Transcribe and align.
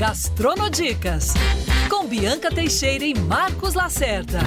Gastronodicas, 0.00 1.34
com 1.90 2.06
Bianca 2.06 2.50
Teixeira 2.50 3.04
e 3.04 3.12
Marcos 3.12 3.74
Lacerda. 3.74 4.38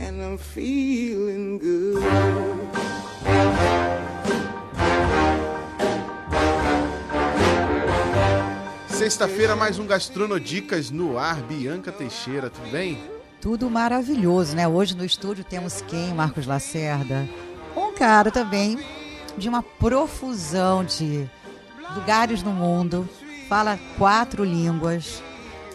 And 0.00 0.20
I'm 0.20 0.36
feeling 0.36 1.60
good. 1.60 2.02
Sexta-feira, 8.88 9.54
mais 9.54 9.78
um 9.78 9.86
Gastronodicas 9.86 10.90
no 10.90 11.16
ar. 11.16 11.40
Bianca 11.42 11.92
Teixeira, 11.92 12.50
tudo 12.50 12.68
bem? 12.68 12.98
Tudo 13.40 13.70
maravilhoso, 13.70 14.56
né? 14.56 14.66
Hoje 14.66 14.96
no 14.96 15.04
estúdio 15.04 15.44
temos 15.44 15.82
quem? 15.82 16.12
Marcos 16.12 16.48
Lacerda. 16.48 17.28
Um 17.76 17.94
cara 17.94 18.32
também 18.32 18.76
de 19.38 19.48
uma 19.48 19.62
profusão 19.62 20.84
de 20.84 21.30
lugares 21.94 22.42
no 22.42 22.50
mundo, 22.50 23.08
fala 23.52 23.78
quatro 23.98 24.44
línguas, 24.44 25.22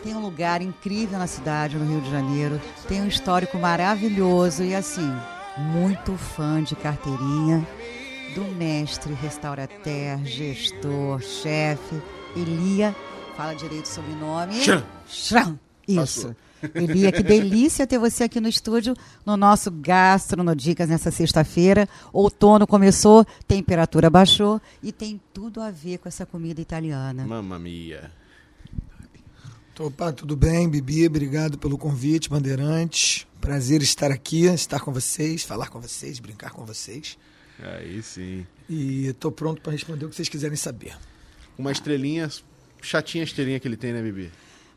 tem 0.03 0.15
um 0.15 0.19
lugar 0.19 0.63
incrível 0.63 1.19
na 1.19 1.27
cidade, 1.27 1.77
no 1.77 1.85
Rio 1.85 2.01
de 2.01 2.09
Janeiro, 2.09 2.59
tem 2.87 3.03
um 3.03 3.07
histórico 3.07 3.55
maravilhoso 3.59 4.63
e 4.63 4.73
assim, 4.73 5.07
muito 5.59 6.17
fã 6.17 6.63
de 6.63 6.75
carteirinha 6.75 7.63
do 8.33 8.45
mestre, 8.55 9.13
restaurateur, 9.13 10.25
gestor, 10.25 11.21
chefe, 11.21 12.01
Elia, 12.35 12.95
fala 13.35 13.53
direito 13.53 13.85
o 13.85 13.89
sobrenome. 13.89 14.55
Chran. 14.55 14.83
Chran. 15.07 15.59
Isso. 15.87 15.99
Passou. 15.99 16.35
Elia, 16.73 17.11
que 17.11 17.23
delícia 17.23 17.87
ter 17.87 17.97
você 17.97 18.23
aqui 18.23 18.39
no 18.39 18.47
estúdio, 18.47 18.95
no 19.25 19.37
nosso 19.37 19.71
Gastronodicas 19.71 20.89
nessa 20.89 21.11
sexta-feira. 21.11 21.87
Outono 22.11 22.65
começou, 22.65 23.25
temperatura 23.47 24.09
baixou 24.09 24.61
e 24.81 24.91
tem 24.91 25.19
tudo 25.33 25.61
a 25.61 25.71
ver 25.71 25.99
com 25.99 26.07
essa 26.07 26.25
comida 26.25 26.61
italiana. 26.61 27.25
Mamma 27.25 27.59
mia. 27.59 28.11
Opa, 29.79 30.11
tudo 30.11 30.35
bem, 30.35 30.67
Bibi? 30.67 31.05
Obrigado 31.05 31.57
pelo 31.57 31.77
convite, 31.77 32.29
Bandeirantes. 32.29 33.27
Prazer 33.39 33.83
estar 33.83 34.11
aqui, 34.11 34.45
estar 34.45 34.79
com 34.79 34.91
vocês, 34.91 35.43
falar 35.43 35.67
com 35.69 35.79
vocês, 35.79 36.17
brincar 36.19 36.49
com 36.49 36.65
vocês. 36.65 37.15
Aí 37.59 38.01
sim. 38.01 38.45
E 38.67 39.07
estou 39.07 39.31
pronto 39.31 39.61
para 39.61 39.71
responder 39.71 40.05
o 40.05 40.09
que 40.09 40.15
vocês 40.15 40.29
quiserem 40.29 40.57
saber. 40.57 40.97
Uma 41.57 41.71
estrelinha, 41.71 42.27
chatinha 42.81 43.23
estrelinha 43.23 43.59
que 43.59 43.67
ele 43.67 43.77
tem, 43.77 43.93
né, 43.93 44.01
Bibi? 44.01 44.31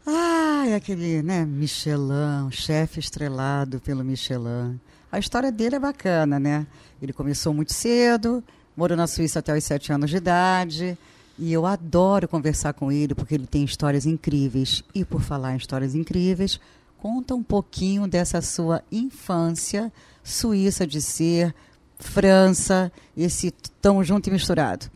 Ah, 0.06 0.64
é 0.66 0.74
aquele, 0.74 1.22
né, 1.22 1.44
Michelin, 1.44 2.50
chefe 2.50 3.00
estrelado 3.00 3.80
pelo 3.80 4.04
Michelin. 4.04 4.80
A 5.12 5.18
história 5.18 5.50
dele 5.50 5.76
é 5.76 5.78
bacana, 5.78 6.38
né? 6.38 6.66
Ele 7.02 7.12
começou 7.12 7.52
muito 7.52 7.72
cedo, 7.72 8.42
morou 8.76 8.96
na 8.96 9.06
Suíça 9.06 9.40
até 9.40 9.56
os 9.56 9.64
sete 9.64 9.92
anos 9.92 10.10
de 10.10 10.16
idade. 10.16 10.96
E 11.38 11.52
eu 11.52 11.64
adoro 11.66 12.28
conversar 12.28 12.74
com 12.74 12.92
ele 12.92 13.14
porque 13.14 13.34
ele 13.34 13.46
tem 13.46 13.64
histórias 13.64 14.06
incríveis. 14.06 14.84
E 14.94 15.04
por 15.04 15.22
falar 15.22 15.54
em 15.54 15.56
histórias 15.56 15.94
incríveis, 15.94 16.60
conta 16.98 17.34
um 17.34 17.42
pouquinho 17.42 18.06
dessa 18.06 18.40
sua 18.40 18.82
infância, 18.92 19.92
Suíça 20.22 20.86
de 20.86 21.00
ser, 21.00 21.54
França, 21.98 22.92
esse 23.16 23.50
tão 23.80 24.04
junto 24.04 24.28
e 24.28 24.32
misturado. 24.32 24.86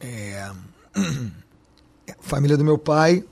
É, 0.00 0.50
família 2.20 2.56
do 2.56 2.64
meu 2.64 2.78
pai, 2.78 3.24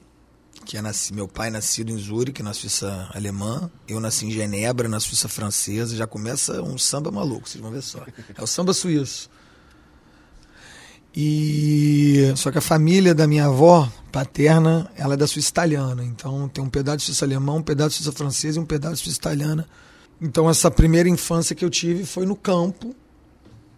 que 0.67 0.77
é 0.77 0.83
nasci, 0.83 1.15
meu 1.15 1.29
pai 1.29 1.47
é 1.47 1.51
nascido 1.53 1.91
em 1.91 1.97
Zurique, 1.97 2.43
na 2.43 2.53
Suíça 2.53 3.09
alemã, 3.15 3.71
eu 3.87 4.01
nasci 4.01 4.27
em 4.27 4.33
Genebra, 4.33 4.89
na 4.89 4.99
Suíça 4.99 5.29
francesa, 5.29 5.95
já 5.95 6.09
começa 6.09 6.61
um 6.61 6.77
samba 6.77 7.11
maluco, 7.13 7.49
vocês 7.49 7.63
vão 7.63 7.71
ver 7.71 7.83
só. 7.83 8.05
É 8.37 8.43
o 8.43 8.47
samba 8.49 8.75
suíço. 8.75 9.31
E 11.15 12.33
só 12.37 12.51
que 12.51 12.59
a 12.59 12.61
família 12.61 13.15
da 13.15 13.29
minha 13.29 13.47
avó 13.47 13.91
paterna, 14.11 14.91
ela 14.97 15.15
é 15.15 15.17
da 15.17 15.27
Suíça 15.29 15.51
italiana, 15.51 16.05
então 16.05 16.49
tem 16.49 16.63
um 16.63 16.69
pedaço 16.69 16.99
de 16.99 17.05
Suíça 17.05 17.25
alemão, 17.25 17.59
um 17.59 17.63
pedaço 17.63 17.91
de 17.91 17.95
Suíça 17.97 18.13
francesa 18.13 18.59
e 18.59 18.63
um 18.63 18.67
pedaço 18.67 18.97
de 18.97 19.03
Suíça 19.03 19.19
italiana. 19.19 19.69
Então 20.21 20.51
essa 20.51 20.69
primeira 20.69 21.09
infância 21.09 21.55
que 21.55 21.65
eu 21.65 21.71
tive 21.71 22.05
foi 22.05 22.27
no 22.27 22.35
campo. 22.35 22.95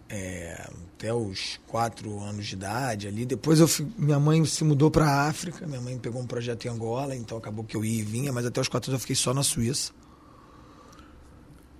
É, 0.09 0.67
até 0.99 1.13
os 1.13 1.57
quatro 1.65 2.19
anos 2.19 2.45
de 2.45 2.55
idade 2.55 3.07
ali. 3.07 3.25
Depois 3.25 3.61
eu 3.61 3.69
fui, 3.69 3.87
minha 3.97 4.19
mãe 4.19 4.43
se 4.43 4.65
mudou 4.65 4.91
para 4.91 5.05
a 5.05 5.29
África, 5.29 5.65
minha 5.65 5.79
mãe 5.79 5.97
pegou 5.97 6.21
um 6.21 6.27
projeto 6.27 6.65
em 6.65 6.67
Angola, 6.67 7.15
então 7.15 7.37
acabou 7.37 7.63
que 7.63 7.77
eu 7.77 7.85
ia 7.85 8.01
e 8.01 8.03
vinha, 8.03 8.33
mas 8.33 8.45
até 8.45 8.59
os 8.59 8.67
quatro 8.67 8.91
anos 8.91 8.99
eu 8.99 9.01
fiquei 9.01 9.15
só 9.15 9.33
na 9.33 9.41
Suíça. 9.41 9.93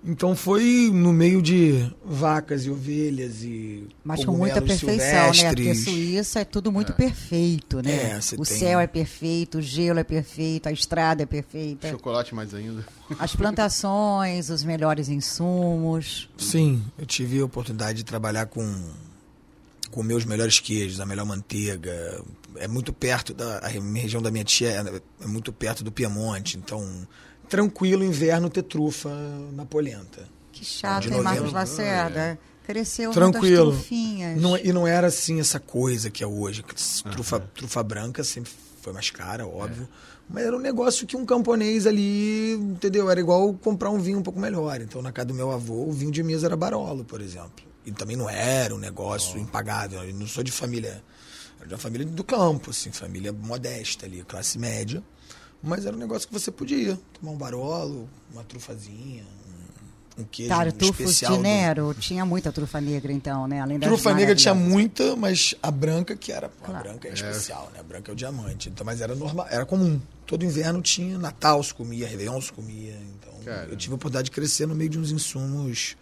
Então 0.02 0.34
foi 0.34 0.90
no 0.90 1.12
meio 1.12 1.42
de 1.42 1.86
vacas 2.02 2.64
e 2.64 2.70
ovelhas 2.70 3.42
e 3.42 3.86
Mas 4.02 4.24
com 4.24 4.32
muita 4.32 4.62
perfeição, 4.62 5.34
silvestres. 5.34 5.42
né? 5.42 5.52
Porque 5.52 5.74
Suíça 5.74 6.40
é 6.40 6.44
tudo 6.46 6.72
muito 6.72 6.92
é. 6.92 6.94
perfeito, 6.94 7.82
né? 7.82 8.12
É, 8.12 8.18
o 8.38 8.44
tem... 8.44 8.58
céu 8.58 8.80
é 8.80 8.86
perfeito, 8.86 9.58
o 9.58 9.62
gelo 9.62 9.98
é 9.98 10.04
perfeito, 10.04 10.66
a 10.66 10.72
estrada 10.72 11.24
é 11.24 11.26
perfeita. 11.26 11.90
Chocolate 11.90 12.34
mais 12.34 12.54
ainda. 12.54 12.82
As 13.18 13.36
plantações, 13.36 14.48
os 14.48 14.64
melhores 14.64 15.10
insumos. 15.10 16.30
Sim, 16.38 16.82
eu 16.98 17.04
tive 17.04 17.38
a 17.38 17.44
oportunidade 17.44 17.98
de 17.98 18.04
trabalhar 18.04 18.46
com 18.46 18.64
com 19.90 20.02
meus 20.02 20.24
melhores 20.24 20.60
queijos, 20.60 21.00
a 21.00 21.06
melhor 21.06 21.26
manteiga. 21.26 22.22
É 22.56 22.68
muito 22.68 22.92
perto 22.92 23.32
da 23.34 23.58
a 23.58 23.68
região 23.68 24.22
da 24.22 24.30
minha 24.30 24.44
tia 24.44 24.70
é, 24.70 25.24
é 25.24 25.26
muito 25.26 25.52
perto 25.52 25.82
do 25.82 25.92
Piemonte, 25.92 26.56
então 26.56 27.06
tranquilo 27.48 28.04
inverno 28.04 28.48
ter 28.48 28.62
trufa 28.62 29.10
na 29.52 29.64
polenta. 29.64 30.28
Que 30.52 30.64
chato, 30.64 31.12
hein, 31.12 31.20
Marcos 31.20 31.52
Lacerda? 31.52 32.20
É. 32.20 32.38
Cresceu 32.66 33.10
tranquilo. 33.10 33.76
Não, 34.36 34.56
e 34.56 34.72
não 34.72 34.86
era 34.86 35.08
assim 35.08 35.40
essa 35.40 35.58
coisa 35.58 36.08
que 36.08 36.22
é 36.22 36.26
hoje. 36.26 36.62
Trufa, 37.10 37.38
uhum. 37.38 37.42
trufa 37.52 37.82
branca 37.82 38.22
sempre 38.22 38.52
foi 38.80 38.92
mais 38.92 39.10
cara, 39.10 39.46
óbvio. 39.46 39.84
É. 39.84 40.10
Mas 40.28 40.44
era 40.44 40.56
um 40.56 40.60
negócio 40.60 41.04
que 41.06 41.16
um 41.16 41.26
camponês 41.26 41.86
ali, 41.86 42.52
entendeu? 42.52 43.10
Era 43.10 43.18
igual 43.18 43.52
comprar 43.54 43.90
um 43.90 43.98
vinho 43.98 44.20
um 44.20 44.22
pouco 44.22 44.38
melhor. 44.38 44.80
Então, 44.80 45.02
na 45.02 45.10
casa 45.10 45.26
do 45.26 45.34
meu 45.34 45.50
avô, 45.50 45.84
o 45.84 45.92
vinho 45.92 46.12
de 46.12 46.22
mesa 46.22 46.46
era 46.46 46.56
Barolo, 46.56 47.04
por 47.04 47.20
exemplo. 47.20 47.69
E 47.84 47.92
também 47.92 48.16
não 48.16 48.28
era 48.28 48.74
um 48.74 48.78
negócio 48.78 49.36
oh. 49.36 49.42
impagável. 49.42 50.02
Eu 50.02 50.14
não 50.14 50.26
sou 50.26 50.42
de 50.42 50.52
família. 50.52 51.02
Era 51.58 51.68
de 51.68 51.74
uma 51.74 51.80
família 51.80 52.06
do 52.06 52.24
campo, 52.24 52.70
assim, 52.70 52.90
família 52.90 53.32
modesta 53.32 54.06
ali, 54.06 54.22
classe 54.22 54.58
média. 54.58 55.02
Mas 55.62 55.84
era 55.84 55.94
um 55.94 55.98
negócio 55.98 56.26
que 56.26 56.32
você 56.32 56.50
podia. 56.50 56.98
Tomar 57.12 57.32
um 57.32 57.36
barolo, 57.36 58.08
uma 58.32 58.42
trufazinha, 58.44 59.24
um 60.20 60.24
queijo 60.24 60.48
Tartufos 60.48 61.00
especial. 61.00 61.36
de 61.36 61.38
Nero, 61.38 61.94
do... 61.94 62.00
tinha 62.00 62.24
muita 62.24 62.52
trufa 62.52 62.80
negra 62.80 63.12
então, 63.12 63.46
né? 63.46 63.60
Além 63.60 63.78
trufa 63.78 64.14
negra 64.14 64.34
tinha 64.34 64.54
muita, 64.54 65.16
mas 65.16 65.54
a 65.62 65.70
branca 65.70 66.16
que 66.16 66.32
era, 66.32 66.48
claro. 66.48 66.80
a 66.80 66.82
branca 66.82 67.08
é, 67.08 67.10
é 67.10 67.14
especial, 67.14 67.70
né? 67.74 67.80
A 67.80 67.82
branca 67.82 68.10
é 68.10 68.12
o 68.12 68.16
diamante. 68.16 68.68
Então, 68.68 68.84
mas 68.84 69.00
era 69.00 69.14
normal, 69.14 69.46
era 69.50 69.64
comum. 69.64 70.00
Todo 70.26 70.44
inverno 70.44 70.80
tinha, 70.80 71.18
Natal 71.18 71.62
se 71.62 71.74
comia, 71.74 72.06
Réveillon 72.06 72.40
se 72.40 72.52
comia. 72.52 72.96
Então, 73.18 73.32
eu 73.68 73.76
tive 73.76 73.92
a 73.92 73.96
oportunidade 73.96 74.26
de 74.26 74.30
crescer 74.30 74.66
no 74.66 74.74
meio 74.74 74.90
de 74.90 74.98
uns 74.98 75.10
insumos 75.10 75.96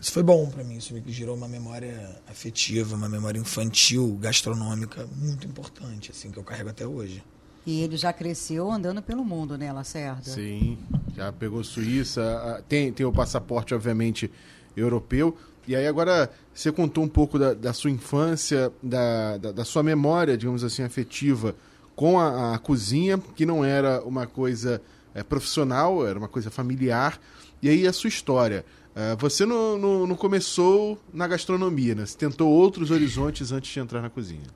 isso 0.00 0.12
foi 0.12 0.22
bom 0.22 0.50
para 0.50 0.62
mim, 0.62 0.76
isso 0.76 0.92
me 0.92 1.02
gerou 1.06 1.36
uma 1.36 1.48
memória 1.48 2.20
afetiva, 2.28 2.94
uma 2.94 3.08
memória 3.08 3.38
infantil, 3.38 4.18
gastronômica 4.20 5.06
muito 5.16 5.46
importante, 5.46 6.10
assim, 6.10 6.30
que 6.30 6.38
eu 6.38 6.44
carrego 6.44 6.70
até 6.70 6.86
hoje. 6.86 7.22
E 7.66 7.80
ele 7.80 7.96
já 7.96 8.12
cresceu 8.12 8.70
andando 8.70 9.00
pelo 9.00 9.24
mundo, 9.24 9.56
né, 9.56 9.72
Lacerda? 9.72 10.22
Sim, 10.22 10.76
já 11.16 11.32
pegou 11.32 11.64
Suíça, 11.64 12.62
tem, 12.68 12.92
tem 12.92 13.06
o 13.06 13.12
passaporte, 13.12 13.74
obviamente, 13.74 14.30
europeu. 14.76 15.34
E 15.66 15.74
aí 15.74 15.86
agora 15.86 16.30
você 16.52 16.70
contou 16.70 17.02
um 17.02 17.08
pouco 17.08 17.38
da, 17.38 17.54
da 17.54 17.72
sua 17.72 17.90
infância, 17.90 18.70
da, 18.82 19.38
da, 19.38 19.52
da, 19.52 19.64
sua 19.64 19.82
memória, 19.82 20.36
digamos 20.36 20.62
assim, 20.62 20.82
afetiva 20.82 21.56
com 21.96 22.20
a, 22.20 22.54
a 22.54 22.58
cozinha, 22.58 23.18
que 23.34 23.46
não 23.46 23.64
era 23.64 24.02
uma 24.02 24.26
coisa 24.26 24.82
é, 25.14 25.22
profissional, 25.22 26.06
era 26.06 26.18
uma 26.18 26.28
coisa 26.28 26.50
familiar. 26.50 27.18
E 27.62 27.68
aí 27.70 27.86
a 27.86 27.92
sua 27.94 28.08
história. 28.08 28.64
Uh, 28.94 29.16
você 29.18 29.44
não, 29.44 29.76
não, 29.76 30.06
não, 30.06 30.14
começou 30.14 30.96
na 31.12 31.26
gastronomia, 31.26 31.96
né? 31.96 32.06
Você 32.06 32.16
tentou 32.16 32.48
outros 32.48 32.92
horizontes 32.92 33.50
antes 33.50 33.72
de 33.72 33.80
entrar 33.80 34.00
na 34.00 34.08
cozinha. 34.08 34.46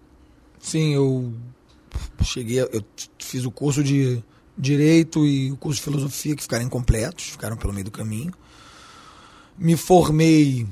Sim, 0.60 0.94
eu 0.94 1.32
cheguei, 2.22 2.60
eu 2.60 2.84
fiz 3.18 3.44
o 3.44 3.50
curso 3.50 3.82
de 3.82 4.22
Direito 4.56 5.24
e 5.26 5.50
o 5.52 5.56
curso 5.56 5.78
de 5.78 5.84
Filosofia, 5.84 6.36
que 6.36 6.42
ficaram 6.42 6.64
incompletos, 6.64 7.30
ficaram 7.30 7.56
pelo 7.56 7.72
meio 7.72 7.84
do 7.84 7.90
caminho. 7.90 8.32
Me 9.56 9.76
formei 9.76 10.66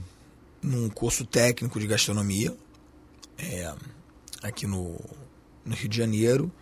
num 0.62 0.88
curso 0.88 1.24
técnico 1.24 1.78
de 1.78 1.86
gastronomia, 1.86 2.56
é, 3.38 3.72
aqui 4.42 4.66
no, 4.66 4.96
no 5.64 5.74
Rio 5.74 5.88
de 5.88 5.96
Janeiro. 5.96 6.52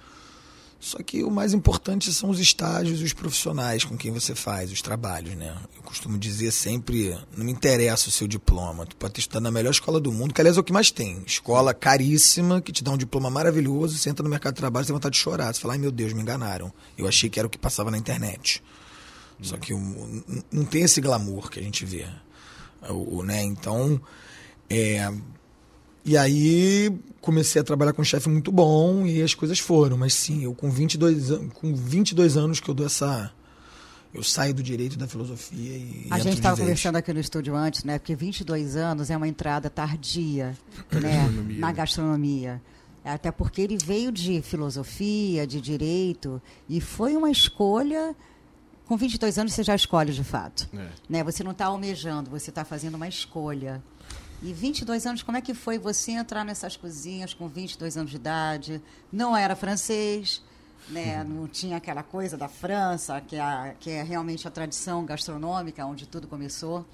Só 0.85 0.99
que 0.99 1.25
o 1.25 1.31
mais 1.31 1.55
importante 1.55 2.13
são 2.13 2.29
os 2.29 2.39
estágios 2.39 3.01
e 3.01 3.05
os 3.05 3.15
profissionais 3.15 3.85
com 3.85 3.97
quem 3.97 4.13
você 4.13 4.35
faz 4.35 4.71
os 4.71 4.83
trabalhos, 4.83 5.35
né? 5.35 5.57
Eu 5.75 5.83
costumo 5.83 6.19
dizer 6.19 6.53
sempre, 6.53 7.19
não 7.35 7.43
me 7.47 7.53
interessa 7.53 8.11
o 8.11 8.13
seu 8.13 8.29
diploma, 8.29 8.85
tu 8.85 8.95
pode 8.95 9.19
estar 9.19 9.41
na 9.41 9.51
melhor 9.51 9.71
escola 9.71 9.99
do 9.99 10.13
mundo, 10.13 10.35
que 10.35 10.43
aliás 10.43 10.59
é 10.59 10.61
o 10.61 10.63
que 10.63 10.75
mais 10.75 10.91
tem. 10.91 11.23
Escola 11.27 11.73
caríssima, 11.73 12.61
que 12.61 12.71
te 12.71 12.85
dá 12.85 12.91
um 12.91 12.99
diploma 12.99 13.31
maravilhoso, 13.31 13.97
você 13.97 14.11
entra 14.11 14.23
no 14.23 14.29
mercado 14.29 14.53
de 14.53 14.61
trabalho 14.61 14.85
e 14.85 14.87
tem 14.87 14.93
vontade 14.93 15.15
de 15.15 15.23
chorar. 15.23 15.55
Você 15.55 15.61
fala, 15.63 15.73
ai 15.73 15.79
meu 15.79 15.91
Deus, 15.91 16.13
me 16.13 16.21
enganaram. 16.21 16.71
Eu 16.99 17.09
achei 17.09 17.31
que 17.31 17.39
era 17.39 17.47
o 17.47 17.51
que 17.51 17.57
passava 17.57 17.91
na 17.91 17.97
internet. 17.97 18.63
Só 19.41 19.57
que 19.57 19.73
não 19.73 20.67
tem 20.67 20.83
esse 20.83 21.01
glamour 21.01 21.51
que 21.51 21.59
a 21.59 21.63
gente 21.63 21.87
vê. 21.87 22.07
O, 22.91 23.23
né? 23.23 23.43
Então, 23.43 23.99
é, 24.69 25.11
E 26.05 26.17
aí 26.19 26.93
comecei 27.21 27.61
a 27.61 27.65
trabalhar 27.65 27.93
com 27.95 28.03
um 28.03 28.05
chefe 28.05 28.29
muito 28.29 28.53
bom 28.53 29.07
e 29.07 29.23
as 29.23 29.35
coisas 29.35 29.59
foram. 29.59 29.97
Mas 29.97 30.13
sim, 30.15 30.45
eu 30.45 30.55
com 30.55 30.71
22, 30.71 31.31
an- 31.31 31.49
com 31.49 31.75
22 31.75 32.37
anos 32.37 32.61
que 32.61 32.69
eu 32.69 32.75
dou 32.75 32.85
essa. 32.87 33.33
Eu 34.13 34.23
saio 34.23 34.55
do 34.55 34.63
direito 34.63 34.97
da 34.97 35.09
filosofia 35.09 35.77
e. 35.77 36.07
A 36.11 36.19
gente 36.21 36.35
estava 36.37 36.57
conversando 36.57 36.97
aqui 36.97 37.13
no 37.13 37.19
estúdio 37.19 37.57
antes, 37.57 37.83
né? 37.85 37.99
Porque 37.99 38.15
22 38.15 38.77
anos 38.77 39.11
é 39.11 39.17
uma 39.17 39.27
entrada 39.27 39.69
tardia 39.69 40.57
né? 40.93 41.01
Gastronomia. 41.01 41.59
na 41.59 41.73
gastronomia. 41.73 42.63
Até 43.05 43.31
porque 43.33 43.61
ele 43.63 43.77
veio 43.77 44.13
de 44.13 44.41
filosofia, 44.41 45.47
de 45.47 45.61
direito, 45.61 46.41
e 46.69 46.81
foi 46.81 47.17
uma 47.17 47.31
escolha. 47.31 48.15
Com 48.87 48.97
22 48.99 49.39
anos 49.39 49.53
você 49.55 49.63
já 49.65 49.75
escolhe 49.75 50.13
de 50.13 50.23
fato. 50.23 50.69
É. 50.75 50.89
Né? 51.09 51.25
Você 51.25 51.43
não 51.43 51.51
está 51.53 51.67
almejando, 51.67 52.31
você 52.31 52.51
está 52.51 52.65
fazendo 52.65 52.95
uma 52.97 53.09
escolha. 53.09 53.83
E 54.47 54.53
22 54.53 55.07
anos, 55.07 55.23
como 55.23 55.39
é 55.39 55.41
que 55.41 55.55
foi 55.55 55.79
você 55.79 56.13
entrar 56.13 56.45
nessas 56.45 56.77
cozinhas 56.77 57.33
com 57.33 57.49
22 57.49 57.97
anos 57.97 58.11
de 58.11 58.17
idade? 58.17 58.83
Não 59.11 59.35
era 59.35 59.57
francês, 59.57 60.43
né? 60.91 61.25
não 61.25 61.49
tinha 61.49 61.79
aquela 61.79 62.03
coisa 62.03 62.37
da 62.37 62.47
França, 62.47 63.23
que 63.23 63.37
é, 63.37 63.75
que 63.81 63.89
é 63.89 64.03
realmente 64.03 64.47
a 64.47 64.51
tradição 64.51 65.03
gastronômica, 65.07 65.87
onde 65.87 66.07
tudo 66.07 66.29
começou. 66.29 66.85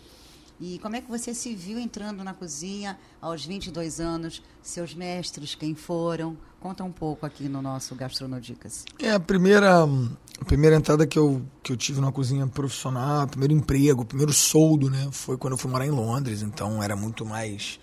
E 0.60 0.78
como 0.78 0.94
é 0.94 1.00
que 1.00 1.10
você 1.10 1.34
se 1.34 1.52
viu 1.52 1.76
entrando 1.76 2.22
na 2.22 2.32
cozinha 2.32 2.96
aos 3.20 3.44
22 3.44 3.98
anos? 3.98 4.40
Seus 4.62 4.94
mestres, 4.94 5.56
quem 5.56 5.74
foram? 5.74 6.38
Conta 6.60 6.84
um 6.84 6.92
pouco 6.92 7.24
aqui 7.24 7.48
no 7.48 7.62
nosso 7.62 7.94
Gastronodicas. 7.94 8.84
É, 8.98 9.12
a 9.12 9.18
primeira, 9.18 9.82
a 9.82 10.44
primeira 10.44 10.76
entrada 10.76 11.06
que 11.06 11.18
eu, 11.18 11.40
que 11.62 11.72
eu 11.72 11.76
tive 11.76 12.02
na 12.02 12.12
cozinha 12.12 12.46
profissional, 12.46 13.26
primeiro 13.26 13.54
emprego, 13.54 14.04
primeiro 14.04 14.30
soldo, 14.30 14.90
né? 14.90 15.08
Foi 15.10 15.38
quando 15.38 15.54
eu 15.54 15.56
fui 15.58 15.70
morar 15.70 15.86
em 15.86 15.90
Londres, 15.90 16.42
então 16.42 16.82
era 16.82 16.94
muito 16.94 17.24
mais. 17.24 17.80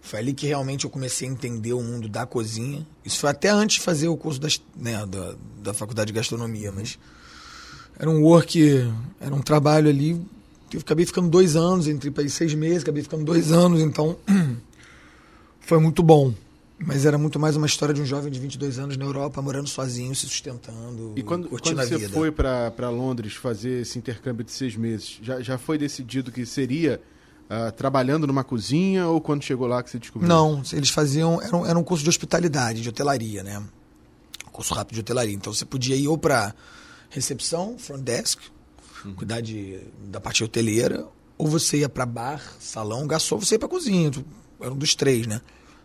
Foi 0.00 0.20
ali 0.20 0.32
que 0.32 0.46
realmente 0.46 0.84
eu 0.84 0.90
comecei 0.90 1.28
a 1.28 1.30
entender 1.30 1.74
o 1.74 1.82
mundo 1.82 2.08
da 2.08 2.24
cozinha. 2.24 2.86
Isso 3.04 3.18
foi 3.18 3.28
até 3.28 3.50
antes 3.50 3.76
de 3.76 3.82
fazer 3.82 4.08
o 4.08 4.16
curso 4.16 4.40
das, 4.40 4.58
né, 4.74 5.04
da, 5.04 5.34
da 5.62 5.74
faculdade 5.74 6.06
de 6.06 6.14
gastronomia, 6.14 6.72
mas 6.72 6.98
era 7.98 8.08
um 8.08 8.22
work, 8.22 8.90
era 9.20 9.34
um 9.34 9.42
trabalho 9.42 9.90
ali. 9.90 10.12
Eu 10.72 10.80
acabei 10.80 11.04
ficando 11.04 11.28
dois 11.28 11.56
anos, 11.56 11.86
aí 11.86 12.30
seis 12.30 12.54
meses, 12.54 12.82
acabei 12.82 13.02
ficando 13.02 13.22
dois 13.22 13.52
anos, 13.52 13.82
então 13.82 14.16
foi 15.60 15.78
muito 15.78 16.02
bom. 16.02 16.32
Mas 16.78 17.06
era 17.06 17.16
muito 17.16 17.38
mais 17.38 17.56
uma 17.56 17.66
história 17.66 17.94
de 17.94 18.02
um 18.02 18.04
jovem 18.04 18.32
de 18.32 18.38
22 18.40 18.78
anos 18.78 18.96
na 18.96 19.04
Europa, 19.04 19.40
morando 19.40 19.68
sozinho, 19.68 20.14
se 20.14 20.26
sustentando, 20.26 21.12
E 21.16 21.22
quando, 21.22 21.48
quando 21.48 21.76
você 21.76 21.96
vida. 21.96 22.12
foi 22.12 22.32
para 22.32 22.90
Londres 22.90 23.34
fazer 23.34 23.82
esse 23.82 23.98
intercâmbio 23.98 24.44
de 24.44 24.50
seis 24.50 24.76
meses, 24.76 25.18
já, 25.22 25.40
já 25.40 25.56
foi 25.56 25.78
decidido 25.78 26.32
que 26.32 26.44
seria 26.44 27.00
ah, 27.48 27.70
trabalhando 27.70 28.26
numa 28.26 28.42
cozinha 28.42 29.06
ou 29.06 29.20
quando 29.20 29.42
chegou 29.42 29.66
lá 29.66 29.82
que 29.82 29.90
você 29.90 29.98
descobriu? 29.98 30.28
Não, 30.28 30.62
eles 30.72 30.90
faziam. 30.90 31.40
Era 31.40 31.56
um, 31.56 31.66
era 31.66 31.78
um 31.78 31.84
curso 31.84 32.02
de 32.02 32.10
hospitalidade, 32.10 32.82
de 32.82 32.88
hotelaria, 32.88 33.42
né? 33.42 33.62
Um 34.46 34.50
curso 34.50 34.74
rápido 34.74 34.94
de 34.94 35.00
hotelaria. 35.00 35.34
Então 35.34 35.52
você 35.52 35.64
podia 35.64 35.94
ir 35.94 36.08
ou 36.08 36.18
para 36.18 36.54
recepção, 37.10 37.78
front 37.78 38.00
desk, 38.00 38.40
cuidar 39.16 39.40
de, 39.40 39.78
da 40.08 40.20
parte 40.20 40.42
hoteleira, 40.42 41.06
ou 41.36 41.46
você 41.46 41.78
ia 41.78 41.88
para 41.88 42.06
bar, 42.06 42.42
salão, 42.58 43.06
garçom, 43.06 43.38
você 43.38 43.54
ia 43.54 43.58
para 43.58 43.68
cozinha. 43.68 44.10
Era 44.60 44.72
um 44.72 44.76
dos 44.76 44.94
três, 44.94 45.26
né? 45.26 45.40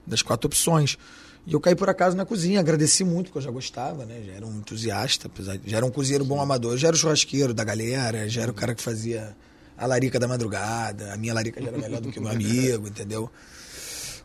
Das 0.10 0.22
quatro 0.22 0.48
opções. 0.48 0.98
E 1.46 1.54
eu 1.54 1.60
caí 1.60 1.76
por 1.76 1.90
acaso 1.90 2.18
na 2.18 2.26
cozinha, 2.26 2.60
agradeci 2.60 3.04
muito, 3.04 3.28
porque 3.28 3.40
eu 3.40 3.44
já 3.44 3.52
gostava, 3.52 4.06
né? 4.06 4.22
Já 4.26 4.34
era 4.34 4.46
um 4.46 4.58
entusiasta, 4.58 5.28
apesar 5.28 5.58
de, 5.58 5.70
já 5.70 5.78
era 5.78 5.86
um 5.86 5.92
cozinheiro 5.92 6.26
bom 6.26 6.42
amador, 6.42 6.78
já 6.78 6.90
era 6.90 6.96
o 6.96 7.00
churrasqueiro 7.00 7.54
da 7.54 7.64
galera, 7.64 8.28
já 8.28 8.42
era 8.42 8.52
o 8.52 8.54
cara 8.54 8.76
que 8.76 8.82
fazia 8.84 9.36
a 9.78 9.86
larica 9.86 10.20
da 10.20 10.28
madrugada, 10.28 11.14
a 11.14 11.18
minha 11.18 11.34
larica 11.34 11.62
já 11.62 11.70
era 11.70 11.78
melhor 11.78 12.02
do 12.02 12.12
que 12.12 12.20
o 12.20 12.22
meu 12.22 12.32
amigo, 12.32 12.86
entendeu? 12.90 13.32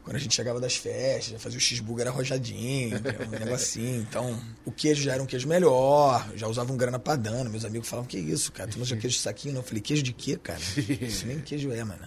Quando 0.03 0.17
a 0.17 0.19
gente 0.19 0.35
chegava 0.35 0.61
das 0.61 0.77
festas, 0.77 1.33
já 1.33 1.39
fazia 1.39 1.57
o 1.57 1.61
cheeseburger 1.61 2.09
arrojadinho, 2.09 3.01
um 3.27 3.39
negocinho. 3.43 4.03
Então, 4.03 4.39
o 4.63 4.71
queijo 4.71 5.03
já 5.03 5.15
era 5.15 5.23
um 5.23 5.27
queijo 5.27 5.49
melhor, 5.49 6.31
já 6.37 6.47
usava 6.47 6.71
um 6.71 6.77
grana 6.77 6.99
padano. 6.99 7.49
Meus 7.49 7.65
amigos 7.65 7.89
falavam, 7.89 8.07
que 8.07 8.19
isso, 8.19 8.53
cara? 8.53 8.69
Tu 8.69 8.77
não 8.77 8.83
usa 8.83 8.99
queijo 8.99 9.17
de 9.17 9.23
saquinho? 9.23 9.55
Não. 9.55 9.61
Eu 9.63 9.67
falei, 9.67 9.81
queijo 9.81 10.03
de 10.03 10.13
quê, 10.13 10.37
cara? 10.37 10.61
Isso 11.01 11.27
nem 11.27 11.41
queijo 11.41 11.73
é, 11.73 11.83
mano. 11.83 12.07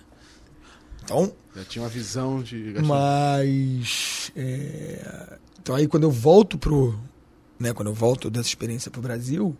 Então, 1.08 1.32
Já 1.56 1.64
tinha 1.64 1.84
uma 1.84 1.90
visão 1.90 2.44
de 2.44 2.74
gastronomia. 2.74 2.88
mas. 2.90 4.32
é, 4.36 5.38
Então 5.62 5.74
aí 5.74 5.88
quando 5.88 6.04
eu 6.04 6.12
volto 6.12 6.58
pro. 6.58 7.00
Né, 7.60 7.74
quando 7.74 7.88
eu 7.88 7.94
volto 7.94 8.30
dessa 8.30 8.50
experiência 8.50 8.92
pro 8.92 9.02
Brasil, 9.02 9.56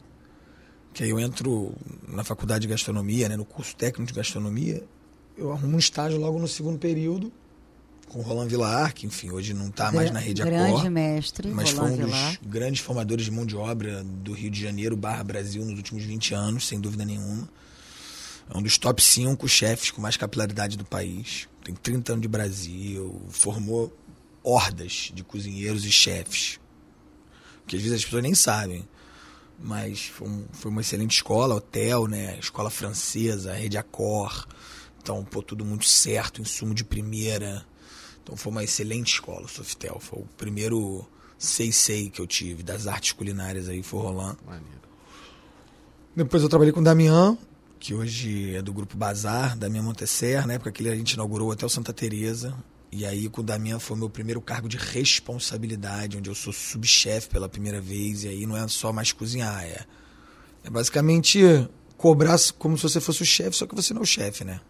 que 0.94 1.04
aí 1.04 1.10
eu 1.10 1.20
entro 1.20 1.74
na 2.08 2.24
faculdade 2.24 2.62
de 2.64 2.68
gastronomia, 2.68 3.28
né, 3.28 3.36
no 3.36 3.46
curso 3.46 3.76
técnico 3.76 4.12
de 4.12 4.16
gastronomia, 4.18 4.84
eu 5.38 5.52
arrumo 5.52 5.76
um 5.76 5.80
estágio 5.80 6.20
logo 6.20 6.38
no 6.38 6.48
segundo 6.48 6.78
período 6.78 7.32
com 8.10 8.20
o 8.20 8.22
Roland 8.22 8.48
Villar, 8.48 8.94
que 8.94 9.08
enfim, 9.08 9.32
hoje 9.32 9.54
não 9.54 9.68
está 9.70 9.92
mais 9.92 10.12
na 10.12 10.20
rede 10.20 10.44
Grande 10.44 10.74
Accor, 10.76 10.90
mestre, 10.92 11.50
mas 11.50 11.72
foi 11.72 11.80
Roland 11.80 11.94
um 11.94 11.98
dos 11.98 12.06
Villar. 12.06 12.40
grandes 12.46 12.82
formadores 12.82 13.26
de 13.26 13.32
mão 13.32 13.46
de 13.46 13.56
obra 13.56 14.04
do 14.04 14.32
Rio 14.32 14.52
de 14.52 14.62
Janeiro 14.62 14.96
barra 14.96 15.24
Brasil 15.24 15.66
nos 15.66 15.74
últimos 15.78 16.04
20 16.04 16.34
anos, 16.36 16.68
sem 16.68 16.80
dúvida 16.80 17.04
nenhuma. 17.04 17.50
É 18.54 18.58
um 18.58 18.62
dos 18.62 18.78
top 18.78 19.02
5 19.02 19.48
chefes 19.48 19.92
com 19.92 20.02
mais 20.02 20.16
capilaridade 20.18 20.78
do 20.78 20.86
país. 20.86 21.48
Tem 21.64 21.76
30 21.76 22.14
anos 22.14 22.22
de 22.22 22.28
Brasil, 22.28 23.22
formou 23.30 23.96
hordas 24.44 25.12
de 25.14 25.24
cozinheiros 25.24 25.84
e 25.86 25.92
chefes. 25.92 26.60
Que 27.66 27.76
às 27.76 27.82
vezes 27.82 27.98
as 27.98 28.06
pessoas 28.06 28.24
nem 28.24 28.34
sabem. 28.34 28.88
Mas 29.60 30.06
foi, 30.06 30.28
um- 30.30 30.46
foi 30.54 30.72
uma 30.72 30.82
excelente 30.82 31.16
escola, 31.16 31.56
hotel, 31.56 32.08
né? 32.08 32.38
Escola 32.40 32.70
francesa, 32.70 33.54
rede 33.54 33.78
Accor. 33.78 34.48
Então, 35.02 35.24
pô, 35.26 35.42
tudo 35.42 35.66
muito 35.66 35.86
certo, 35.86 36.42
insumo 36.42 36.74
de 36.74 36.84
primeira. 36.84 37.66
Então 38.24 38.38
foi 38.38 38.52
uma 38.52 38.64
excelente 38.64 39.14
escola, 39.14 39.46
o 39.46 39.48
Softel. 39.50 40.00
Foi 40.00 40.20
o 40.20 40.26
primeiro 40.38 41.06
sei-sei 41.38 42.10
que 42.10 42.22
eu 42.22 42.28
tive 42.28 42.64
das 42.64 42.88
artes 42.88 43.12
culinárias 43.12 43.68
aí, 43.68 43.82
foi 43.84 44.00
Roland. 44.02 44.38
Maneiro. 44.46 44.82
Depois 46.16 46.42
eu 46.44 46.50
trabalhei 46.50 46.74
com 46.74 46.80
o 46.80 46.84
Damian, 46.84 47.38
que 47.80 47.94
hoje 47.94 48.56
é 48.56 48.62
do 48.62 48.74
grupo 48.74 48.98
Bazar, 48.98 49.58
Damian 49.58 49.84
Montesser, 49.84 50.46
na 50.46 50.54
época 50.54 50.72
que 50.72 50.88
a 50.88 50.96
gente 50.96 51.14
inaugurou 51.14 51.50
o 51.50 51.52
Hotel 51.52 51.70
Santa 51.70 51.94
Teresa. 51.94 52.56
E 52.92 53.06
aí 53.06 53.30
com 53.30 53.42
o 53.42 53.44
Damian 53.44 53.80
foi 53.80 53.96
o 53.96 54.00
meu 54.00 54.10
primeiro 54.10 54.42
cargo 54.42 54.70
de 54.70 54.78
responsabilidade, 54.78 56.18
onde 56.18 56.30
eu 56.30 56.36
sou 56.36 56.54
subchefe 56.54 57.30
pela 57.30 57.50
primeira 57.50 57.82
vez, 57.82 58.24
e 58.24 58.30
aí 58.30 58.46
não 58.46 58.56
é 58.56 58.68
só 58.68 58.94
mais 58.94 59.12
cozinhar, 59.12 59.64
é, 59.64 59.86
é 60.64 60.70
basicamente 60.70 61.40
cobrar 61.98 62.38
como 62.58 62.78
se 62.78 62.84
você 62.84 63.02
fosse 63.02 63.22
o 63.22 63.26
chefe, 63.26 63.58
só 63.58 63.66
que 63.66 63.76
você 63.76 63.94
não 63.94 64.02
é 64.02 64.04
o 64.04 64.08
chefe, 64.08 64.44
né? 64.44 64.62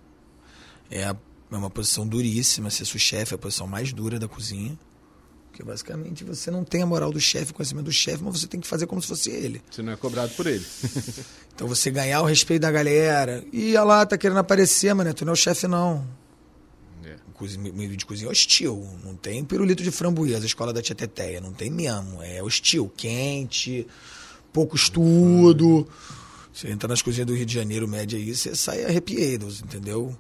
É, 0.90 1.02
é 1.04 1.16
uma 1.56 1.70
posição 1.70 2.08
duríssima, 2.08 2.70
ser 2.70 2.86
sous-chefe 2.86 3.34
é 3.34 3.36
a 3.36 3.38
posição 3.38 3.68
mais 3.68 3.94
dura 3.94 4.20
da 4.20 4.28
cozinha. 4.28 4.78
Porque 5.58 5.64
basicamente 5.64 6.24
você 6.24 6.52
não 6.52 6.64
tem 6.64 6.84
a 6.84 6.86
moral 6.86 7.12
do 7.12 7.20
chefe, 7.20 7.50
o 7.50 7.54
conhecimento 7.56 7.86
do 7.86 7.92
chefe, 7.92 8.24
mas 8.24 8.40
você 8.40 8.46
tem 8.46 8.60
que 8.60 8.68
fazer 8.68 8.86
como 8.86 9.02
se 9.02 9.08
fosse 9.08 9.32
ele. 9.32 9.60
Você 9.72 9.82
não 9.82 9.92
é 9.92 9.96
cobrado 9.96 10.32
por 10.36 10.46
ele. 10.46 10.64
Então 11.58 11.68
você 11.68 11.90
ganhar 11.90 12.22
o 12.22 12.26
respeito 12.26 12.62
da 12.62 12.70
galera. 12.70 13.44
E 13.52 13.72
olha 13.72 13.84
lá, 13.84 14.06
tá 14.06 14.16
querendo 14.16 14.38
aparecer, 14.38 14.94
mano. 14.94 15.12
Tu 15.12 15.26
não 15.26 15.32
é 15.32 15.34
o 15.34 15.36
chefe, 15.36 15.68
não. 15.68 16.08
É. 17.04 17.16
O 17.34 17.60
Meio 17.74 17.98
de 17.98 18.06
cozinha 18.06 18.28
é 18.28 18.32
hostil. 18.32 18.88
Não 19.04 19.16
tem 19.16 19.44
pirulito 19.44 19.82
de 19.82 19.90
framboesa, 19.90 20.44
a 20.44 20.46
escola 20.46 20.72
da 20.72 20.84
Tia 20.84 20.94
Teteia. 20.94 21.42
Não 21.42 21.52
tem 21.52 21.72
mesmo. 21.72 22.22
É 22.22 22.44
hostil. 22.44 22.94
Quente, 22.96 23.88
pouco 24.54 24.76
estudo. 24.76 25.88
Você 26.54 26.70
entra 26.70 26.88
nas 26.88 27.02
cozinhas 27.02 27.26
do 27.26 27.34
Rio 27.34 27.48
de 27.48 27.56
Janeiro, 27.56 27.88
média 27.88 28.20
aí, 28.20 28.36
você 28.36 28.56
sai 28.56 28.86
arrepiado, 28.86 29.48
entendeu? 29.48 30.16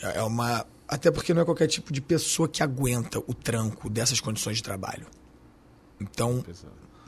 É 0.00 0.20
é 0.20 0.22
uma. 0.22 0.64
Até 0.92 1.10
porque 1.10 1.32
não 1.32 1.40
é 1.40 1.44
qualquer 1.44 1.66
tipo 1.68 1.90
de 1.90 2.02
pessoa 2.02 2.46
que 2.46 2.62
aguenta 2.62 3.18
o 3.20 3.32
tranco 3.32 3.88
dessas 3.88 4.20
condições 4.20 4.58
de 4.58 4.62
trabalho. 4.62 5.06
Então. 5.98 6.44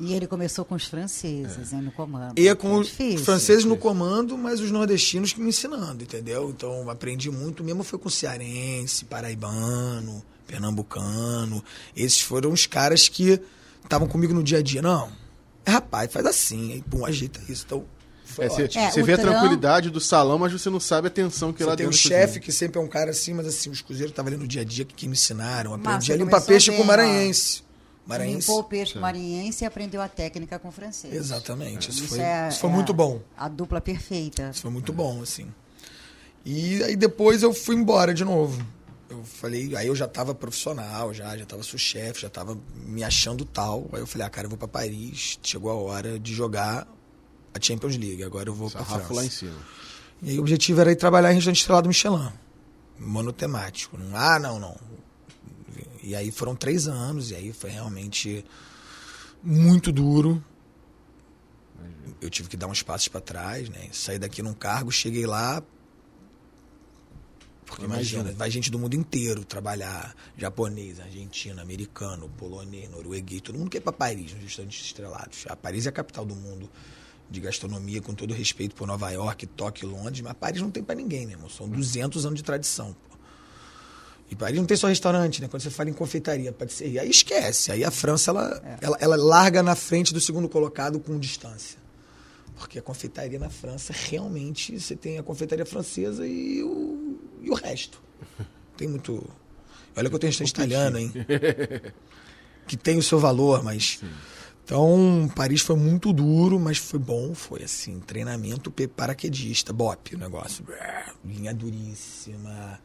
E 0.00 0.14
ele 0.14 0.26
começou 0.26 0.64
com 0.64 0.74
os 0.74 0.86
franceses, 0.86 1.72
hein, 1.72 1.82
no 1.82 1.92
comando. 1.92 2.38
E 2.38 2.48
é 2.48 2.54
com 2.54 2.76
É 2.76 2.80
os 2.80 2.86
difícil. 2.86 3.24
franceses 3.26 3.64
no 3.64 3.76
comando, 3.76 4.38
mas 4.38 4.58
os 4.60 4.70
nordestinos 4.70 5.32
que 5.34 5.40
me 5.40 5.50
ensinando, 5.50 6.02
entendeu? 6.02 6.48
Então 6.50 6.88
aprendi 6.88 7.30
muito 7.30 7.62
mesmo 7.62 7.84
foi 7.84 7.98
com 7.98 8.08
cearense, 8.08 9.04
paraibano, 9.04 10.24
pernambucano. 10.46 11.62
Esses 11.94 12.22
foram 12.22 12.52
os 12.52 12.66
caras 12.66 13.06
que 13.08 13.38
estavam 13.84 14.08
comigo 14.08 14.32
no 14.32 14.42
dia 14.42 14.58
a 14.58 14.62
dia. 14.62 14.80
Não, 14.82 15.12
é 15.64 15.70
rapaz, 15.70 16.10
faz 16.10 16.24
assim, 16.26 16.72
aí 16.72 16.82
pum, 16.82 17.04
ajeita 17.04 17.40
isso. 17.48 17.64
Então, 17.66 17.84
É, 18.38 18.48
você. 18.48 18.62
É, 18.78 18.90
você 18.90 19.02
vê 19.02 19.12
a 19.14 19.18
tranquilidade 19.18 19.90
do 19.90 20.00
salão, 20.00 20.38
mas 20.38 20.52
você 20.52 20.70
não 20.70 20.80
sabe 20.80 21.08
a 21.08 21.10
tensão 21.10 21.52
que 21.52 21.58
Você 21.62 21.64
lá 21.68 21.76
tem 21.76 21.86
o 21.86 21.90
dentro. 21.90 22.08
chefe, 22.08 22.40
que 22.40 22.50
sempre 22.50 22.78
é 22.80 22.82
um 22.82 22.88
cara 22.88 23.10
assim, 23.10 23.34
mas 23.34 23.46
assim, 23.46 23.70
os 23.70 23.80
cruzeiros 23.82 24.12
estavam 24.12 24.32
ali 24.32 24.40
no 24.40 24.46
dia 24.48 24.62
a 24.62 24.64
dia 24.64 24.84
que, 24.84 24.94
que 24.94 25.06
me 25.06 25.12
ensinaram. 25.12 25.74
Aprendi 25.74 26.12
a 26.12 26.16
limpar 26.16 26.40
peixe 26.40 26.70
bem, 26.70 26.78
com 26.80 26.84
maranhense. 26.84 27.62
Maranhense. 28.06 28.48
Limpou 28.48 28.60
o 28.60 28.64
peixe 28.64 28.98
marinhense 28.98 29.64
e 29.64 29.66
aprendeu 29.66 30.02
a 30.02 30.08
técnica 30.08 30.58
com 30.58 30.70
francês. 30.70 31.14
Exatamente. 31.14 31.90
Isso, 31.90 32.00
Isso, 32.04 32.08
foi, 32.08 32.20
é, 32.20 32.48
isso 32.48 32.60
foi 32.60 32.70
é 32.70 32.72
muito 32.72 32.92
a- 32.92 32.94
bom. 32.94 33.20
A 33.36 33.48
dupla 33.48 33.80
perfeita. 33.80 34.50
Isso 34.52 34.62
foi 34.62 34.70
muito 34.70 34.92
bom, 34.92 35.22
assim. 35.22 35.46
E 36.44 36.82
aí 36.82 36.96
depois 36.96 37.42
eu 37.42 37.52
fui 37.54 37.74
embora 37.76 38.12
de 38.12 38.24
novo. 38.24 38.64
Eu 39.08 39.22
falei, 39.24 39.74
aí 39.76 39.86
eu 39.86 39.94
já 39.94 40.08
tava 40.08 40.34
profissional, 40.34 41.14
já, 41.14 41.36
já 41.36 41.46
tava 41.46 41.62
sous-chefe, 41.62 42.20
já 42.22 42.28
tava 42.28 42.58
me 42.84 43.02
achando 43.04 43.44
tal. 43.44 43.88
Aí 43.92 44.00
eu 44.00 44.06
falei, 44.06 44.26
ah, 44.26 44.30
cara, 44.30 44.46
eu 44.46 44.50
vou 44.50 44.58
pra 44.58 44.66
Paris, 44.68 45.38
chegou 45.42 45.70
a 45.70 45.74
hora 45.74 46.18
de 46.18 46.34
jogar 46.34 46.86
a 47.54 47.60
Champions 47.60 47.96
League, 47.96 48.22
agora 48.24 48.48
eu 48.48 48.54
vou 48.54 48.68
Sarrafo 48.68 48.98
França. 48.98 49.14
lá 49.14 49.24
em 49.24 49.30
cima. 49.30 49.58
E 50.20 50.30
aí 50.30 50.38
o 50.38 50.40
objetivo 50.40 50.80
era 50.80 50.90
ir 50.90 50.96
trabalhar 50.96 51.30
em 51.30 51.36
restaurante 51.36 51.58
estrelado 51.58 51.88
Michelin, 51.88 52.32
monotemático. 52.98 53.96
Não, 53.96 54.16
ah, 54.16 54.38
não, 54.38 54.58
não. 54.58 54.76
E 56.02 56.14
aí 56.14 56.30
foram 56.30 56.56
três 56.56 56.88
anos, 56.88 57.30
e 57.30 57.34
aí 57.34 57.52
foi 57.52 57.70
realmente 57.70 58.44
muito 59.42 59.92
duro. 59.92 60.42
Eu 62.20 62.28
tive 62.28 62.48
que 62.48 62.56
dar 62.56 62.66
uns 62.66 62.82
passos 62.82 63.08
para 63.08 63.20
trás, 63.20 63.68
né? 63.68 63.88
Saí 63.92 64.18
daqui 64.18 64.42
num 64.42 64.54
cargo, 64.54 64.90
cheguei 64.90 65.26
lá. 65.26 65.62
Porque 67.64 67.84
imagina, 67.84 68.32
vai 68.32 68.50
gente 68.50 68.70
do 68.70 68.78
mundo 68.78 68.94
inteiro 68.94 69.44
trabalhar. 69.44 70.14
Japonês, 70.36 71.00
argentino, 71.00 71.60
americano, 71.60 72.28
polonês, 72.36 72.90
norueguês. 72.90 73.40
Todo 73.40 73.58
mundo 73.58 73.70
quer 73.70 73.78
ir 73.78 73.80
para 73.80 73.92
Paris, 73.92 74.32
nos 74.32 74.42
restaurantes 74.42 74.84
estrelados. 74.84 75.44
A 75.48 75.56
Paris 75.56 75.86
é 75.86 75.88
a 75.88 75.92
capital 75.92 76.24
do 76.24 76.34
mundo 76.34 76.70
de 77.30 77.40
gastronomia, 77.40 78.00
com 78.00 78.14
todo 78.14 78.32
respeito 78.34 78.74
por 78.74 78.86
Nova 78.86 79.10
York, 79.10 79.46
Tóquio, 79.46 79.88
Londres. 79.88 80.20
Mas 80.20 80.34
Paris 80.34 80.60
não 80.60 80.70
tem 80.70 80.82
para 80.82 80.94
ninguém, 80.94 81.26
meu 81.26 81.36
irmão. 81.36 81.48
São 81.48 81.68
200 81.68 82.26
anos 82.26 82.38
de 82.38 82.44
tradição. 82.44 82.94
Pô. 83.08 83.16
E 84.30 84.34
Paris 84.34 84.56
não 84.56 84.66
tem 84.66 84.76
só 84.76 84.88
restaurante, 84.88 85.40
né? 85.40 85.48
Quando 85.48 85.62
você 85.62 85.70
fala 85.70 85.90
em 85.90 85.92
confeitaria, 85.92 86.52
patisserie, 86.52 86.98
aí 86.98 87.10
esquece. 87.10 87.72
Aí 87.72 87.84
a 87.84 87.90
França, 87.90 88.30
ela, 88.30 88.62
é. 88.64 88.84
ela, 88.84 88.96
ela 89.00 89.16
larga 89.16 89.62
na 89.62 89.74
frente 89.74 90.14
do 90.14 90.20
segundo 90.20 90.48
colocado 90.48 90.98
com 90.98 91.18
distância. 91.18 91.78
Porque 92.56 92.78
a 92.78 92.82
confeitaria 92.82 93.38
na 93.38 93.50
França, 93.50 93.92
realmente, 93.92 94.78
você 94.78 94.94
tem 94.94 95.18
a 95.18 95.22
confeitaria 95.22 95.66
francesa 95.66 96.26
e 96.26 96.62
o, 96.62 97.18
e 97.42 97.50
o 97.50 97.54
resto. 97.54 98.00
Tem 98.76 98.88
muito. 98.88 99.24
Olha 99.96 100.08
que 100.08 100.14
eu 100.16 100.18
tenho 100.18 100.32
restaurante 100.32 100.50
italiano, 100.50 100.98
hein? 100.98 101.12
que 102.66 102.76
tem 102.76 102.98
o 102.98 103.02
seu 103.04 103.20
valor, 103.20 103.62
mas. 103.62 103.98
Sim. 104.00 104.10
Então, 104.64 105.30
Paris 105.36 105.60
foi 105.60 105.76
muito 105.76 106.12
duro, 106.12 106.58
mas 106.58 106.78
foi 106.78 106.98
bom. 106.98 107.34
Foi 107.34 107.62
assim, 107.62 108.00
treinamento 108.00 108.72
paraquedista, 108.96 109.72
BOP 109.72 110.14
o 110.14 110.18
negócio. 110.18 110.64
Linha 111.24 111.52
duríssima. 111.52 112.80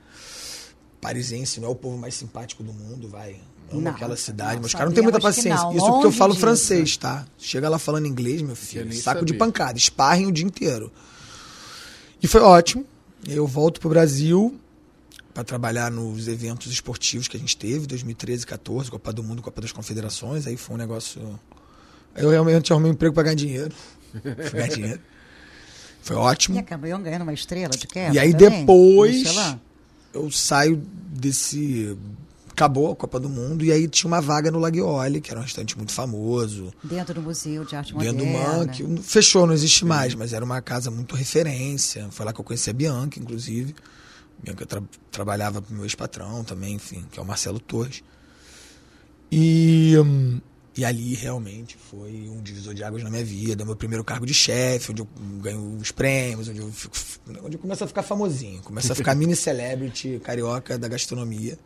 Parisense 0.99 1.61
não 1.61 1.69
é 1.69 1.71
o 1.71 1.75
povo 1.75 1.97
mais 1.97 2.13
simpático 2.15 2.61
do 2.61 2.73
mundo, 2.73 3.07
vai. 3.07 3.37
Amo 3.71 3.81
não, 3.81 3.91
aquela 3.91 4.17
cidade, 4.17 4.57
mas 4.57 4.67
os 4.67 4.73
caras 4.73 4.89
não 4.89 4.93
têm 4.95 5.03
muita 5.03 5.19
paciência. 5.19 5.63
Não, 5.63 5.75
Isso 5.75 5.85
porque 5.85 6.07
eu 6.07 6.11
falo 6.11 6.33
disso. 6.33 6.41
francês, 6.41 6.97
tá? 6.97 7.25
Chega 7.37 7.69
lá 7.69 7.79
falando 7.79 8.07
inglês, 8.07 8.41
meu 8.41 8.55
filho, 8.55 8.91
saco 8.93 9.23
de 9.23 9.33
pancada, 9.33 9.77
esparrem 9.77 10.25
o 10.25 10.31
dia 10.31 10.45
inteiro. 10.45 10.91
E 12.21 12.27
foi 12.27 12.41
ótimo. 12.41 12.85
Eu 13.27 13.45
volto 13.45 13.79
pro 13.79 13.89
Brasil 13.89 14.59
para 15.33 15.43
trabalhar 15.43 15.91
nos 15.91 16.27
eventos 16.27 16.71
esportivos 16.71 17.27
que 17.27 17.37
a 17.37 17.39
gente 17.39 17.55
teve, 17.55 17.85
2013, 17.85 18.45
14, 18.45 18.89
Copa 18.91 19.13
do 19.13 19.23
Mundo, 19.23 19.41
Copa 19.41 19.61
das 19.61 19.71
Confederações. 19.71 20.47
Aí 20.47 20.57
foi 20.57 20.75
um 20.75 20.79
negócio. 20.79 21.39
Eu 22.19 22.29
realmente 22.29 22.71
arrumei 22.71 22.91
um 22.91 22.93
emprego 22.93 23.13
para 23.13 23.23
ganhar 23.23 23.35
dinheiro. 23.35 23.73
Fui 24.11 24.59
ganhar 24.59 24.67
dinheiro. 24.67 24.99
Foi 26.01 26.15
ótimo. 26.15 26.55
E 26.55 26.59
acabou 26.59 26.97
ganhando 26.99 27.21
uma 27.23 27.33
estrela 27.33 27.71
de 27.71 27.87
quebra. 27.87 28.15
E 28.15 28.19
aí 28.19 28.33
também? 28.33 28.61
depois 28.61 29.35
eu 30.13 30.31
saio 30.31 30.75
desse 30.75 31.97
acabou 32.59 32.91
a 32.91 32.95
Copa 32.95 33.19
do 33.21 33.29
Mundo 33.29 33.63
e 33.63 33.71
aí 33.71 33.87
tinha 33.87 34.09
uma 34.09 34.19
vaga 34.19 34.51
no 34.51 34.59
Laguiole, 34.59 35.21
que 35.21 35.31
era 35.31 35.39
um 35.39 35.43
restaurante 35.43 35.77
muito 35.77 35.93
famoso. 35.93 36.73
Dentro 36.83 37.13
do 37.13 37.21
Museu 37.21 37.63
de 37.63 37.73
Arte 37.73 37.93
Moderna. 37.93 38.19
Dentro 38.19 38.27
do 38.27 38.37
Manque. 38.37 39.01
Fechou, 39.01 39.47
não 39.47 39.53
existe 39.53 39.85
mais, 39.85 40.13
mas 40.13 40.33
era 40.33 40.43
uma 40.43 40.61
casa 40.61 40.91
muito 40.91 41.15
referência. 41.15 42.09
Foi 42.11 42.25
lá 42.25 42.33
que 42.33 42.41
eu 42.41 42.43
conheci 42.43 42.69
a 42.69 42.73
Bianca, 42.73 43.17
inclusive. 43.17 43.73
Bianca 44.43 44.65
tra 44.65 44.81
trabalhava 45.09 45.61
pro 45.61 45.73
meu 45.73 45.85
ex-patrão 45.85 46.43
também, 46.43 46.75
enfim, 46.75 47.05
que 47.09 47.17
é 47.17 47.23
o 47.23 47.25
Marcelo 47.25 47.59
Torres. 47.61 48.03
E, 49.31 49.95
hum, 49.97 50.41
e 50.79 50.85
ali 50.85 51.13
realmente 51.13 51.75
foi 51.75 52.29
um 52.29 52.41
divisor 52.41 52.73
de 52.73 52.85
águas 52.85 53.03
na 53.03 53.09
minha 53.09 53.23
vida. 53.23 53.65
Meu 53.65 53.75
primeiro 53.75 54.01
cargo 54.01 54.25
de 54.25 54.33
chefe, 54.33 54.93
onde 54.93 55.01
eu 55.01 55.07
ganho 55.41 55.75
os 55.75 55.91
prêmios, 55.91 56.47
onde 56.47 56.59
eu, 56.59 56.71
fico, 56.71 56.95
onde 57.43 57.57
eu 57.57 57.59
começo 57.59 57.83
a 57.83 57.87
ficar 57.87 58.01
famosinho. 58.01 58.61
Começo 58.61 58.89
a 58.89 58.95
ficar 58.95 59.13
mini 59.15 59.35
celebrity 59.35 60.21
carioca 60.23 60.77
da 60.77 60.87
gastronomia. 60.87 61.59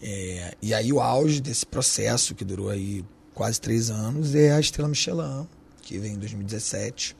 É, 0.00 0.54
e 0.62 0.72
aí 0.72 0.92
o 0.92 1.00
auge 1.00 1.40
desse 1.40 1.66
processo, 1.66 2.36
que 2.36 2.44
durou 2.44 2.68
aí 2.70 3.04
quase 3.34 3.60
três 3.60 3.90
anos, 3.90 4.32
é 4.32 4.52
a 4.52 4.60
Estrela 4.60 4.88
Michelin, 4.88 5.48
que 5.82 5.98
vem 5.98 6.12
em 6.12 6.18
2017. 6.18 7.16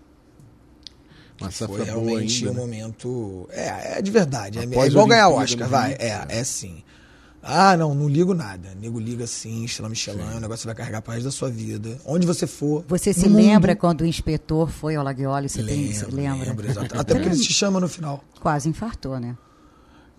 Uma 1.40 1.50
foi 1.50 1.82
realmente 1.82 2.46
um 2.46 2.52
né? 2.52 2.60
momento. 2.60 3.48
É, 3.50 3.98
é 3.98 4.02
de 4.02 4.12
verdade. 4.12 4.60
É, 4.60 4.62
é 4.62 4.86
igual 4.86 5.08
ganhar 5.08 5.28
Oscar, 5.28 5.68
vai. 5.68 5.94
É, 5.94 6.24
é 6.28 6.44
sim. 6.44 6.84
Ah, 7.50 7.78
não, 7.78 7.94
não 7.94 8.06
ligo 8.06 8.34
nada. 8.34 8.74
Nego 8.78 9.00
liga 9.00 9.26
sim, 9.26 9.64
Estrela 9.64 9.88
Michelin, 9.88 10.20
é 10.20 10.36
um 10.36 10.40
negócio 10.40 10.66
vai 10.66 10.74
carregar 10.74 11.02
resto 11.08 11.24
da 11.24 11.30
sua 11.30 11.48
vida. 11.48 11.98
Onde 12.04 12.26
você 12.26 12.46
for. 12.46 12.84
Você 12.86 13.14
se 13.14 13.26
lembra 13.26 13.72
mundo. 13.72 13.80
quando 13.80 14.02
o 14.02 14.06
inspetor 14.06 14.68
foi 14.68 14.96
ao 14.96 15.02
Laguiole? 15.02 15.48
Você 15.48 15.62
lembro, 15.62 15.84
tem, 15.86 15.94
você 15.94 16.06
lembra? 16.06 16.48
Lembro, 16.50 16.68
exato. 16.68 17.00
Até 17.00 17.14
porque 17.14 17.30
ele 17.30 17.40
te 17.40 17.50
chama 17.54 17.80
no 17.80 17.88
final. 17.88 18.22
Quase 18.38 18.68
infartou, 18.68 19.18
né? 19.18 19.34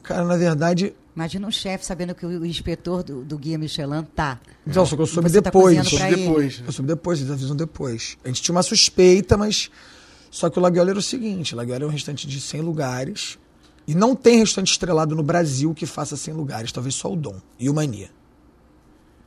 Cara, 0.01 0.25
na 0.25 0.37
verdade. 0.37 0.95
Imagina 1.15 1.47
um 1.47 1.51
chefe 1.51 1.85
sabendo 1.85 2.15
que 2.15 2.25
o 2.25 2.43
inspetor 2.43 3.03
do, 3.03 3.23
do 3.23 3.37
Guia 3.37 3.59
Michelin 3.59 4.03
tá. 4.15 4.39
Então, 4.65 4.83
só 4.83 4.95
que 4.95 5.01
eu 5.03 5.05
soube 5.05 5.31
tá 5.31 5.39
depois. 5.41 5.75
Tá 5.75 5.83
eu 5.83 5.85
soube 5.85 6.15
depois. 6.15 6.63
Eu 6.65 6.71
soube 6.71 6.87
depois, 6.87 7.19
eles 7.19 7.31
avisam 7.31 7.55
depois. 7.55 8.17
A 8.23 8.27
gente 8.27 8.41
tinha 8.41 8.55
uma 8.55 8.63
suspeita, 8.63 9.37
mas. 9.37 9.69
Só 10.31 10.49
que 10.49 10.57
o 10.57 10.61
Laguiola 10.63 10.89
era 10.89 10.99
o 10.99 11.03
seguinte: 11.03 11.53
o 11.53 11.57
Laguiola 11.57 11.83
é 11.83 11.85
um 11.85 11.91
restaurante 11.91 12.25
de 12.25 12.41
100 12.41 12.61
lugares. 12.61 13.37
E 13.89 13.95
não 13.95 14.15
tem 14.15 14.37
restaurante 14.37 14.69
estrelado 14.69 15.15
no 15.15 15.23
Brasil 15.23 15.73
que 15.73 15.87
faça 15.87 16.15
100 16.15 16.35
lugares, 16.35 16.71
talvez 16.71 16.93
só 16.93 17.11
o 17.11 17.15
Dom 17.15 17.41
e 17.57 17.71
o 17.71 17.73
Mania. 17.73 18.11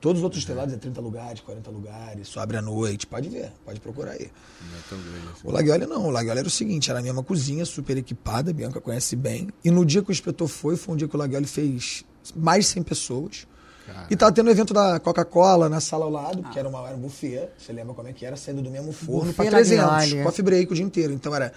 Todos 0.00 0.20
os 0.20 0.22
outros 0.22 0.40
estrelados 0.40 0.72
é 0.72 0.76
30 0.76 1.00
lugares, 1.00 1.40
40 1.40 1.68
lugares, 1.68 2.28
só 2.28 2.38
abre 2.38 2.58
à 2.58 2.62
noite. 2.62 3.04
Pode 3.04 3.28
ver, 3.28 3.50
pode 3.64 3.80
procurar 3.80 4.12
aí. 4.12 4.30
Não 4.70 4.78
é 4.78 4.82
tão 4.88 4.98
grande 5.00 5.28
assim. 5.32 5.48
O 5.48 5.50
Laguiole 5.50 5.86
não. 5.86 6.06
O 6.06 6.10
Laguiole 6.10 6.38
era 6.38 6.46
o 6.46 6.50
seguinte, 6.50 6.90
era 6.90 7.00
a 7.00 7.02
mesma 7.02 7.24
cozinha, 7.24 7.64
super 7.64 7.96
equipada, 7.96 8.52
a 8.52 8.54
Bianca 8.54 8.80
conhece 8.80 9.16
bem. 9.16 9.48
E 9.64 9.70
no 9.72 9.84
dia 9.84 10.00
que 10.00 10.10
o 10.10 10.12
inspetor 10.12 10.46
foi, 10.46 10.76
foi 10.76 10.94
um 10.94 10.96
dia 10.96 11.08
que 11.08 11.16
o 11.16 11.18
Laguiole 11.18 11.46
fez 11.46 12.04
mais 12.36 12.66
de 12.66 12.70
100 12.70 12.82
pessoas. 12.84 13.48
Caramba. 13.84 14.06
E 14.12 14.16
tava 14.16 14.30
tendo 14.30 14.46
o 14.46 14.48
um 14.48 14.52
evento 14.52 14.72
da 14.72 15.00
Coca-Cola 15.00 15.68
na 15.68 15.80
sala 15.80 16.04
ao 16.04 16.10
lado, 16.10 16.40
ah. 16.44 16.50
que 16.50 16.58
era, 16.60 16.68
uma, 16.68 16.86
era 16.86 16.96
um 16.96 17.00
buffet. 17.00 17.48
Você 17.58 17.72
lembra 17.72 17.94
como 17.94 18.06
é 18.06 18.12
que 18.12 18.24
era? 18.24 18.36
Saindo 18.36 18.62
do 18.62 18.70
mesmo 18.70 18.92
forno 18.92 19.34
para 19.34 19.50
300. 19.50 19.84
Laguiole. 19.84 20.22
Coffee 20.22 20.44
break 20.44 20.70
o 20.70 20.74
dia 20.76 20.84
inteiro. 20.84 21.12
Então 21.12 21.34
era 21.34 21.52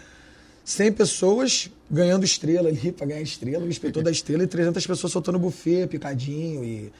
100 0.66 0.92
pessoas 0.94 1.70
ganhando 1.90 2.26
estrela 2.26 2.68
ali 2.68 2.92
para 2.92 3.06
ganhar 3.06 3.22
estrela, 3.22 3.64
o 3.64 3.70
inspetor 3.70 4.04
da 4.04 4.12
estrela 4.12 4.44
e 4.44 4.48
300 4.48 4.86
pessoas 4.86 5.14
soltando 5.14 5.40
buffet, 5.40 5.88
picadinho 5.88 6.64
e 6.64 6.92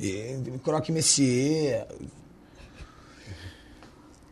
e 0.00 0.38
croque 0.64 0.92
messier. 0.92 1.86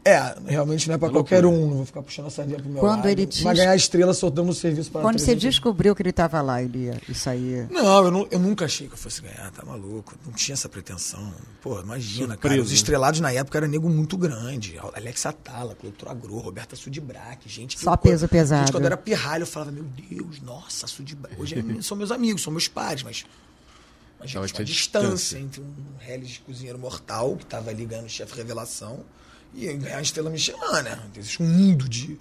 É, 0.03 0.35
realmente 0.47 0.89
não 0.89 0.95
é 0.95 0.99
para 0.99 1.09
é 1.09 1.13
qualquer 1.13 1.45
um, 1.45 1.69
não 1.69 1.77
vou 1.77 1.87
ficar 1.87 2.03
puxando 2.03 2.27
a 2.27 2.31
sardinha 2.31 2.59
pro 2.59 2.71
meu 2.71 2.81
Quando 2.81 3.01
lado. 3.01 3.09
Ele 3.09 3.27
te... 3.27 3.45
Mas 3.45 3.59
ganhar 3.59 3.77
estrela 3.77 4.15
soltando 4.15 4.51
o 4.51 4.55
serviço 4.55 4.91
para 4.91 5.03
Quando 5.03 5.19
você 5.19 5.35
descobriu 5.35 5.95
que 5.95 6.01
ele 6.01 6.11
estava 6.11 6.41
lá, 6.41 6.63
ele 6.63 6.87
ia 6.87 7.01
isso 7.07 7.29
aí. 7.29 7.67
Não 7.71 8.05
eu, 8.05 8.11
não, 8.11 8.29
eu 8.31 8.39
nunca 8.39 8.65
achei 8.65 8.87
que 8.87 8.95
eu 8.95 8.99
fosse 8.99 9.21
ganhar, 9.21 9.51
tá 9.51 9.63
maluco. 9.65 10.15
Não 10.25 10.33
tinha 10.33 10.55
essa 10.55 10.69
pretensão. 10.71 11.33
Pô, 11.61 11.79
imagina, 11.81 12.29
Surpreso, 12.29 12.39
cara. 12.39 12.63
Os 12.63 12.73
estrelados 12.73 13.21
na 13.21 13.31
época 13.31 13.59
era 13.59 13.69
nego 13.69 13.91
muito 13.91 14.17
grande. 14.17 14.79
Alex 14.95 15.27
Atala, 15.27 15.75
Cleitor 15.75 16.11
Agro, 16.11 16.39
Roberta 16.39 16.75
Sudibrac, 16.77 17.47
gente. 17.47 17.79
Só 17.79 17.95
peso 17.97 18.27
pesado. 18.27 18.63
Gente, 18.63 18.73
quando 18.73 18.85
eu 18.85 18.89
era 18.89 18.97
pirralho, 18.97 19.43
eu 19.43 19.47
falava, 19.47 19.71
meu 19.71 19.85
Deus, 19.85 20.41
nossa, 20.41 20.87
Sudibrac. 20.87 21.39
Hoje 21.39 21.59
é, 21.59 21.83
são 21.83 21.97
meus 21.97 22.11
amigos, 22.11 22.43
são 22.43 22.53
meus 22.53 22.69
pais, 22.69 23.03
mas 23.03 23.27
mas 24.19 24.35
uma, 24.35 24.43
uma 24.43 24.65
distância 24.65 25.39
entre 25.39 25.63
um 25.63 25.75
Helles 26.07 26.39
cozinheiro 26.45 26.79
mortal, 26.79 27.37
que 27.37 27.45
estava 27.45 27.71
ali 27.71 27.87
ganhando 27.87 28.09
chefe 28.09 28.37
revelação, 28.37 29.03
e 29.55 29.73
ganhar 29.75 29.99
a 29.99 30.03
estrela 30.03 30.31
Michelin, 30.31 30.83
né? 30.85 30.99
Existe 31.17 31.43
um 31.43 31.47
mundo 31.47 31.89
de. 31.89 32.19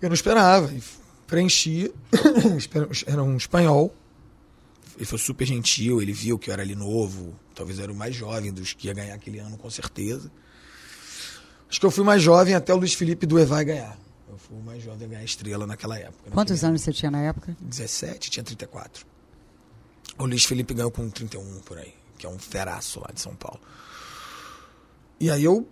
Eu 0.00 0.08
não 0.08 0.14
esperava. 0.14 0.72
E 0.72 0.82
preenchi. 1.26 1.92
era 3.06 3.22
um 3.22 3.36
espanhol. 3.36 3.94
Ele 4.96 5.06
foi 5.06 5.18
super 5.18 5.46
gentil, 5.46 6.02
ele 6.02 6.12
viu 6.12 6.38
que 6.38 6.50
eu 6.50 6.52
era 6.52 6.62
ali 6.62 6.74
novo. 6.74 7.34
Talvez 7.54 7.78
eu 7.78 7.84
era 7.84 7.92
o 7.92 7.96
mais 7.96 8.14
jovem 8.14 8.52
dos 8.52 8.72
que 8.72 8.88
ia 8.88 8.94
ganhar 8.94 9.14
aquele 9.14 9.38
ano, 9.38 9.56
com 9.56 9.70
certeza. 9.70 10.30
Acho 11.68 11.80
que 11.80 11.86
eu 11.86 11.90
fui 11.90 12.04
mais 12.04 12.22
jovem 12.22 12.54
até 12.54 12.74
o 12.74 12.76
Luiz 12.76 12.92
Felipe 12.92 13.24
do 13.24 13.38
Evai 13.38 13.64
ganhar. 13.64 13.98
Eu 14.28 14.36
fui 14.36 14.56
o 14.56 14.60
mais 14.60 14.82
jovem 14.82 15.06
a 15.06 15.10
ganhar 15.10 15.24
estrela 15.24 15.66
naquela 15.66 15.98
época. 15.98 16.30
Quantos 16.30 16.62
anos 16.62 16.82
você 16.82 16.92
tinha 16.92 17.10
na 17.10 17.22
época? 17.22 17.56
17, 17.60 18.30
tinha 18.30 18.44
34. 18.44 19.06
O 20.18 20.26
Luiz 20.26 20.44
Felipe 20.44 20.74
ganhou 20.74 20.90
com 20.90 21.08
31 21.08 21.60
por 21.60 21.78
aí, 21.78 21.94
que 22.18 22.26
é 22.26 22.28
um 22.28 22.38
feraço 22.38 23.00
lá 23.00 23.10
de 23.12 23.20
São 23.20 23.34
Paulo. 23.34 23.60
E 25.22 25.30
aí 25.30 25.44
eu. 25.44 25.64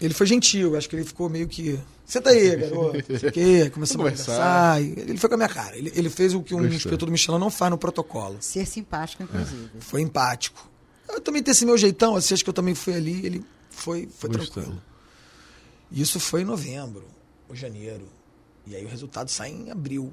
Ele 0.00 0.14
foi 0.14 0.26
gentil, 0.26 0.76
acho 0.76 0.88
que 0.88 0.96
ele 0.96 1.04
ficou 1.04 1.28
meio 1.28 1.46
que. 1.46 1.78
Senta 2.06 2.30
aí, 2.30 2.56
garoto. 2.56 3.02
que, 3.32 3.68
começou 3.70 3.96
a 3.96 3.98
conversar. 3.98 4.80
Ele 4.80 5.18
foi 5.18 5.28
com 5.28 5.34
a 5.34 5.36
minha 5.36 5.48
cara. 5.48 5.76
Ele, 5.76 5.92
ele 5.94 6.08
fez 6.08 6.32
o 6.32 6.42
que 6.42 6.54
um 6.54 6.58
Gostou. 6.58 6.76
inspetor 6.76 7.06
do 7.06 7.12
Michelin 7.12 7.38
não 7.38 7.50
faz 7.50 7.70
no 7.70 7.76
protocolo. 7.76 8.38
Ser 8.40 8.66
simpático, 8.66 9.22
inclusive. 9.22 9.70
É. 9.76 9.80
Foi 9.80 10.00
empático. 10.00 10.70
Eu 11.06 11.20
também 11.20 11.42
tenho 11.42 11.52
esse 11.52 11.66
meu 11.66 11.76
jeitão, 11.76 12.16
assim, 12.16 12.32
acho 12.32 12.42
que 12.42 12.48
eu 12.48 12.54
também 12.54 12.74
fui 12.74 12.94
ali, 12.94 13.26
ele 13.26 13.44
foi, 13.68 14.08
foi 14.18 14.30
tranquilo. 14.30 14.82
Isso 15.92 16.18
foi 16.18 16.40
em 16.40 16.44
novembro, 16.46 17.04
ou 17.46 17.54
janeiro. 17.54 18.08
E 18.66 18.74
aí 18.74 18.84
o 18.86 18.88
resultado 18.88 19.30
sai 19.30 19.50
em 19.50 19.70
abril. 19.70 20.12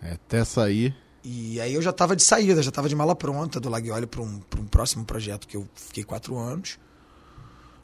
É, 0.00 0.12
até 0.12 0.42
sair. 0.42 0.96
E 1.22 1.60
aí 1.60 1.74
eu 1.74 1.82
já 1.82 1.90
estava 1.90 2.16
de 2.16 2.22
saída, 2.22 2.62
já 2.62 2.70
estava 2.70 2.88
de 2.88 2.96
mala 2.96 3.14
pronta 3.14 3.60
do 3.60 3.68
Laguiole 3.68 4.06
para 4.06 4.22
um, 4.22 4.40
um 4.58 4.66
próximo 4.66 5.04
projeto 5.04 5.46
que 5.46 5.56
eu 5.56 5.68
fiquei 5.74 6.02
quatro 6.02 6.36
anos. 6.38 6.78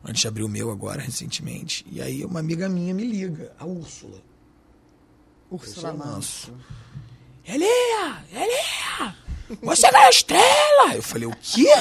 Antes 0.05 0.21
de 0.23 0.29
abrir 0.29 0.43
o 0.45 0.49
meu 0.49 0.71
agora, 0.71 1.01
recentemente. 1.03 1.85
E 1.91 2.01
aí 2.01 2.25
uma 2.25 2.41
amiga 2.41 2.69
minha 2.69 2.95
me 2.95 3.05
liga, 3.05 3.53
a 3.59 3.65
Úrsula. 3.67 4.23
Úrsula 5.51 5.93
Manso. 5.93 6.53
Elia! 7.45 8.25
Elia! 8.33 9.17
Você 9.63 9.91
ganhou 9.91 10.11
estrela! 10.11 10.95
Eu 10.95 11.03
falei, 11.03 11.27
o 11.27 11.35
quê? 11.41 11.73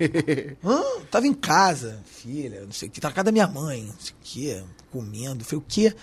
Hã? 0.62 0.82
Tava 1.10 1.26
em 1.26 1.32
casa, 1.32 2.02
filha, 2.04 2.60
não 2.60 2.72
sei 2.72 2.88
o 2.88 2.90
que, 2.90 3.00
tava 3.00 3.12
na 3.12 3.14
casa 3.16 3.24
da 3.24 3.32
minha 3.32 3.46
mãe, 3.46 3.84
não 3.84 3.98
sei 3.98 4.12
o 4.12 4.16
que, 4.22 4.64
comendo. 4.90 5.40
Eu 5.42 5.46
falei, 5.46 5.58
o 5.64 5.66
quê? 5.66 5.96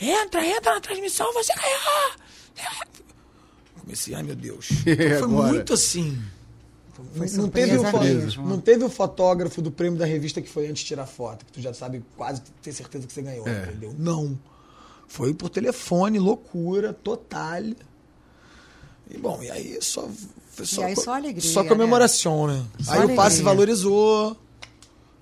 Entra, 0.00 0.46
entra 0.46 0.74
na 0.74 0.80
transmissão, 0.80 1.32
você 1.32 1.54
ganhou! 1.54 2.12
Comecei, 3.80 4.14
ai 4.14 4.22
meu 4.22 4.36
Deus. 4.36 4.68
Foi 4.84 4.92
Agora. 5.22 5.48
muito 5.52 5.72
assim. 5.72 6.22
Foi 7.14 7.26
não, 7.30 7.48
teve 7.48 7.76
o 7.78 8.00
mesmo. 8.00 8.46
não 8.48 8.60
teve 8.60 8.84
o 8.84 8.88
fotógrafo 8.88 9.60
do 9.62 9.70
prêmio 9.70 9.98
da 9.98 10.06
revista 10.06 10.40
que 10.40 10.48
foi 10.48 10.66
antes 10.68 10.82
de 10.82 10.88
tirar 10.88 11.06
foto, 11.06 11.44
que 11.44 11.52
tu 11.52 11.60
já 11.60 11.72
sabe 11.74 12.04
quase 12.16 12.42
ter 12.62 12.72
certeza 12.72 13.06
que 13.06 13.12
você 13.12 13.22
ganhou, 13.22 13.46
É. 13.46 13.64
entendeu? 13.64 13.94
Não. 13.98 14.38
Foi 15.08 15.34
por 15.34 15.48
telefone, 15.50 16.18
loucura, 16.18 16.92
total. 16.92 17.62
E 19.10 19.18
bom, 19.18 19.42
e 19.42 19.50
aí 19.50 19.78
só. 19.80 20.08
Foi 20.52 20.64
só, 20.66 20.82
E 20.82 20.84
aí 20.84 20.96
só 20.96 21.14
alegria, 21.14 21.50
Só 21.50 21.64
comemoração, 21.64 22.46
né? 22.46 22.64
Só 22.80 22.92
aí 22.92 22.98
o 23.04 23.14
passe 23.16 23.36
alegria. 23.36 23.44
valorizou. 23.44 24.36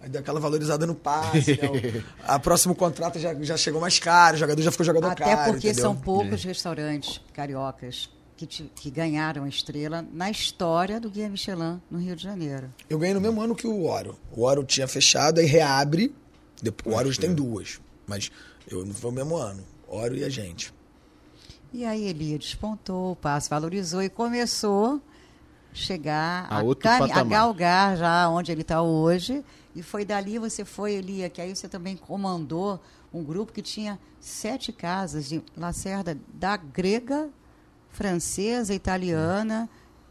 Aí 0.02 0.08
deu 0.08 0.20
aquela 0.20 0.40
valorizada 0.40 0.86
no 0.86 0.94
passe. 0.94 1.52
né? 1.60 1.68
O- 1.68 2.04
A 2.26 2.38
próximo 2.38 2.74
contrato 2.74 3.18
já, 3.18 3.34
já 3.42 3.56
chegou 3.56 3.80
mais 3.80 3.98
caro, 3.98 4.36
o 4.36 4.38
jogador 4.40 4.62
já 4.62 4.70
ficou 4.70 4.84
jogador 4.86 5.08
Até 5.08 5.24
caro. 5.24 5.52
porque 5.52 5.68
entendeu? 5.68 5.82
são 5.84 5.96
poucos 5.96 6.42
restaurantes 6.44 7.20
cariocas 7.32 8.08
que, 8.40 8.46
ti- 8.46 8.72
que 8.74 8.90
ganharam 8.90 9.44
a 9.44 9.48
estrela 9.48 10.02
na 10.14 10.30
história 10.30 10.98
do 10.98 11.10
Guia 11.10 11.28
Michelin 11.28 11.78
no 11.90 11.98
Rio 11.98 12.16
de 12.16 12.22
Janeiro. 12.22 12.72
Eu 12.88 12.98
ganhei 12.98 13.12
no 13.12 13.20
mesmo 13.20 13.38
ano 13.42 13.54
que 13.54 13.66
o 13.66 13.84
Oro. 13.84 14.16
O 14.34 14.44
Oro 14.44 14.64
tinha 14.64 14.88
fechado, 14.88 15.40
aí 15.40 15.44
reabre. 15.46 16.14
Depois, 16.62 16.94
o 16.94 16.98
Oro 16.98 17.14
tem 17.18 17.34
duas. 17.34 17.80
Mas 18.06 18.30
eu 18.66 18.82
não 18.86 18.94
foi 18.94 19.10
o 19.10 19.12
mesmo 19.12 19.36
ano. 19.36 19.62
Oro 19.86 20.16
e 20.16 20.24
a 20.24 20.30
gente. 20.30 20.72
E 21.70 21.84
aí 21.84 22.04
Elia 22.04 22.38
despontou, 22.38 23.12
o 23.12 23.16
passe 23.16 23.50
valorizou 23.50 24.02
e 24.02 24.08
começou 24.08 24.94
a 24.96 25.74
chegar 25.74 26.46
A 26.50 26.62
cami- 26.74 27.12
a 27.12 27.22
galgar 27.24 27.96
já 27.98 28.28
onde 28.30 28.50
ele 28.50 28.62
está 28.62 28.80
hoje. 28.80 29.44
E 29.76 29.82
foi 29.82 30.02
dali 30.04 30.38
você 30.38 30.64
foi, 30.64 30.94
Elia, 30.94 31.28
que 31.28 31.42
aí 31.42 31.54
você 31.54 31.68
também 31.68 31.94
comandou 31.94 32.80
um 33.12 33.22
grupo 33.22 33.52
que 33.52 33.60
tinha 33.60 33.98
sete 34.18 34.72
casas 34.72 35.28
de 35.28 35.42
Lacerda, 35.56 36.16
da 36.32 36.56
grega, 36.56 37.28
francesa, 37.92 38.74
italiana. 38.74 39.68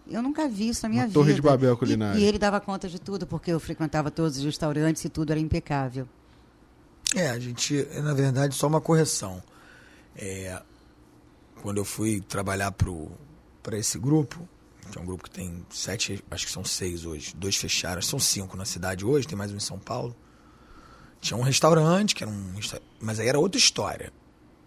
Eu 0.08 0.22
nunca 0.24 0.48
vi 0.48 0.70
isso 0.70 0.82
na 0.84 0.90
minha 0.90 1.02
Uma 1.04 1.08
vida. 1.08 1.20
torre 1.20 1.34
de 1.34 1.42
Babel 1.42 1.74
E- 1.74 1.78
culinária. 1.78 2.20
E, 2.20 2.24
ele 2.24 2.40
dava 2.40 2.60
conta 2.60 2.88
de 2.90 3.00
tudo, 3.00 3.28
porque 3.28 3.52
eu 3.52 3.60
frequentava 3.60 4.10
todos 4.10 4.38
os 4.38 4.44
restaurantes 4.44 5.04
e 5.06 5.10
tudo 5.10 5.32
era 5.32 5.40
impecável. 5.40 6.08
É, 7.16 7.30
a 7.30 7.40
gente, 7.40 7.88
na 8.04 8.14
verdade, 8.14 8.56
só 8.56 8.68
uma 8.68 8.82
correção. 8.82 9.42
É, 10.16 10.62
quando 11.62 11.78
eu 11.78 11.86
fui 11.86 12.22
trabalhar 12.22 12.72
para 12.72 13.78
esse 13.78 13.98
grupo, 14.00 14.48
que 14.92 14.98
é 14.98 15.02
um 15.02 15.06
grupo 15.06 15.24
que 15.24 15.30
tem 15.32 15.64
sete, 15.70 16.24
acho 16.32 16.46
que 16.48 16.52
são 16.52 16.64
seis 16.66 17.06
hoje, 17.06 17.36
dois 17.36 17.56
fecharam, 17.56 18.02
são 18.02 18.20
cinco 18.20 18.58
na 18.58 18.66
cidade 18.66 19.06
hoje, 19.06 19.28
tem 19.28 19.38
mais 19.38 19.52
um 19.52 19.58
em 19.58 19.60
São 19.60 19.78
Paulo. 19.78 20.16
Tinha 21.22 21.38
um 21.38 21.42
restaurante, 21.42 22.16
que 22.16 22.24
era 22.24 22.32
um. 22.32 22.54
Mas 23.00 23.20
aí 23.20 23.28
era 23.28 23.38
outra 23.38 23.60
história. 23.60 24.12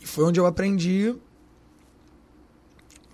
E 0.00 0.06
foi 0.06 0.24
onde 0.24 0.38
eu 0.38 0.46
aprendi 0.46 1.14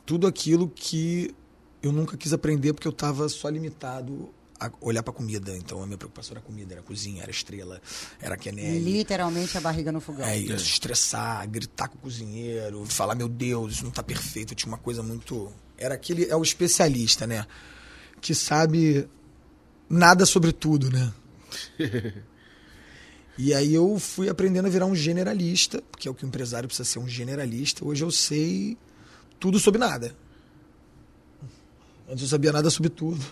tudo 0.04 0.26
aquilo 0.26 0.68
que 0.68 1.34
eu 1.82 1.92
nunca 1.92 2.16
quis 2.16 2.32
aprender 2.32 2.72
porque 2.72 2.86
eu 2.86 2.92
estava 2.92 3.28
só 3.28 3.48
limitado 3.48 4.28
a 4.58 4.70
olhar 4.80 5.02
para 5.02 5.12
comida. 5.12 5.56
Então 5.56 5.82
a 5.82 5.86
minha 5.86 5.96
preocupação 5.96 6.32
era 6.32 6.40
comida, 6.40 6.74
era 6.74 6.82
cozinha, 6.82 7.22
era 7.22 7.30
estrela, 7.30 7.80
era 8.20 8.36
quenelle. 8.36 8.78
Literalmente 8.78 9.56
a 9.56 9.60
barriga 9.60 9.90
no 9.90 10.00
fogão. 10.00 10.26
É 10.26 10.36
isso, 10.36 10.56
estressar, 10.56 11.48
gritar 11.48 11.88
com 11.88 11.96
o 11.96 12.00
cozinheiro, 12.00 12.84
falar, 12.86 13.14
meu 13.14 13.28
Deus, 13.28 13.74
isso 13.74 13.84
não 13.84 13.90
tá 13.90 14.02
perfeito. 14.02 14.52
Eu 14.52 14.56
tinha 14.56 14.70
uma 14.70 14.78
coisa 14.78 15.02
muito. 15.02 15.50
Era 15.78 15.94
aquele. 15.94 16.26
É 16.26 16.36
o 16.36 16.42
especialista, 16.42 17.26
né? 17.26 17.46
Que 18.20 18.34
sabe 18.34 19.08
nada 19.88 20.26
sobre 20.26 20.52
tudo, 20.52 20.90
né? 20.90 21.10
e 23.38 23.54
aí 23.54 23.74
eu 23.74 23.98
fui 23.98 24.28
aprendendo 24.28 24.66
a 24.66 24.70
virar 24.70 24.86
um 24.86 24.94
generalista, 24.94 25.82
que 25.98 26.08
é 26.08 26.10
o 26.10 26.14
que 26.14 26.24
o 26.24 26.28
empresário 26.28 26.68
precisa 26.68 26.88
ser 26.88 26.98
um 26.98 27.08
generalista. 27.08 27.84
Hoje 27.84 28.04
eu 28.04 28.10
sei 28.10 28.76
tudo 29.38 29.58
sobre 29.58 29.78
nada. 29.78 30.14
Antes 32.10 32.22
eu 32.22 32.28
sabia 32.28 32.52
nada 32.52 32.68
sobre 32.70 32.90
tudo. 32.90 33.24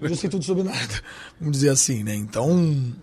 Hoje 0.00 0.12
eu 0.12 0.16
sei 0.16 0.30
tudo 0.30 0.44
sobre 0.44 0.62
nada. 0.62 1.02
Vamos 1.40 1.56
dizer 1.56 1.70
assim, 1.70 2.04
né? 2.04 2.14
Então. 2.14 2.94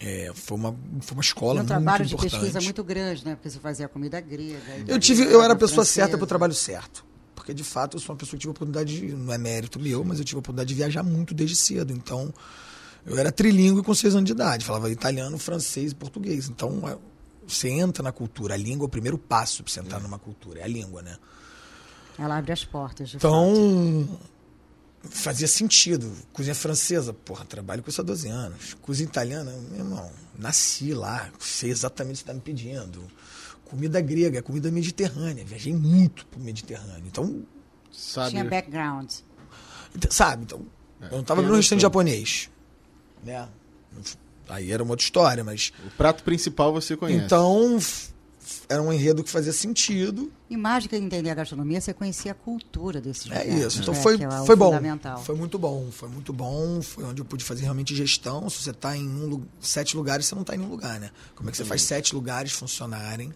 é, 0.00 0.32
foi, 0.34 0.58
uma, 0.58 0.76
foi 1.00 1.14
uma 1.14 1.22
escola 1.22 1.52
um 1.52 1.56
muito 1.58 1.68
trabalho 1.68 2.04
de 2.04 2.14
importante. 2.14 2.40
pesquisa 2.40 2.60
muito 2.60 2.82
grande, 2.82 3.24
né? 3.24 3.36
Porque 3.36 3.48
você 3.48 3.60
fazia 3.60 3.88
comida 3.88 4.20
grega. 4.20 4.58
Eu 4.86 4.98
tive, 4.98 5.22
eu 5.22 5.42
era 5.42 5.52
a 5.52 5.56
pessoa 5.56 5.84
certa 5.84 6.10
francesa. 6.10 6.18
para 6.18 6.24
o 6.24 6.26
trabalho 6.26 6.54
certo. 6.54 7.06
Porque 7.36 7.54
de 7.54 7.62
fato 7.62 7.96
eu 7.96 8.00
sou 8.00 8.14
uma 8.14 8.18
pessoa 8.18 8.32
que 8.32 8.40
tive 8.40 8.50
a 8.50 8.52
oportunidade, 8.52 9.00
de, 9.00 9.14
não 9.14 9.32
é 9.32 9.38
mérito 9.38 9.78
meu, 9.78 10.04
mas 10.04 10.18
eu 10.18 10.24
tive 10.24 10.36
a 10.36 10.40
oportunidade 10.40 10.68
de 10.68 10.74
viajar 10.74 11.04
muito 11.04 11.32
desde 11.32 11.54
cedo. 11.54 11.92
Então, 11.92 12.34
eu 13.06 13.18
era 13.18 13.32
trilingue 13.32 13.82
com 13.82 13.94
seis 13.94 14.14
anos 14.14 14.26
de 14.26 14.32
idade, 14.32 14.64
falava 14.64 14.90
italiano, 14.90 15.38
francês 15.38 15.92
e 15.92 15.94
português. 15.94 16.48
Então, 16.48 16.88
é, 16.88 16.96
você 17.46 17.68
entra 17.68 18.02
na 18.02 18.12
cultura, 18.12 18.54
a 18.54 18.56
língua 18.56 18.84
é 18.84 18.86
o 18.86 18.90
primeiro 18.90 19.18
passo 19.18 19.62
para 19.62 19.72
você 19.72 19.80
entrar 19.80 20.00
numa 20.00 20.18
cultura, 20.18 20.60
é 20.60 20.64
a 20.64 20.68
língua, 20.68 21.02
né? 21.02 21.16
Ela 22.18 22.38
abre 22.38 22.52
as 22.52 22.64
portas, 22.64 23.10
de 23.10 23.18
fato. 23.18 23.26
Então, 23.26 24.18
fazia 25.02 25.46
sentido. 25.46 26.12
Cozinha 26.32 26.54
francesa, 26.54 27.12
porra, 27.12 27.44
trabalho 27.44 27.82
com 27.82 27.90
isso 27.90 28.00
há 28.00 28.04
12 28.04 28.28
anos. 28.28 28.74
Cozinha 28.82 29.08
italiana, 29.08 29.52
meu 29.70 29.78
irmão, 29.78 30.10
nasci 30.36 30.92
lá, 30.92 31.30
sei 31.38 31.70
exatamente 31.70 32.16
o 32.16 32.24
que 32.24 32.30
você 32.30 32.32
está 32.32 32.34
me 32.34 32.40
pedindo. 32.40 33.04
Comida 33.64 34.00
grega, 34.00 34.42
comida 34.42 34.70
mediterrânea, 34.70 35.44
viajei 35.44 35.74
muito 35.74 36.26
pro 36.26 36.40
Mediterrâneo. 36.40 37.04
Então, 37.06 37.44
Sabe? 37.92 38.30
Tinha 38.30 38.44
background. 38.44 39.12
então, 39.94 40.10
sabe, 40.10 40.44
então, 40.44 40.66
eu 41.00 41.10
não 41.10 41.20
estava 41.20 41.42
no 41.42 41.54
restaurante 41.54 41.82
japonês, 41.82 42.50
né? 43.24 43.48
Aí 44.48 44.72
era 44.72 44.82
uma 44.82 44.92
outra 44.92 45.04
história, 45.04 45.44
mas... 45.44 45.72
O 45.86 45.90
prato 45.90 46.24
principal 46.24 46.72
você 46.72 46.96
conhece. 46.96 47.24
Então, 47.24 47.78
era 48.68 48.82
um 48.82 48.92
enredo 48.92 49.22
que 49.22 49.30
fazia 49.30 49.52
sentido. 49.52 50.32
E 50.48 50.56
mais 50.56 50.84
do 50.84 50.88
que 50.90 50.96
entender 50.96 51.30
a 51.30 51.34
gastronomia, 51.34 51.80
você 51.80 51.92
conhecia 51.92 52.32
a 52.32 52.34
cultura 52.34 53.00
desses 53.00 53.30
É 53.30 53.42
lugares. 53.44 53.54
isso. 53.66 53.82
Então 53.82 53.94
né? 53.94 54.00
foi, 54.00 54.14
é 54.14 54.46
foi 54.46 54.56
bom. 54.56 54.80
Foi 55.22 55.34
muito 55.34 55.58
bom. 55.58 55.90
Foi 55.90 56.08
muito 56.08 56.32
bom. 56.32 56.80
Foi 56.80 57.04
onde 57.04 57.20
eu 57.20 57.24
pude 57.24 57.44
fazer 57.44 57.62
realmente 57.62 57.94
gestão. 57.94 58.48
Se 58.48 58.62
você 58.62 58.70
está 58.70 58.96
em 58.96 59.06
um, 59.06 59.42
sete 59.60 59.96
lugares, 59.96 60.26
você 60.26 60.34
não 60.34 60.42
está 60.42 60.54
em 60.56 60.60
um 60.60 60.68
lugar, 60.68 60.98
né? 60.98 61.10
Como 61.34 61.48
é 61.48 61.52
que 61.52 61.58
você 61.58 61.64
faz 61.64 61.82
sete 61.82 62.14
lugares 62.14 62.52
funcionarem 62.52 63.34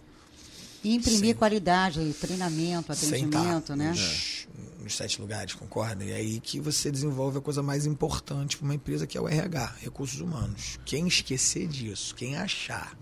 E 0.83 0.95
imprimir 0.95 1.35
qualidade, 1.35 2.13
treinamento, 2.19 2.91
atendimento, 2.91 3.75
né? 3.75 3.89
nos, 3.91 4.47
nos 4.81 4.95
sete 4.97 5.21
lugares, 5.21 5.53
concorda? 5.53 6.03
E 6.03 6.11
é 6.11 6.15
aí 6.15 6.39
que 6.39 6.59
você 6.59 6.91
desenvolve 6.91 7.37
a 7.37 7.41
coisa 7.41 7.63
mais 7.63 7.85
importante 7.85 8.57
para 8.57 8.65
uma 8.65 8.75
empresa, 8.75 9.07
que 9.07 9.17
é 9.17 9.21
o 9.21 9.27
RH, 9.27 9.75
recursos 9.81 10.19
humanos. 10.19 10.79
Quem 10.85 11.07
esquecer 11.07 11.67
disso, 11.67 12.13
quem 12.15 12.35
achar 12.35 12.97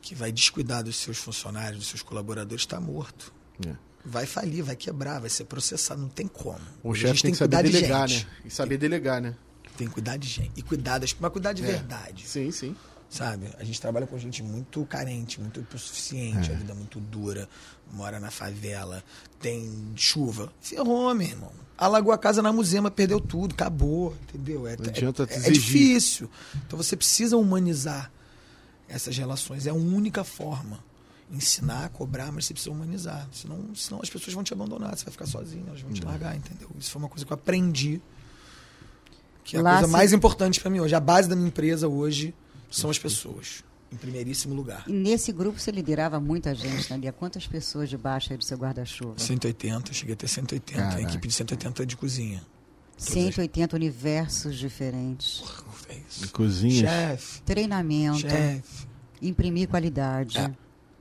que 0.00 0.14
vai 0.14 0.30
descuidar 0.30 0.84
dos 0.84 0.96
seus 0.96 1.18
funcionários, 1.18 1.78
dos 1.80 1.88
seus 1.88 2.02
colaboradores, 2.02 2.62
está 2.62 2.80
morto. 2.80 3.34
É. 3.66 3.74
vai 4.04 4.24
falir, 4.24 4.62
vai 4.62 4.76
quebrar, 4.76 5.18
vai 5.18 5.28
ser 5.30 5.44
processado, 5.46 6.00
não 6.00 6.08
tem 6.08 6.28
como. 6.28 6.60
O 6.84 6.94
chefe 6.94 7.08
gente 7.08 7.22
tem 7.22 7.32
que 7.32 7.38
saber 7.38 7.56
cuidar 7.56 7.68
de 7.68 7.72
delegar, 7.72 8.08
gente. 8.08 8.24
né? 8.26 8.32
E 8.44 8.50
saber 8.50 8.76
delegar, 8.78 9.20
né? 9.20 9.34
Tem 9.76 9.88
que 9.88 9.94
cuidar 9.94 10.16
de 10.16 10.28
gente. 10.28 10.52
E 10.54 10.62
cuidar 10.62 10.98
das, 10.98 11.16
mas 11.18 11.32
cuidar 11.32 11.52
de 11.52 11.64
É. 11.64 11.66
verdade. 11.66 12.24
Sim, 12.28 12.52
sim. 12.52 12.76
Sabe? 13.08 13.48
A 13.58 13.64
gente 13.64 13.80
trabalha 13.80 14.06
com 14.06 14.18
gente 14.18 14.42
muito 14.42 14.84
carente, 14.86 15.40
muito 15.40 15.60
hipossuficiente, 15.60 16.50
a 16.50 16.54
vida 16.54 16.72
é 16.72 16.74
muito 16.74 16.98
dura, 17.00 17.48
mora 17.92 18.18
na 18.18 18.30
favela, 18.30 19.02
tem 19.40 19.92
chuva. 19.94 20.52
Ferrou, 20.60 21.14
meu 21.14 21.26
irmão. 21.28 21.52
Alagou 21.78 22.12
a 22.12 22.18
casa 22.18 22.42
na 22.42 22.52
musema, 22.52 22.90
perdeu 22.90 23.20
tudo, 23.20 23.52
acabou, 23.52 24.14
entendeu? 24.28 24.66
É, 24.66 24.76
Não 24.76 24.86
adianta 24.86 25.22
é, 25.22 25.34
é 25.34 25.36
exigir. 25.36 25.52
difícil. 25.54 26.30
Então 26.66 26.76
você 26.76 26.96
precisa 26.96 27.36
humanizar 27.36 28.10
essas 28.88 29.16
relações. 29.16 29.66
É 29.66 29.70
a 29.70 29.74
única 29.74 30.24
forma. 30.24 30.84
Ensinar, 31.30 31.88
cobrar, 31.90 32.30
mas 32.32 32.46
você 32.46 32.54
precisa 32.54 32.72
humanizar. 32.74 33.28
Senão, 33.32 33.74
senão 33.74 34.00
as 34.02 34.08
pessoas 34.10 34.32
vão 34.34 34.42
te 34.44 34.52
abandonar, 34.52 34.96
você 34.96 35.04
vai 35.04 35.12
ficar 35.12 35.26
sozinho, 35.26 35.64
elas 35.68 35.80
vão 35.80 35.92
te 35.92 36.02
largar, 36.04 36.36
entendeu? 36.36 36.70
Isso 36.78 36.90
foi 36.90 37.02
uma 37.02 37.08
coisa 37.08 37.24
que 37.24 37.32
eu 37.32 37.34
aprendi. 37.34 38.00
Que 39.44 39.56
é 39.56 39.60
a 39.60 39.62
Lá 39.62 39.72
coisa 39.74 39.86
se- 39.86 39.92
mais 39.92 40.12
importante 40.12 40.60
para 40.60 40.70
mim 40.70 40.80
hoje. 40.80 40.94
A 40.94 41.00
base 41.00 41.28
da 41.28 41.36
minha 41.36 41.48
empresa 41.48 41.88
hoje 41.88 42.34
são 42.70 42.90
as 42.90 42.98
pessoas. 42.98 43.64
Em 43.92 43.96
primeiríssimo 43.96 44.52
lugar. 44.52 44.82
E 44.88 44.92
nesse 44.92 45.30
grupo 45.30 45.60
você 45.60 45.70
liderava 45.70 46.18
muita 46.18 46.52
gente, 46.54 46.90
né? 46.90 46.96
Lia? 46.98 47.12
Quantas 47.12 47.46
pessoas 47.46 47.88
debaixo 47.88 48.32
aí 48.32 48.36
do 48.36 48.44
seu 48.44 48.58
guarda-chuva? 48.58 49.14
180, 49.16 49.90
eu 49.90 49.94
cheguei 49.94 50.14
a 50.14 50.16
ter 50.16 50.26
180. 50.26 50.80
Caraca. 50.82 50.98
A 50.98 51.02
equipe 51.02 51.28
de 51.28 51.34
180 51.34 51.86
de 51.86 51.96
cozinha. 51.96 52.42
180 52.98 53.76
universos 53.76 54.56
diferentes. 54.56 55.44
É 55.88 55.96
isso. 56.08 56.32
Cozinhas. 56.32 56.78
Chefe, 56.90 57.42
Treinamento, 57.42 58.20
chefe. 58.20 58.86
imprimir 59.22 59.68
qualidade. 59.68 60.38
É. 60.38 60.50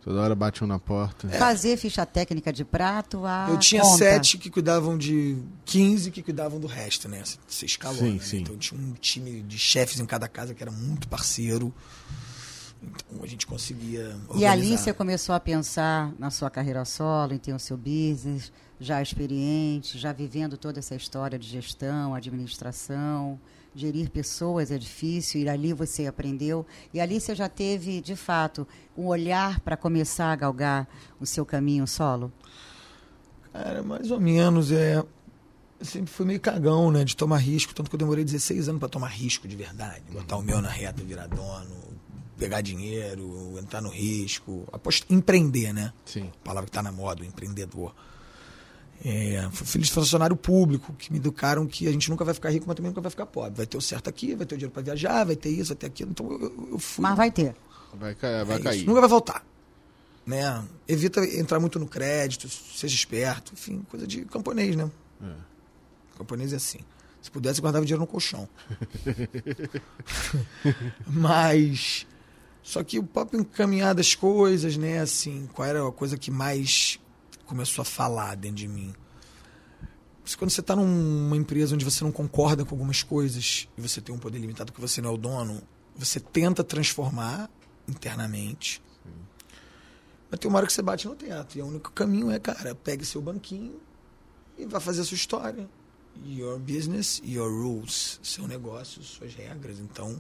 Toda 0.06 0.22
hora 0.22 0.36
bate 0.36 0.64
um 0.64 0.68
na 0.68 0.78
porta. 0.78 1.28
Fazer 1.30 1.78
ficha 1.78 2.06
técnica 2.06 2.54
de 2.54 2.64
prato 2.64 3.26
a 3.26 3.48
Eu 3.50 3.58
tinha 3.58 3.82
conta. 3.82 3.98
sete 3.98 4.38
que 4.38 4.52
cuidavam 4.52 4.96
de 4.96 5.36
15 5.66 6.12
que 6.12 6.22
cuidavam 6.22 6.60
do 6.60 6.68
resto, 6.68 7.10
né? 7.10 7.24
Você 7.48 7.66
escalou, 7.66 7.98
Sim, 7.98 8.14
né? 8.14 8.20
sim. 8.22 8.38
Então 8.42 8.56
tinha 8.56 8.80
um 8.80 8.94
time 8.94 9.42
de 9.42 9.58
chefes 9.58 10.00
em 10.00 10.06
cada 10.06 10.28
casa 10.28 10.54
que 10.54 10.62
era 10.62 10.72
muito 10.72 11.08
parceiro. 11.08 11.74
Então 12.84 13.24
a 13.24 13.26
gente 13.26 13.48
conseguia 13.48 14.10
organizar. 14.28 14.38
E 14.38 14.46
ali 14.46 14.78
você 14.78 14.94
começou 14.94 15.34
a 15.34 15.40
pensar 15.40 16.14
na 16.20 16.30
sua 16.30 16.52
carreira 16.52 16.86
solo, 16.86 17.34
em 17.34 17.40
ter 17.40 17.54
o 17.54 17.58
seu 17.58 17.76
business, 17.76 18.52
já 18.80 19.02
experiente, 19.02 19.98
já 19.98 20.14
vivendo 20.14 20.56
toda 20.56 20.78
essa 20.78 20.94
história 20.94 21.40
de 21.40 21.48
gestão, 21.48 22.14
administração, 22.14 23.40
gerir 23.76 24.10
pessoas 24.10 24.72
é 24.72 24.78
difícil, 24.78 25.42
e 25.42 25.50
ali 25.50 25.74
você 25.74 26.08
aprendeu. 26.08 26.66
E 26.94 27.00
ali 27.00 27.20
você 27.20 27.36
já 27.36 27.50
teve, 27.50 28.00
de 28.00 28.16
fato, 28.16 28.68
um 28.98 29.06
olhar 29.08 29.60
para 29.60 29.76
começar 29.76 30.32
a 30.32 30.36
galgar 30.36 30.88
o 31.20 31.26
seu 31.26 31.46
caminho 31.46 31.86
solo? 31.86 32.32
Cara, 33.52 33.84
mais 33.84 34.10
ou 34.12 34.20
menos, 34.20 34.72
é. 34.72 35.04
Eu 35.78 35.86
sempre 35.86 36.12
fui 36.12 36.26
meio 36.26 36.40
cagão, 36.40 36.90
né? 36.90 37.04
De 37.04 37.16
tomar 37.16 37.38
risco, 37.38 37.76
tanto 37.76 37.90
que 37.90 37.96
eu 37.96 38.00
demorei 38.00 38.24
16 38.24 38.70
anos 38.70 38.80
pra 38.80 38.88
tomar 38.88 39.08
risco 39.08 39.48
de 39.48 39.56
verdade. 39.56 40.04
Botar 40.12 40.38
o 40.38 40.42
meu 40.42 40.62
na 40.62 40.70
reta, 40.70 41.04
virar 41.04 41.28
dono, 41.28 41.76
pegar 42.38 42.62
dinheiro, 42.62 43.58
entrar 43.62 43.82
no 43.82 43.90
risco. 43.90 44.66
Aposto, 44.72 45.06
empreender, 45.14 45.74
né? 45.74 45.92
Sim. 46.06 46.32
A 46.42 46.46
palavra 46.46 46.66
que 46.66 46.72
tá 46.72 46.82
na 46.82 46.94
moda, 46.94 47.24
o 47.24 47.26
empreendedor. 47.26 47.94
É, 49.04 49.48
fui 49.52 49.68
filho 49.68 49.84
de 49.84 49.92
funcionário 49.92 50.36
público, 50.36 50.94
que 50.94 51.12
me 51.12 51.20
educaram 51.20 51.68
que 51.68 51.88
a 51.88 51.92
gente 51.92 52.10
nunca 52.10 52.24
vai 52.26 52.34
ficar 52.34 52.50
rico, 52.50 52.66
mas 52.68 52.76
também 52.76 52.90
nunca 52.90 53.02
vai 53.02 53.12
ficar 53.12 53.26
pobre. 53.26 53.58
Vai 53.58 53.68
ter 53.68 53.78
o 53.78 53.82
certo 53.82 54.10
aqui, 54.10 54.34
vai 54.36 54.46
ter 54.46 54.56
o 54.56 54.58
dinheiro 54.58 54.74
pra 54.74 54.82
viajar, 54.82 55.24
vai 55.26 55.36
ter 55.36 55.50
isso, 55.50 55.70
vai 55.70 55.78
ter 55.78 55.86
aquilo. 55.88 56.12
Então 56.12 56.32
eu, 56.32 56.70
eu- 56.72 56.80
fui. 56.80 57.04
Mas 57.04 57.16
vai 57.16 57.30
ter. 57.30 57.56
Vai, 57.94 58.16
vai 58.16 58.58
É 58.58 58.60
cair. 58.62 58.78
isso, 58.78 58.86
Nunca 58.88 59.02
vai 59.02 59.10
voltar. 59.10 59.46
Né? 60.26 60.64
Evita 60.88 61.24
entrar 61.38 61.60
muito 61.60 61.78
no 61.80 61.88
crédito, 61.88 62.50
seja 62.50 62.96
esperto, 62.96 63.54
enfim, 63.54 63.86
coisa 63.90 64.08
de 64.08 64.26
camponês, 64.26 64.76
né? 64.76 64.90
Camponês 66.18 66.54
é 66.54 66.56
assim. 66.56 66.80
Se 67.22 67.30
pudesse, 67.30 67.60
guardava 67.62 67.86
dinheiro 67.86 68.02
no 68.02 68.08
colchão. 68.08 68.48
Mas. 71.08 72.06
Só 72.62 72.84
que 72.84 72.98
o 72.98 73.04
próprio 73.04 73.42
encaminhar 73.42 73.94
das 73.94 74.16
coisas, 74.16 74.76
né? 74.78 75.00
Assim, 75.00 75.48
qual 75.54 75.68
era 75.68 75.88
a 75.88 75.92
coisa 75.92 76.18
que 76.18 76.32
mais 76.32 77.00
começou 77.46 77.82
a 77.82 77.86
falar 77.86 78.36
dentro 78.36 78.58
de 78.58 78.68
mim? 78.68 78.94
Quando 80.38 80.50
você 80.50 80.62
está 80.62 80.76
numa 80.76 81.38
empresa 81.38 81.76
onde 81.76 81.86
você 81.86 82.04
não 82.04 82.12
concorda 82.12 82.66
com 82.66 82.74
algumas 82.74 83.04
coisas 83.04 83.68
e 83.78 83.82
você 83.82 84.02
tem 84.02 84.14
um 84.14 84.18
poder 84.18 84.40
limitado 84.40 84.74
que 84.74 84.82
você 84.82 85.00
não 85.00 85.12
é 85.12 85.14
o 85.14 85.18
dono, 85.18 85.62
você 85.96 86.20
tenta 86.20 86.64
transformar 86.64 87.50
internamente. 87.88 88.82
Mas 90.30 90.40
tem 90.40 90.50
uma 90.50 90.58
hora 90.58 90.68
que 90.68 90.74
você 90.74 90.82
bate 90.82 91.08
no 91.08 91.16
teto. 91.16 91.58
E 91.58 91.62
o 91.62 91.68
único 91.68 91.92
caminho 91.92 92.32
é, 92.32 92.40
cara, 92.40 92.74
pegue 92.74 93.06
seu 93.06 93.22
banquinho 93.22 93.80
e 94.58 94.66
vá 94.66 94.80
fazer 94.80 95.02
a 95.02 95.04
sua 95.04 95.16
história. 95.16 95.70
Your 96.26 96.58
business, 96.58 97.22
your 97.24 97.50
rules. 97.50 98.20
Seu 98.24 98.48
negócio, 98.48 99.04
suas 99.04 99.34
regras. 99.36 99.80
Então, 99.80 100.20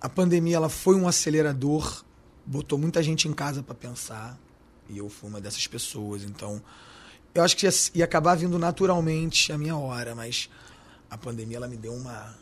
a 0.00 0.08
pandemia 0.08 0.56
ela 0.56 0.68
foi 0.68 0.96
um 0.96 1.06
acelerador, 1.06 2.04
botou 2.46 2.78
muita 2.78 3.02
gente 3.02 3.28
em 3.28 3.32
casa 3.32 3.62
para 3.62 3.74
pensar. 3.74 4.38
E 4.92 4.98
eu 4.98 5.08
fui 5.08 5.28
uma 5.28 5.40
dessas 5.40 5.66
pessoas. 5.66 6.22
Então, 6.22 6.62
eu 7.34 7.42
acho 7.42 7.56
que 7.56 7.66
ia, 7.66 7.72
ia 7.94 8.04
acabar 8.04 8.36
vindo 8.36 8.58
naturalmente 8.58 9.52
a 9.52 9.58
minha 9.58 9.76
hora, 9.76 10.14
mas 10.14 10.48
a 11.10 11.18
pandemia 11.18 11.56
ela 11.56 11.68
me 11.68 11.76
deu 11.76 11.94
uma 11.94 12.36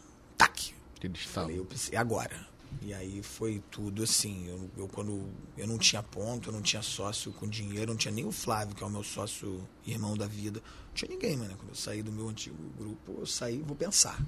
estalo. 1.18 1.44
Falei, 1.44 1.58
eu 1.58 1.64
pensei, 1.64 1.96
agora. 1.96 2.48
E 2.82 2.94
aí 2.94 3.22
foi 3.22 3.62
tudo 3.70 4.02
assim. 4.02 4.46
Eu, 4.48 4.70
eu 4.76 4.88
quando 4.88 5.28
eu 5.56 5.66
não 5.66 5.78
tinha 5.78 6.02
ponto, 6.02 6.50
eu 6.50 6.52
não 6.52 6.62
tinha 6.62 6.82
sócio 6.82 7.32
com 7.32 7.48
dinheiro, 7.48 7.92
não 7.92 7.96
tinha 7.96 8.12
nem 8.12 8.24
o 8.24 8.32
Flávio, 8.32 8.74
que 8.74 8.82
é 8.82 8.86
o 8.86 8.90
meu 8.90 9.02
sócio 9.02 9.66
irmão 9.86 10.16
da 10.16 10.26
vida. 10.26 10.60
Não 10.88 10.94
tinha 10.94 11.10
ninguém, 11.10 11.36
mano. 11.36 11.56
Quando 11.56 11.70
eu 11.70 11.74
saí 11.74 12.02
do 12.02 12.12
meu 12.12 12.28
antigo 12.28 12.56
grupo, 12.78 13.16
eu 13.18 13.26
saí, 13.26 13.60
vou 13.60 13.76
pensar. 13.76 14.20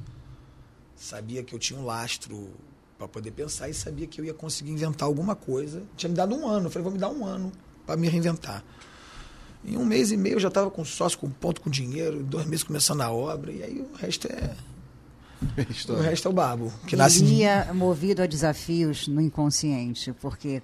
Sabia 0.96 1.42
que 1.42 1.54
eu 1.54 1.58
tinha 1.58 1.78
um 1.78 1.84
lastro 1.84 2.50
para 2.98 3.08
poder 3.08 3.32
pensar 3.32 3.68
e 3.68 3.74
sabia 3.74 4.06
que 4.06 4.20
eu 4.20 4.24
ia 4.24 4.34
conseguir 4.34 4.70
inventar 4.70 5.06
alguma 5.06 5.34
coisa. 5.34 5.82
Tinha 5.96 6.10
me 6.10 6.16
dado 6.16 6.34
um 6.34 6.46
ano. 6.46 6.66
Eu 6.66 6.70
falei, 6.70 6.84
vou 6.84 6.92
me 6.92 6.98
dar 6.98 7.10
um 7.10 7.24
ano 7.24 7.52
para 7.92 8.00
me 8.00 8.08
reinventar. 8.08 8.64
Em 9.64 9.76
um 9.76 9.84
mês 9.84 10.10
e 10.10 10.16
meio 10.16 10.36
eu 10.36 10.40
já 10.40 10.48
estava 10.48 10.70
com 10.70 10.84
sócio, 10.84 11.18
com 11.18 11.28
ponto, 11.30 11.60
com 11.60 11.70
dinheiro, 11.70 12.22
dois 12.22 12.46
meses 12.46 12.64
começando 12.64 13.02
a 13.02 13.10
obra, 13.12 13.52
e 13.52 13.62
aí 13.62 13.78
o 13.80 13.96
resto 13.96 14.26
é. 14.28 14.50
O 15.68 15.72
História. 15.72 16.02
resto 16.02 16.28
é 16.28 16.30
o 16.30 16.34
babo. 16.34 16.72
Que 16.86 16.94
Ele 16.94 17.02
nasce 17.02 17.24
ia 17.24 17.68
movido 17.74 18.22
a 18.22 18.26
desafios 18.26 19.08
no 19.08 19.20
inconsciente, 19.20 20.12
porque 20.20 20.62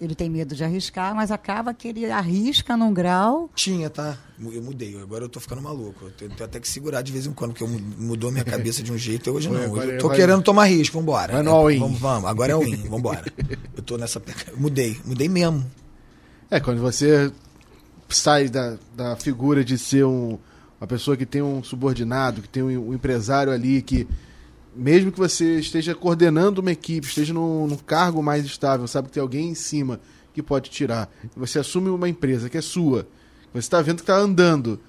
ele 0.00 0.14
tem 0.14 0.30
medo 0.30 0.54
de 0.54 0.62
arriscar, 0.62 1.12
mas 1.16 1.32
acaba 1.32 1.74
que 1.74 1.88
ele 1.88 2.08
arrisca 2.08 2.76
num 2.76 2.94
grau. 2.94 3.50
Tinha, 3.56 3.90
tá? 3.90 4.16
Eu 4.40 4.62
mudei. 4.62 4.96
Agora 5.02 5.24
eu 5.24 5.28
tô 5.28 5.40
ficando 5.40 5.60
maluco. 5.60 6.04
Eu 6.04 6.10
tenho, 6.12 6.30
tenho 6.30 6.44
até 6.44 6.60
que 6.60 6.68
segurar 6.68 7.02
de 7.02 7.10
vez 7.10 7.26
em 7.26 7.32
quando, 7.32 7.50
porque 7.50 7.64
eu 7.64 7.68
mu- 7.68 7.80
mudou 7.98 8.30
minha 8.30 8.44
cabeça 8.44 8.84
de 8.84 8.92
um 8.92 8.96
jeito 8.98 9.28
e 9.28 9.32
hoje 9.32 9.48
não. 9.50 9.60
agora 9.64 9.84
eu 9.94 9.98
tô 9.98 10.06
vai- 10.08 10.16
querendo 10.16 10.42
tomar 10.42 10.66
risco, 10.66 10.96
vambora. 10.96 11.32
Vai 11.32 11.42
no 11.42 11.50
É, 11.50 11.52
all-in. 11.52 11.78
Vamos, 11.80 11.98
vamos. 11.98 12.30
Agora 12.30 12.52
é 12.52 12.54
all-in, 12.54 12.76
vambora. 12.88 13.24
Eu 13.76 13.82
tô 13.82 13.96
nessa. 13.96 14.22
Mudei, 14.56 14.96
mudei 15.04 15.28
mesmo. 15.28 15.68
É, 16.50 16.60
quando 16.60 16.80
você 16.80 17.32
sai 18.08 18.48
da, 18.48 18.76
da 18.94 19.16
figura 19.16 19.64
de 19.64 19.78
ser 19.78 20.04
um, 20.04 20.38
uma 20.80 20.86
pessoa 20.86 21.16
que 21.16 21.26
tem 21.26 21.42
um 21.42 21.62
subordinado, 21.62 22.42
que 22.42 22.48
tem 22.48 22.62
um, 22.62 22.90
um 22.90 22.94
empresário 22.94 23.52
ali 23.52 23.80
que, 23.82 24.06
mesmo 24.74 25.10
que 25.10 25.18
você 25.18 25.58
esteja 25.58 25.94
coordenando 25.94 26.60
uma 26.60 26.72
equipe, 26.72 27.06
esteja 27.06 27.32
num, 27.32 27.66
num 27.66 27.76
cargo 27.76 28.22
mais 28.22 28.44
estável, 28.44 28.86
sabe 28.86 29.08
que 29.08 29.14
tem 29.14 29.20
alguém 29.22 29.48
em 29.50 29.54
cima 29.54 30.00
que 30.32 30.42
pode 30.42 30.68
tirar, 30.68 31.08
você 31.36 31.60
assume 31.60 31.88
uma 31.88 32.08
empresa 32.08 32.50
que 32.50 32.58
é 32.58 32.60
sua, 32.60 33.06
você 33.52 33.60
está 33.60 33.80
vendo 33.80 33.96
que 33.96 34.02
está 34.02 34.16
andando, 34.16 34.80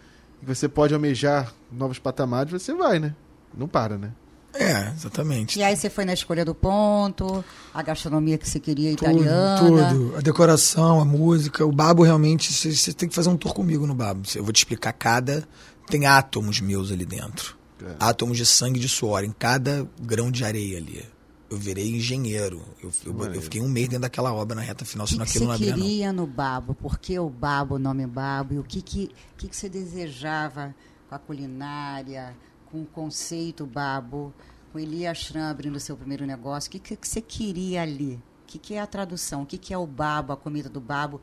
e 0.41 0.45
você 0.45 0.67
pode 0.67 0.93
almejar 0.93 1.53
novos 1.71 1.99
patamares, 1.99 2.51
você 2.51 2.73
vai, 2.73 2.99
né? 2.99 3.15
Não 3.55 3.67
para, 3.67 3.97
né? 3.97 4.11
É, 4.55 4.91
exatamente. 4.95 5.59
E 5.59 5.63
aí 5.63 5.75
você 5.75 5.89
foi 5.89 6.05
na 6.05 6.13
escolha 6.13 6.45
do 6.45 6.55
ponto, 6.55 7.43
a 7.73 7.83
gastronomia 7.83 8.37
que 8.37 8.47
você 8.49 8.59
queria 8.59 8.95
Tudo, 8.95 9.11
italiana. 9.11 9.59
tudo. 9.59 10.15
A 10.17 10.21
decoração, 10.21 10.99
a 11.01 11.05
música, 11.05 11.65
o 11.65 11.71
babo 11.71 12.03
realmente. 12.03 12.51
Você 12.53 12.73
você 12.73 12.93
tem 12.93 13.09
que 13.09 13.15
fazer 13.15 13.29
um 13.29 13.37
tour 13.37 13.53
comigo 13.53 13.85
no 13.85 13.93
babo. 13.95 14.21
Eu 14.35 14.43
vou 14.43 14.53
te 14.53 14.57
explicar 14.59 14.93
cada. 14.93 15.47
Tem 15.87 16.05
átomos 16.05 16.59
meus 16.61 16.91
ali 16.91 17.05
dentro. 17.05 17.55
É. 17.85 17.95
Átomos 17.99 18.37
de 18.37 18.45
sangue 18.45 18.79
e 18.79 18.81
de 18.81 18.89
suor 18.89 19.23
em 19.23 19.31
cada 19.31 19.87
grão 20.01 20.31
de 20.31 20.43
areia 20.45 20.77
ali. 20.77 21.05
Eu 21.49 21.57
virei 21.57 21.95
engenheiro. 21.95 22.61
Eu, 22.81 22.91
eu- 23.05 23.33
eu 23.35 23.41
fiquei 23.41 23.61
um 23.61 23.67
mês 23.69 23.87
dentro 23.87 24.01
daquela 24.01 24.33
obra 24.33 24.55
na 24.55 24.61
reta 24.61 24.83
final, 24.83 25.05
O 25.05 25.07
que, 25.07 25.13
senão 25.13 25.25
que 25.25 25.31
aquilo 25.31 25.45
não 25.47 25.57
você 25.57 25.63
abria, 25.69 25.75
não. 25.77 25.83
queria 25.85 26.13
no 26.13 26.25
babo? 26.25 26.73
Por 26.73 26.97
que 26.97 27.19
o 27.19 27.29
babo, 27.29 27.75
o 27.75 27.79
nome 27.79 28.07
babo? 28.07 28.55
E 28.55 28.57
o 28.59 28.63
que, 28.63 28.81
que, 28.81 29.11
que, 29.37 29.47
que 29.47 29.55
você 29.55 29.69
desejava 29.69 30.73
com 31.07 31.13
a 31.13 31.19
culinária, 31.19 32.35
com 32.71 32.81
o 32.81 32.85
conceito 32.85 33.65
babo, 33.65 34.33
com 34.71 34.79
Elias 34.79 35.17
Schramm 35.19 35.49
abrindo 35.49 35.75
o 35.75 35.79
seu 35.79 35.95
primeiro 35.95 36.25
negócio? 36.25 36.67
O 36.67 36.71
que, 36.71 36.79
que, 36.79 36.95
que 36.95 37.07
você 37.07 37.21
queria 37.21 37.81
ali? 37.81 38.15
O 38.43 38.47
que, 38.47 38.59
que 38.59 38.73
é 38.73 38.79
a 38.79 38.87
tradução? 38.87 39.43
O 39.43 39.45
que, 39.45 39.57
que 39.57 39.73
é 39.73 39.77
o 39.77 39.87
babo, 39.87 40.33
a 40.33 40.37
comida 40.37 40.69
do 40.69 40.79
babo? 40.79 41.21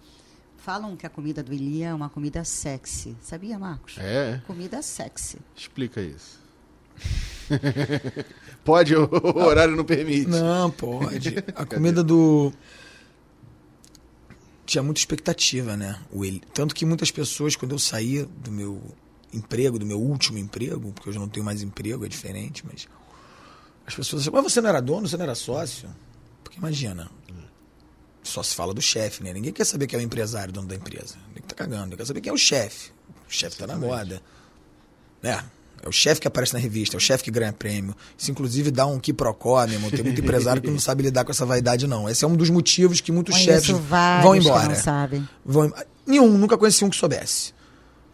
Falam 0.57 0.97
que 0.97 1.05
a 1.05 1.11
comida 1.11 1.43
do 1.43 1.53
Elia 1.53 1.89
é 1.89 1.95
uma 1.95 2.09
comida 2.09 2.45
sexy. 2.45 3.17
Sabia, 3.21 3.59
Marcos? 3.59 3.97
É, 3.99 4.41
Comida 4.47 4.81
sexy. 4.81 5.39
explica 5.57 6.01
isso. 6.01 6.41
pode, 8.65 8.95
o 8.95 9.09
horário 9.39 9.75
não 9.77 9.85
permite. 9.85 10.29
Não, 10.29 10.71
pode. 10.71 11.35
A 11.57 11.67
comida 11.67 12.03
do. 12.03 12.53
tinha 14.65 14.83
muita 14.83 15.01
expectativa, 15.01 15.77
né? 15.77 15.99
O 16.13 16.25
ele. 16.25 16.43
Tanto 16.55 16.75
que 16.75 16.85
muitas 16.87 17.11
pessoas, 17.11 17.57
quando 17.57 17.73
eu 17.73 17.79
saía 17.79 18.27
do 18.27 18.53
meu 18.53 18.81
emprego, 19.33 19.79
do 19.79 19.87
meu 19.87 19.99
último 20.01 20.39
emprego, 20.39 20.93
porque 20.93 21.09
hoje 21.09 21.19
eu 21.19 21.23
não 21.23 21.29
tenho 21.29 21.45
mais 21.45 21.63
emprego, 21.63 22.05
é 22.05 22.09
diferente, 22.09 22.65
mas 22.67 22.87
as 23.87 23.95
pessoas 23.95 24.23
acham, 24.23 24.33
mas 24.35 24.43
você 24.53 24.61
não 24.61 24.69
era 24.69 24.81
dono, 24.81 25.09
você 25.09 25.17
não 25.17 25.25
era 25.25 25.35
sócio? 25.35 25.89
Porque 26.45 26.59
imagina, 26.59 27.11
só 28.23 28.43
se 28.43 28.55
fala 28.55 28.73
do 28.73 28.81
chefe, 28.83 29.23
né? 29.23 29.33
Ninguém 29.33 29.53
quer 29.53 29.65
saber 29.65 29.87
quem 29.87 29.99
é 29.99 30.03
o 30.03 30.05
empresário, 30.05 30.53
dono 30.53 30.69
da 30.69 30.75
empresa. 30.75 31.17
Ninguém 31.29 31.43
tá 31.47 31.55
cagando, 31.55 31.83
ninguém 31.85 31.99
quer 31.99 32.07
saber 32.07 32.21
quem 32.21 32.31
é 32.31 32.35
o 32.35 32.39
chefe. 32.39 32.91
O 33.29 33.33
chefe 33.33 33.57
tá 33.57 33.67
na 33.67 33.77
moda. 33.77 34.23
Né? 35.23 35.43
É 35.85 35.89
o 35.89 35.93
chefe 35.93 36.21
que 36.21 36.29
aparece 36.29 36.53
na 36.53 36.61
revista, 36.61 36.95
é 36.95 36.99
o 36.99 37.01
chefe 37.01 37.25
que 37.25 37.31
ganha 37.33 37.53
prêmio. 37.53 37.97
Isso, 38.17 38.31
inclusive, 38.31 38.71
dá 38.71 38.87
um 38.87 39.01
quiprocó, 39.01 39.65
meu 39.67 39.75
irmão. 39.75 39.91
Tem 39.91 40.05
muito 40.05 40.21
empresário 40.21 40.63
que 40.63 40.71
não 40.71 40.79
sabe 40.79 41.03
lidar 41.03 41.25
com 41.25 41.33
essa 41.33 41.45
vaidade, 41.45 41.89
não. 41.89 42.09
Esse 42.09 42.25
é 42.25 42.29
um 42.29 42.37
dos 42.37 42.51
motivos 42.51 43.01
que 43.01 43.11
muitos 43.11 43.35
Conheço 43.35 43.67
chefes 43.69 43.83
vão 44.23 44.33
que 44.35 44.39
embora. 44.39 44.69
não 44.69 44.75
sabem. 44.77 45.29
Vão 45.45 45.65
em- 45.67 45.73
Nenhum, 46.07 46.37
nunca 46.39 46.57
conheci 46.57 46.85
um 46.85 46.91
que 46.91 46.97
soubesse. 46.97 47.53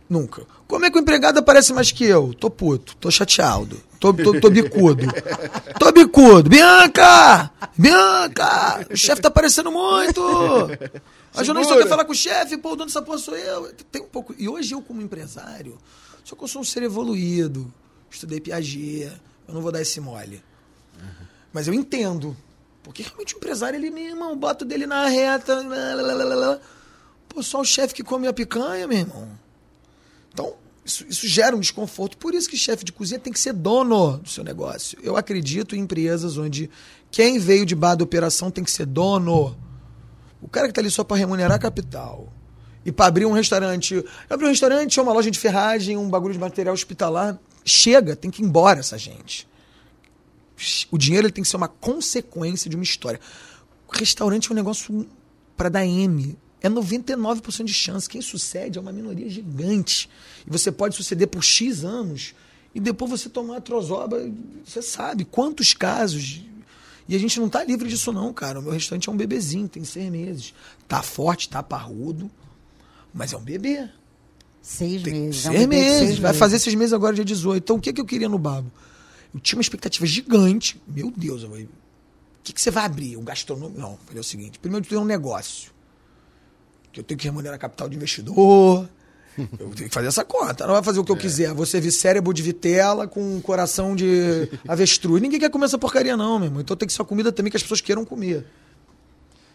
Nunca. 0.08 0.46
Como 0.66 0.84
é 0.86 0.90
que 0.90 0.96
o 0.98 1.00
empregado 1.00 1.38
aparece 1.38 1.72
mais 1.72 1.92
que 1.92 2.04
eu? 2.04 2.32
Tô 2.32 2.48
puto, 2.48 2.96
tô 2.96 3.10
chateado, 3.10 3.76
tô, 4.00 4.12
tô, 4.14 4.40
tô 4.40 4.48
bicudo. 4.48 5.06
Tô 5.78 5.92
bicudo. 5.92 6.48
Bianca! 6.48 7.50
Bianca! 7.76 8.86
O 8.90 8.96
chefe 8.96 9.22
tá 9.22 9.28
aparecendo 9.28 9.70
muito! 9.70 10.20
A 11.34 11.44
jornalista 11.44 11.76
quer 11.76 11.86
falar 11.88 12.04
com 12.04 12.12
o 12.12 12.14
chefe, 12.14 12.56
pô, 12.56 12.72
o 12.72 12.76
dono 12.76 12.86
dessa 12.86 13.02
porra 13.02 13.18
sou 13.18 13.36
eu. 13.36 13.72
Tem 13.92 14.02
um 14.02 14.08
pouco. 14.08 14.34
E 14.38 14.48
hoje 14.48 14.74
eu, 14.74 14.82
como 14.82 15.02
empresário, 15.02 15.78
só 16.24 16.34
que 16.34 16.42
eu 16.42 16.48
sou 16.48 16.62
um 16.62 16.64
ser 16.64 16.82
evoluído. 16.82 17.72
Estudei 18.10 18.40
Piaget, 18.40 19.12
eu 19.46 19.54
não 19.54 19.60
vou 19.60 19.70
dar 19.70 19.82
esse 19.82 20.00
mole. 20.00 20.42
Mas 21.52 21.68
eu 21.68 21.74
entendo. 21.74 22.36
Porque 22.82 23.02
realmente 23.02 23.34
o 23.34 23.36
empresário, 23.36 23.78
ele, 23.78 23.90
meu 23.90 24.06
irmão, 24.06 24.36
bota 24.36 24.64
o 24.64 24.68
dele 24.68 24.86
na 24.86 25.06
reta. 25.06 25.62
lá. 25.62 26.58
Pô, 27.28 27.42
só 27.42 27.60
o 27.60 27.64
chefe 27.64 27.94
que 27.94 28.02
come 28.02 28.26
a 28.26 28.32
picanha, 28.32 28.86
meu 28.86 28.98
irmão. 28.98 29.28
Então, 30.38 30.54
isso, 30.84 31.04
isso 31.08 31.26
gera 31.26 31.56
um 31.56 31.60
desconforto. 31.60 32.16
Por 32.16 32.32
isso 32.32 32.48
que 32.48 32.56
chefe 32.56 32.84
de 32.84 32.92
cozinha 32.92 33.18
tem 33.18 33.32
que 33.32 33.40
ser 33.40 33.52
dono 33.52 34.18
do 34.18 34.28
seu 34.28 34.44
negócio. 34.44 34.96
Eu 35.02 35.16
acredito 35.16 35.74
em 35.74 35.80
empresas 35.80 36.38
onde 36.38 36.70
quem 37.10 37.40
veio 37.40 37.66
de 37.66 37.74
bar 37.74 37.96
da 37.96 38.04
operação 38.04 38.48
tem 38.48 38.62
que 38.62 38.70
ser 38.70 38.86
dono. 38.86 39.56
O 40.40 40.48
cara 40.48 40.68
que 40.68 40.70
está 40.70 40.80
ali 40.80 40.90
só 40.90 41.02
para 41.02 41.16
remunerar 41.16 41.58
capital 41.58 42.32
e 42.84 42.92
para 42.92 43.06
abrir 43.06 43.26
um 43.26 43.32
restaurante, 43.32 44.04
abrir 44.30 44.46
um 44.46 44.50
restaurante 44.50 45.00
uma 45.00 45.12
loja 45.12 45.28
de 45.28 45.38
ferragem, 45.38 45.96
um 45.96 46.08
bagulho 46.08 46.34
de 46.34 46.38
material 46.38 46.72
hospitalar, 46.72 47.36
chega, 47.64 48.14
tem 48.14 48.30
que 48.30 48.40
ir 48.40 48.44
embora 48.44 48.78
essa 48.78 48.96
gente. 48.96 49.48
O 50.90 50.96
dinheiro 50.96 51.26
ele 51.26 51.32
tem 51.32 51.42
que 51.42 51.50
ser 51.50 51.56
uma 51.56 51.68
consequência 51.68 52.70
de 52.70 52.76
uma 52.76 52.84
história. 52.84 53.18
O 53.88 53.96
restaurante 53.96 54.48
é 54.48 54.52
um 54.52 54.54
negócio 54.54 55.08
para 55.56 55.68
dar 55.68 55.84
M. 55.84 56.38
É 56.60 56.68
99% 56.68 57.64
de 57.64 57.72
chance. 57.74 58.08
Quem 58.08 58.20
sucede 58.20 58.78
é 58.78 58.80
uma 58.80 58.92
minoria 58.92 59.28
gigante. 59.28 60.08
E 60.46 60.50
você 60.50 60.72
pode 60.72 60.96
suceder 60.96 61.28
por 61.28 61.42
X 61.42 61.84
anos 61.84 62.34
e 62.74 62.80
depois 62.80 63.10
você 63.10 63.28
tomar 63.28 63.58
a 63.58 63.60
trozoba. 63.60 64.18
Você 64.64 64.82
sabe 64.82 65.24
quantos 65.24 65.72
casos. 65.72 66.42
E 67.08 67.14
a 67.14 67.18
gente 67.18 67.38
não 67.40 67.48
tá 67.48 67.64
livre 67.64 67.88
disso, 67.88 68.12
não, 68.12 68.32
cara. 68.32 68.58
O 68.60 68.62
meu 68.62 68.72
restaurante 68.72 69.08
é 69.08 69.12
um 69.12 69.16
bebezinho, 69.16 69.68
tem 69.68 69.84
seis 69.84 70.10
meses. 70.10 70.52
Tá 70.86 71.02
forte, 71.02 71.48
tá 71.48 71.62
parrudo, 71.62 72.30
mas 73.14 73.32
é 73.32 73.36
um 73.36 73.42
bebê. 73.42 73.88
Seis 74.60 75.02
Tem 75.02 75.14
meses. 75.14 75.46
é 75.46 75.48
um 75.48 75.52
seis 75.52 75.66
bebê 75.66 75.76
de 75.76 75.82
meses. 75.90 75.98
seis 76.08 76.18
Vai 76.18 76.30
meses. 76.30 76.38
fazer 76.38 76.58
seis 76.58 76.74
meses 76.76 76.92
agora, 76.92 77.14
dia 77.14 77.24
18. 77.24 77.62
Então, 77.62 77.76
o 77.76 77.80
que, 77.80 77.92
que 77.92 78.00
eu 78.00 78.04
queria 78.04 78.28
no 78.28 78.38
Babo? 78.38 78.70
Eu 79.32 79.40
tinha 79.40 79.56
uma 79.56 79.62
expectativa 79.62 80.04
gigante. 80.04 80.78
Meu 80.86 81.10
Deus, 81.16 81.42
eu 81.42 81.48
falei, 81.48 81.64
o 81.64 81.68
que, 82.42 82.52
que 82.52 82.60
você 82.60 82.70
vai 82.70 82.84
abrir? 82.84 83.16
Um 83.16 83.24
gastronômico? 83.24 83.80
Não, 83.80 83.92
eu 83.92 83.98
falei 84.04 84.20
o 84.20 84.24
seguinte. 84.24 84.58
Primeiro, 84.58 84.84
tu 84.84 84.90
tem 84.90 84.98
um 84.98 85.04
negócio. 85.04 85.70
Que 86.98 87.00
eu 87.00 87.04
tenho 87.04 87.18
que 87.18 87.26
remunerar 87.26 87.56
capital 87.60 87.88
de 87.88 87.94
investidor. 87.94 88.88
Eu 89.38 89.70
tenho 89.70 89.88
que 89.88 89.94
fazer 89.94 90.08
essa 90.08 90.24
conta. 90.24 90.66
Não 90.66 90.74
vai 90.74 90.82
fazer 90.82 90.98
o 90.98 91.04
que 91.04 91.12
eu 91.12 91.16
quiser. 91.16 91.54
Vou 91.54 91.64
servir 91.64 91.92
cérebro 91.92 92.34
de 92.34 92.42
vitela 92.42 93.06
com 93.06 93.36
um 93.36 93.40
coração 93.40 93.94
de 93.94 94.50
avestruz. 94.66 95.22
Ninguém 95.22 95.38
quer 95.38 95.48
comer 95.48 95.66
essa 95.66 95.78
porcaria, 95.78 96.16
não, 96.16 96.40
meu 96.40 96.46
irmão. 96.46 96.60
Então 96.60 96.76
tem 96.76 96.88
que 96.88 96.92
ser 96.92 97.00
uma 97.00 97.06
comida 97.06 97.30
também 97.30 97.48
que 97.48 97.56
as 97.56 97.62
pessoas 97.62 97.80
queiram 97.80 98.04
comer. 98.04 98.44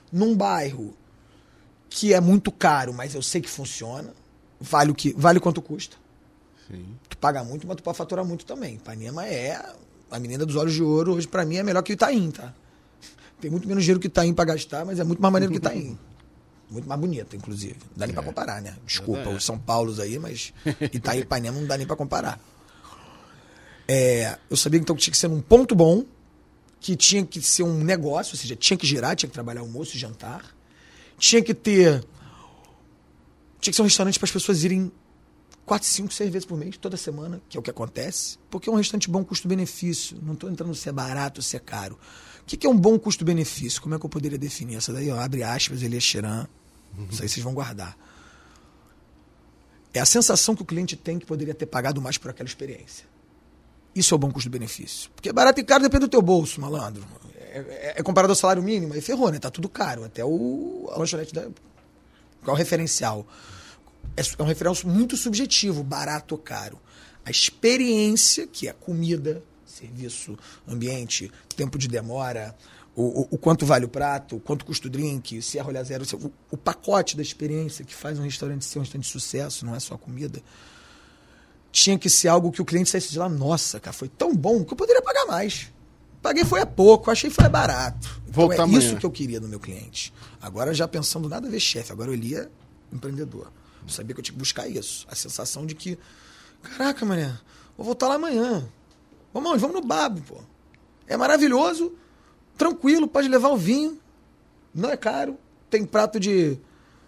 Num 0.09 0.37
bairro 0.37 0.95
que 1.89 2.13
é 2.13 2.21
muito 2.21 2.49
caro, 2.49 2.93
mas 2.93 3.13
eu 3.13 3.21
sei 3.21 3.41
que 3.41 3.49
funciona, 3.49 4.13
vale 4.57 4.91
o 4.91 4.95
que 4.95 5.13
vale 5.17 5.41
quanto 5.41 5.61
custa. 5.61 5.97
Sim. 6.71 6.85
Tu 7.09 7.17
paga 7.17 7.43
muito, 7.43 7.67
mas 7.67 7.75
tu 7.75 7.83
pode 7.83 7.97
faturar 7.97 8.23
muito 8.23 8.45
também. 8.45 8.75
Ipanema 8.75 9.27
é 9.27 9.61
a 10.09 10.17
menina 10.17 10.45
dos 10.45 10.55
olhos 10.55 10.73
de 10.73 10.81
ouro, 10.81 11.15
hoje 11.15 11.27
pra 11.27 11.43
mim 11.43 11.57
é 11.57 11.63
melhor 11.63 11.81
que 11.81 11.91
o 11.91 11.93
Itaim, 11.95 12.31
tá? 12.31 12.53
Tem 13.41 13.51
muito 13.51 13.67
menos 13.67 13.83
dinheiro 13.83 13.99
que 13.99 14.07
o 14.07 14.09
Itaim 14.09 14.33
pra 14.33 14.45
gastar, 14.45 14.85
mas 14.85 14.97
é 14.97 15.03
muito 15.03 15.21
mais 15.21 15.33
maneiro 15.33 15.51
que 15.51 15.57
o 15.57 15.59
Itaim. 15.59 15.99
Muito 16.73 16.89
mais 16.89 16.99
bonita, 16.99 17.35
inclusive. 17.35 17.77
Não 17.91 17.97
dá 17.97 18.07
nem 18.07 18.15
pra 18.15 18.23
comparar, 18.23 18.59
né? 18.59 18.75
Desculpa 18.83 19.29
os 19.29 19.45
São 19.45 19.59
Paulos 19.59 19.99
aí, 19.99 20.17
mas 20.17 20.51
Itaim 20.91 21.19
e 21.19 21.21
Ipanema 21.21 21.59
não 21.59 21.67
dá 21.67 21.77
nem 21.77 21.85
pra 21.85 21.95
comparar. 21.95 22.39
É, 23.87 24.39
eu 24.49 24.57
sabia 24.57 24.79
então 24.79 24.95
que 24.95 25.03
tinha 25.03 25.11
que 25.11 25.17
ser 25.17 25.27
num 25.27 25.39
ponto 25.39 25.75
bom, 25.75 26.03
que 26.79 26.95
tinha 26.95 27.23
que 27.23 27.39
ser 27.43 27.61
um 27.61 27.83
negócio, 27.83 28.33
ou 28.33 28.39
seja, 28.39 28.55
tinha 28.55 28.75
que 28.75 28.87
girar, 28.87 29.15
tinha 29.15 29.29
que 29.29 29.33
trabalhar 29.33 29.61
almoço 29.61 29.95
e 29.95 29.99
jantar. 29.99 30.43
Tinha 31.17 31.43
que 31.43 31.53
ter. 31.53 32.03
Tinha 33.59 33.71
que 33.71 33.75
ser 33.75 33.81
um 33.83 33.85
restaurante 33.85 34.17
para 34.17 34.25
as 34.25 34.31
pessoas 34.31 34.63
irem 34.63 34.91
quatro, 35.63 35.87
cinco, 35.87 36.11
seis 36.11 36.31
vezes 36.31 36.45
por 36.45 36.57
mês, 36.57 36.75
toda 36.75 36.97
semana, 36.97 37.39
que 37.47 37.55
é 37.55 37.59
o 37.59 37.63
que 37.63 37.69
acontece. 37.69 38.39
Porque 38.49 38.67
é 38.67 38.71
um 38.71 38.75
restaurante 38.75 39.09
bom 39.09 39.23
custo-benefício. 39.23 40.17
Não 40.23 40.33
estou 40.33 40.49
entrando 40.49 40.73
se 40.73 40.89
é 40.89 40.91
barato 40.91 41.39
ou 41.39 41.43
se 41.43 41.55
é 41.55 41.59
caro. 41.59 41.99
O 42.41 42.45
que, 42.45 42.57
que 42.57 42.67
é 42.67 42.69
um 42.69 42.77
bom 42.77 42.99
custo-benefício? 42.99 43.81
Como 43.81 43.95
é 43.95 43.99
que 43.99 44.05
eu 44.05 44.09
poderia 44.09 44.37
definir? 44.37 44.75
Essa 44.75 44.91
daí, 44.91 45.09
ó, 45.09 45.19
abre 45.19 45.43
aspas, 45.43 45.81
Elias 45.81 46.03
Cheran. 46.03 46.47
Isso 47.09 47.21
aí 47.21 47.29
vocês 47.29 47.43
vão 47.43 47.53
guardar. 47.53 47.97
É 49.93 49.99
a 49.99 50.05
sensação 50.05 50.55
que 50.55 50.61
o 50.61 50.65
cliente 50.65 50.95
tem 50.95 51.19
que 51.19 51.25
poderia 51.25 51.53
ter 51.53 51.65
pagado 51.67 52.01
mais 52.01 52.17
por 52.17 52.31
aquela 52.31 52.47
experiência. 52.47 53.05
Isso 53.95 54.13
é 54.13 54.15
o 54.15 54.17
bom 54.17 54.31
custo-benefício. 54.31 55.09
Porque 55.15 55.31
barato 55.31 55.59
e 55.59 55.63
caro 55.63 55.83
depende 55.83 56.01
do 56.01 56.09
teu 56.09 56.21
bolso, 56.21 56.59
malandro. 56.59 57.03
É, 57.35 57.59
é- 57.59 57.93
é 57.97 58.03
comparado 58.03 58.31
ao 58.31 58.35
salário 58.35 58.63
mínimo, 58.63 58.93
aí 58.93 59.01
ferrou, 59.01 59.29
né? 59.31 59.37
Tá 59.37 59.51
tudo 59.51 59.69
caro. 59.69 60.03
Até 60.03 60.25
o, 60.25 60.89
a 60.91 60.97
lanchonete 60.97 61.33
da. 61.33 61.43
Qual 62.43 62.49
é 62.49 62.51
o 62.51 62.55
referencial? 62.55 63.25
É, 64.17 64.21
é 64.21 64.43
um 64.43 64.47
referencial 64.47 64.91
muito 64.91 65.15
subjetivo, 65.15 65.83
barato 65.83 66.33
ou 66.35 66.39
caro. 66.41 66.79
A 67.23 67.29
experiência, 67.29 68.47
que 68.47 68.67
é 68.67 68.73
comida, 68.73 69.43
serviço, 69.65 70.37
ambiente, 70.67 71.31
tempo 71.55 71.77
de 71.77 71.87
demora, 71.87 72.55
o, 72.95 73.21
o- 73.21 73.27
o 73.31 73.37
quanto 73.37 73.65
vale 73.65 73.85
o 73.85 73.89
prato, 73.89 74.35
o 74.35 74.39
quanto 74.39 74.65
custa 74.65 74.87
o 74.87 74.89
drink, 74.89 75.41
se 75.41 75.57
é 75.57 75.61
rolha 75.61 75.83
zero, 75.83 76.05
se- 76.05 76.15
o, 76.15 76.31
o 76.51 76.57
pacote 76.57 77.15
da 77.17 77.21
experiência 77.23 77.83
que 77.83 77.93
faz 77.95 78.19
um 78.19 78.23
restaurante 78.23 78.63
ser 78.65 78.79
um 78.79 78.81
restaurante 78.81 79.05
de 79.05 79.11
sucesso, 79.11 79.65
não 79.65 79.75
é 79.75 79.79
só 79.79 79.95
a 79.95 79.97
comida 79.97 80.41
tinha 81.71 81.97
que 81.97 82.09
ser 82.09 82.27
algo 82.27 82.51
que 82.51 82.61
o 82.61 82.65
cliente 82.65 82.89
saísse 82.89 83.11
de 83.11 83.17
lá, 83.17 83.27
nossa, 83.27 83.79
cara, 83.79 83.93
foi 83.93 84.07
tão 84.07 84.35
bom 84.35 84.63
que 84.63 84.73
eu 84.73 84.77
poderia 84.77 85.01
pagar 85.01 85.25
mais. 85.25 85.71
Paguei 86.21 86.45
foi 86.45 86.61
a 86.61 86.65
pouco, 86.65 87.09
achei 87.09 87.29
foi 87.31 87.49
barato. 87.49 88.21
Então 88.29 88.51
é 88.51 88.57
amanhã. 88.59 88.77
isso 88.79 88.95
que 88.97 89.05
eu 89.05 89.11
queria 89.11 89.39
no 89.39 89.47
meu 89.47 89.59
cliente. 89.59 90.13
Agora 90.41 90.73
já 90.73 90.87
pensando 90.87 91.27
nada 91.27 91.47
a 91.47 91.49
ver 91.51 91.59
chefe, 91.59 91.91
agora 91.91 92.11
eu 92.11 92.15
lia 92.15 92.49
empreendedor. 92.91 93.51
Eu 93.81 93.89
sabia 93.89 94.13
que 94.13 94.19
eu 94.19 94.23
tinha 94.23 94.33
que 94.33 94.39
buscar 94.39 94.67
isso. 94.67 95.05
A 95.09 95.15
sensação 95.15 95.65
de 95.65 95.73
que, 95.75 95.97
caraca, 96.61 97.03
mané, 97.05 97.35
vou 97.75 97.85
voltar 97.85 98.07
lá 98.07 98.15
amanhã. 98.15 98.65
Vamos? 99.33 99.59
Vamos 99.59 99.75
no 99.75 99.81
babo, 99.85 100.21
pô. 100.21 100.37
É 101.07 101.17
maravilhoso, 101.17 101.91
tranquilo, 102.57 103.07
pode 103.07 103.27
levar 103.27 103.49
o 103.49 103.57
vinho, 103.57 103.97
não 104.73 104.89
é 104.89 104.97
caro, 104.97 105.37
tem 105.69 105.85
prato 105.85 106.19
de 106.19 106.57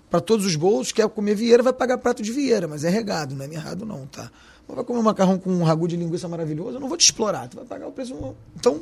para 0.10 0.22
todos 0.22 0.46
os 0.46 0.56
bolsos, 0.56 0.94
quer 0.94 1.10
comer 1.10 1.36
vieira, 1.36 1.62
vai 1.62 1.74
pagar 1.74 1.98
prato 1.98 2.22
de 2.22 2.32
vieira, 2.32 2.68
mas 2.68 2.84
é 2.84 2.90
regado, 2.90 3.36
não 3.36 3.44
é 3.44 3.54
errado 3.54 3.86
não, 3.86 4.06
tá? 4.08 4.32
Mas 4.68 4.76
vai 4.76 4.86
comer 4.86 5.00
um 5.00 5.04
macarrão 5.04 5.38
com 5.38 5.52
um 5.52 5.64
ragu 5.64 5.88
de 5.88 5.98
linguiça 5.98 6.28
maravilhoso, 6.28 6.78
eu 6.78 6.80
não 6.80 6.88
vou 6.88 6.98
te 6.98 7.06
explorar, 7.06 7.48
tu 7.50 7.58
vai 7.58 7.66
pagar 7.66 7.88
o 7.88 7.92
preço. 7.92 8.16
Então, 8.56 8.82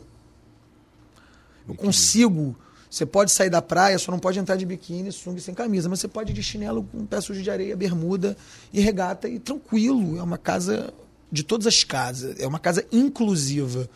eu 1.67 1.75
consigo. 1.75 2.55
Você 2.89 3.05
pode 3.07 3.31
sair 3.31 3.49
da 3.49 3.61
praia, 3.61 3.97
só 3.97 4.11
não 4.11 4.19
pode 4.19 4.37
entrar 4.37 4.55
de 4.55 4.65
biquíni, 4.65 5.11
sunga 5.11 5.41
sem 5.41 5.55
camisa, 5.55 5.89
mas 5.89 5.99
você 5.99 6.07
pode 6.07 6.31
ir 6.31 6.35
de 6.35 6.43
chinelo 6.43 6.83
com 6.83 6.99
um 6.99 7.05
pé 7.07 7.19
sujo 7.19 7.41
de 7.41 7.49
areia, 7.49 7.75
bermuda 7.75 8.37
e 8.71 8.79
regata 8.79 9.27
e 9.27 9.39
tranquilo. 9.39 10.17
É 10.17 10.21
uma 10.21 10.37
casa 10.37 10.93
de 11.31 11.43
todas 11.43 11.65
as 11.65 11.83
casas, 11.83 12.39
é 12.39 12.45
uma 12.45 12.59
casa 12.59 12.85
inclusiva. 12.91 13.89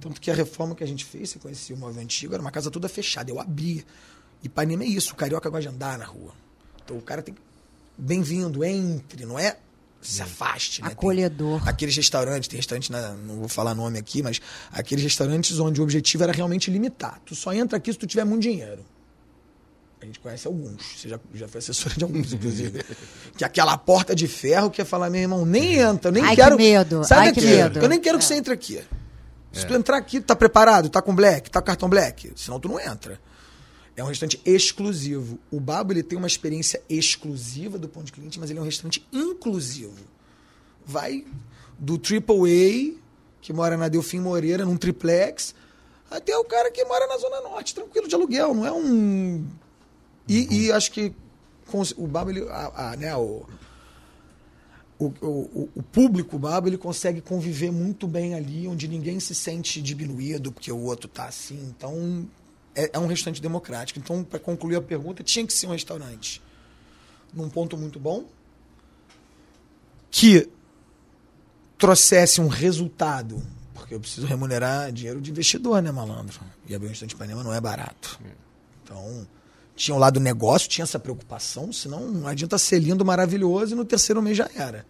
Tanto 0.00 0.20
que 0.20 0.30
a 0.30 0.34
reforma 0.34 0.74
que 0.74 0.84
a 0.84 0.86
gente 0.86 1.04
fez, 1.04 1.30
você 1.30 1.38
conhecia 1.38 1.74
o 1.74 1.78
móvel 1.78 2.02
antigo, 2.02 2.32
era 2.34 2.40
uma 2.40 2.50
casa 2.52 2.70
toda 2.70 2.88
fechada. 2.88 3.30
Eu 3.30 3.40
abria. 3.40 3.84
Ipanema 4.42 4.84
é 4.84 4.86
isso, 4.86 5.12
o 5.12 5.16
carioca 5.16 5.48
gosta 5.50 5.68
de 5.68 5.74
andar 5.74 5.98
na 5.98 6.04
rua. 6.04 6.32
Então 6.84 6.96
o 6.96 7.02
cara 7.02 7.22
tem 7.22 7.34
que. 7.34 7.40
Bem-vindo, 7.96 8.62
entre, 8.64 9.26
não 9.26 9.36
é? 9.38 9.56
Se 10.00 10.22
afaste, 10.22 10.80
né? 10.80 10.86
Tem 10.88 10.92
Acolhedor. 10.96 11.68
aqueles 11.68 11.96
restaurantes, 11.96 12.48
tem 12.48 12.56
restaurante, 12.56 12.92
na- 12.92 13.14
não 13.14 13.40
vou 13.40 13.48
falar 13.48 13.74
nome 13.74 13.98
aqui, 13.98 14.22
mas 14.22 14.40
aqueles 14.70 15.02
restaurantes 15.02 15.58
onde 15.58 15.80
o 15.80 15.82
objetivo 15.82 16.22
era 16.22 16.32
realmente 16.32 16.70
limitar. 16.70 17.20
Tu 17.26 17.34
só 17.34 17.52
entra 17.52 17.76
aqui 17.76 17.92
se 17.92 17.98
tu 17.98 18.06
tiver 18.06 18.22
muito 18.24 18.42
dinheiro. 18.42 18.84
A 20.00 20.06
gente 20.06 20.20
conhece 20.20 20.46
alguns. 20.46 20.80
Você 20.96 21.08
já, 21.08 21.18
já 21.34 21.48
foi 21.48 21.58
assessora 21.58 21.96
de 21.96 22.04
alguns, 22.04 22.32
inclusive. 22.32 22.84
que 23.36 23.44
aquela 23.44 23.76
porta 23.76 24.14
de 24.14 24.28
ferro 24.28 24.70
que 24.70 24.80
ia 24.80 24.84
falar, 24.84 25.10
meu 25.10 25.20
irmão, 25.20 25.44
nem 25.44 25.74
entra, 25.80 26.10
eu 26.10 26.12
nem 26.12 26.22
Ai, 26.22 26.36
que 26.36 26.42
quero. 26.42 26.56
medo, 26.56 27.02
Sai 27.02 27.26
ai, 27.26 27.32
que 27.32 27.40
medo. 27.40 27.80
Eu 27.80 27.88
nem 27.88 28.00
quero 28.00 28.16
que 28.18 28.24
você 28.24 28.34
entre 28.34 28.54
aqui. 28.54 28.80
Se 29.52 29.66
tu 29.66 29.74
entrar 29.74 29.96
aqui, 29.96 30.20
tu 30.20 30.26
tá 30.26 30.36
preparado, 30.36 30.88
tá 30.88 31.00
com 31.00 31.14
black, 31.14 31.50
tá 31.50 31.60
com 31.60 31.66
cartão 31.66 31.88
black. 31.88 32.32
Senão 32.36 32.60
tu 32.60 32.68
não 32.68 32.78
entra. 32.78 33.20
É 33.96 34.04
um 34.04 34.06
restaurante 34.06 34.40
exclusivo. 34.44 35.38
O 35.50 35.58
Babo 35.58 35.92
ele 35.92 36.02
tem 36.02 36.16
uma 36.16 36.28
experiência 36.28 36.80
exclusiva 36.88 37.78
do 37.78 37.88
ponto 37.88 38.06
de 38.06 38.12
cliente, 38.12 38.38
mas 38.38 38.50
ele 38.50 38.58
é 38.58 38.62
um 38.62 38.64
restaurante 38.64 39.04
inclusivo. 39.12 40.04
Vai 40.86 41.24
do 41.78 41.98
Triple 41.98 42.94
A, 42.94 43.00
que 43.40 43.52
mora 43.52 43.76
na 43.76 43.88
Delfim 43.88 44.20
Moreira, 44.20 44.64
num 44.64 44.76
triplex, 44.76 45.54
até 46.10 46.36
o 46.36 46.44
cara 46.44 46.70
que 46.70 46.84
mora 46.84 47.06
na 47.06 47.16
Zona 47.18 47.40
Norte, 47.40 47.74
tranquilo 47.74 48.06
de 48.06 48.14
aluguel. 48.14 48.54
Não 48.54 48.66
é 48.66 48.72
um. 48.72 49.44
E, 50.28 50.66
e 50.66 50.72
acho 50.72 50.92
que 50.92 51.14
o 51.96 52.06
Babo, 52.06 52.30
ele, 52.30 52.48
a, 52.48 52.90
a, 52.90 52.96
né, 52.96 53.16
o, 53.16 53.44
o, 54.98 55.06
o, 55.22 55.70
o 55.76 55.82
público 55.82 56.38
Babo, 56.38 56.68
ele 56.68 56.78
consegue 56.78 57.20
conviver 57.20 57.70
muito 57.70 58.06
bem 58.08 58.34
ali, 58.34 58.66
onde 58.66 58.88
ninguém 58.88 59.20
se 59.20 59.34
sente 59.34 59.80
diminuído 59.80 60.50
porque 60.50 60.72
o 60.72 60.78
outro 60.78 61.08
tá 61.08 61.26
assim. 61.26 61.58
Então, 61.68 62.28
é, 62.74 62.90
é 62.92 62.98
um 62.98 63.06
restaurante 63.06 63.40
democrático. 63.40 63.98
Então, 63.98 64.24
para 64.24 64.40
concluir 64.40 64.76
a 64.76 64.82
pergunta, 64.82 65.22
tinha 65.22 65.46
que 65.46 65.52
ser 65.52 65.66
um 65.68 65.72
restaurante 65.72 66.42
num 67.32 67.48
ponto 67.48 67.76
muito 67.76 68.00
bom, 68.00 68.24
que 70.10 70.48
trouxesse 71.76 72.40
um 72.40 72.48
resultado, 72.48 73.42
porque 73.74 73.94
eu 73.94 74.00
preciso 74.00 74.26
remunerar 74.26 74.90
dinheiro 74.90 75.20
de 75.20 75.30
investidor, 75.30 75.80
né, 75.82 75.92
malandro? 75.92 76.40
E 76.66 76.74
abrir 76.74 76.86
um 76.86 76.90
restaurante 76.90 77.10
de 77.10 77.16
Ipanema 77.16 77.44
não 77.44 77.52
é 77.52 77.60
barato. 77.60 78.18
Então, 78.82 79.26
tinha 79.78 79.94
o 79.94 79.98
lado 79.98 80.18
negócio, 80.18 80.68
tinha 80.68 80.82
essa 80.82 80.98
preocupação, 80.98 81.72
senão 81.72 82.00
não 82.10 82.26
adianta 82.26 82.58
ser 82.58 82.80
lindo, 82.80 83.04
maravilhoso 83.04 83.74
e 83.74 83.76
no 83.76 83.84
terceiro 83.84 84.20
mês 84.20 84.36
já 84.36 84.50
era. 84.54 84.84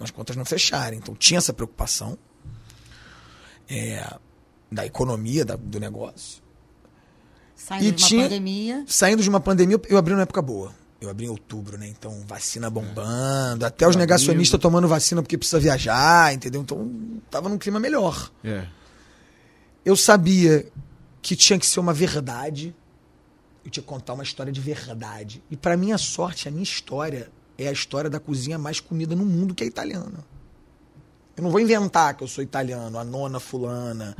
As 0.00 0.10
contas 0.10 0.34
não 0.34 0.44
fecharem. 0.44 0.98
Então, 0.98 1.14
tinha 1.14 1.38
essa 1.38 1.52
preocupação 1.52 2.18
é, 3.68 4.04
da 4.72 4.84
economia 4.86 5.44
da, 5.44 5.56
do 5.56 5.78
negócio. 5.78 6.42
Saindo 7.54 7.84
E 7.84 7.92
de 7.92 8.02
uma 8.02 8.08
tinha- 8.08 8.22
pandemia. 8.24 8.84
Saindo 8.88 9.22
de 9.22 9.28
uma 9.28 9.40
pandemia, 9.40 9.80
eu 9.88 9.96
abri 9.98 10.12
numa 10.12 10.22
época 10.22 10.42
boa. 10.42 10.72
Eu 11.00 11.10
abri 11.10 11.26
em 11.26 11.28
outubro, 11.28 11.76
né? 11.76 11.86
Então, 11.86 12.24
vacina 12.26 12.70
bombando, 12.70 13.64
até 13.66 13.86
os 13.86 13.94
negacionistas 13.94 14.58
tomando 14.58 14.88
vacina 14.88 15.22
porque 15.22 15.36
precisa 15.36 15.60
viajar, 15.60 16.32
entendeu? 16.32 16.62
Então, 16.62 16.90
tava 17.30 17.48
num 17.48 17.58
clima 17.58 17.78
melhor. 17.78 18.30
É. 18.42 18.66
Eu 19.84 19.96
sabia 19.96 20.66
que 21.20 21.36
tinha 21.36 21.58
que 21.58 21.66
ser 21.66 21.78
uma 21.78 21.92
verdade. 21.92 22.74
Eu 23.64 23.70
tinha 23.70 23.82
que 23.82 23.88
contar 23.88 24.14
uma 24.14 24.22
história 24.22 24.52
de 24.52 24.60
verdade. 24.60 25.42
E 25.50 25.56
para 25.56 25.76
minha 25.76 25.96
sorte, 25.96 26.48
a 26.48 26.50
minha 26.50 26.62
história 26.62 27.30
é 27.56 27.68
a 27.68 27.72
história 27.72 28.10
da 28.10 28.20
cozinha 28.20 28.58
mais 28.58 28.80
comida 28.80 29.16
no 29.16 29.24
mundo, 29.24 29.54
que 29.54 29.62
é 29.62 29.66
a 29.66 29.68
italiana. 29.68 30.24
Eu 31.36 31.42
não 31.42 31.50
vou 31.50 31.60
inventar 31.60 32.14
que 32.14 32.22
eu 32.22 32.28
sou 32.28 32.44
italiano, 32.44 32.98
a 32.98 33.04
nona 33.04 33.40
fulana. 33.40 34.16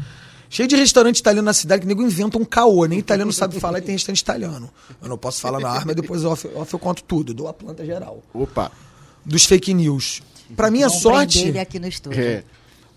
Cheio 0.49 0.69
de 0.69 0.77
restaurante 0.77 1.19
italiano 1.19 1.45
na 1.45 1.53
cidade 1.53 1.83
que 1.83 1.89
nego 1.89 2.03
inventa 2.03 2.39
um 2.39 2.45
caô, 2.45 2.85
nem 2.87 2.99
italiano 2.99 3.33
sabe 3.33 3.59
falar 3.59 3.79
e 3.79 3.83
tem 3.83 3.95
restaurante 3.95 4.21
italiano. 4.21 4.71
Eu 5.03 5.09
não 5.09 5.19
posso 5.19 5.41
falar 5.41 5.61
na 5.61 5.69
arma, 5.69 5.95
depois 5.95 6.25
off, 6.25 6.49
off 6.55 6.73
eu 6.73 6.79
conto 6.79 7.03
tudo, 7.03 7.35
dou 7.35 7.49
a 7.49 7.53
planta 7.53 7.85
geral. 7.85 8.23
Opa. 8.33 8.71
Dos 9.25 9.45
fake 9.47 9.75
news. 9.75 10.23
Pra 10.55 10.71
minha 10.71 10.89
Vamos 10.89 11.03
sorte. 11.03 11.41
ele 11.41 11.59
aqui 11.59 11.79
no 11.79 11.89
estúdio. 11.89 12.23
É. 12.23 12.45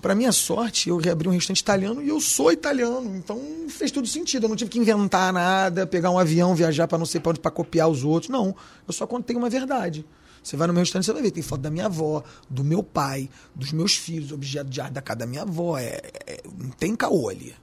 Pra 0.02 0.14
minha 0.14 0.32
sorte, 0.32 0.90
eu 0.90 0.98
reabri 0.98 1.28
um 1.28 1.32
restaurante 1.32 1.60
italiano 1.60 2.02
e 2.04 2.10
eu 2.10 2.20
sou 2.22 2.52
italiano, 2.52 3.16
então 3.16 3.42
fez 3.68 3.90
todo 3.92 4.08
sentido. 4.08 4.44
Eu 4.46 4.50
não 4.50 4.56
tive 4.56 4.70
que 4.70 4.78
inventar 4.80 5.34
nada, 5.34 5.88
pegar 5.88 6.12
um 6.12 6.20
avião, 6.20 6.54
viajar 6.54 6.88
pra 6.88 6.98
não 7.00 7.06
sei 7.06 7.20
pra 7.20 7.32
onde 7.32 7.40
pra 7.40 7.50
copiar 7.50 7.90
os 7.90 8.04
outros. 8.04 8.30
Não, 8.30 8.56
eu 8.88 8.94
só 8.94 9.08
contei 9.08 9.36
uma 9.36 9.50
verdade. 9.50 10.06
Você 10.44 10.56
vai 10.56 10.68
no 10.68 10.74
meu 10.74 10.82
restaurante, 10.82 11.06
você 11.08 11.14
vai 11.14 11.22
ver, 11.24 11.32
tem 11.32 11.42
foto 11.44 11.62
da 11.62 11.72
minha 11.72 11.88
avó, 11.88 12.24
do 12.50 12.64
meu 12.64 12.82
pai, 12.84 13.28
dos 13.56 13.72
meus 13.74 13.96
filhos, 13.96 14.32
objeto 14.32 14.70
de 14.70 14.80
arte 14.80 14.94
da 14.94 15.02
casa 15.02 15.20
da 15.20 15.26
minha 15.26 15.42
avó. 15.42 15.78
É, 15.78 16.00
é- 16.26 16.42
não 16.58 16.70
tem 16.70 16.96
caô 16.96 17.28
ali. 17.28 17.54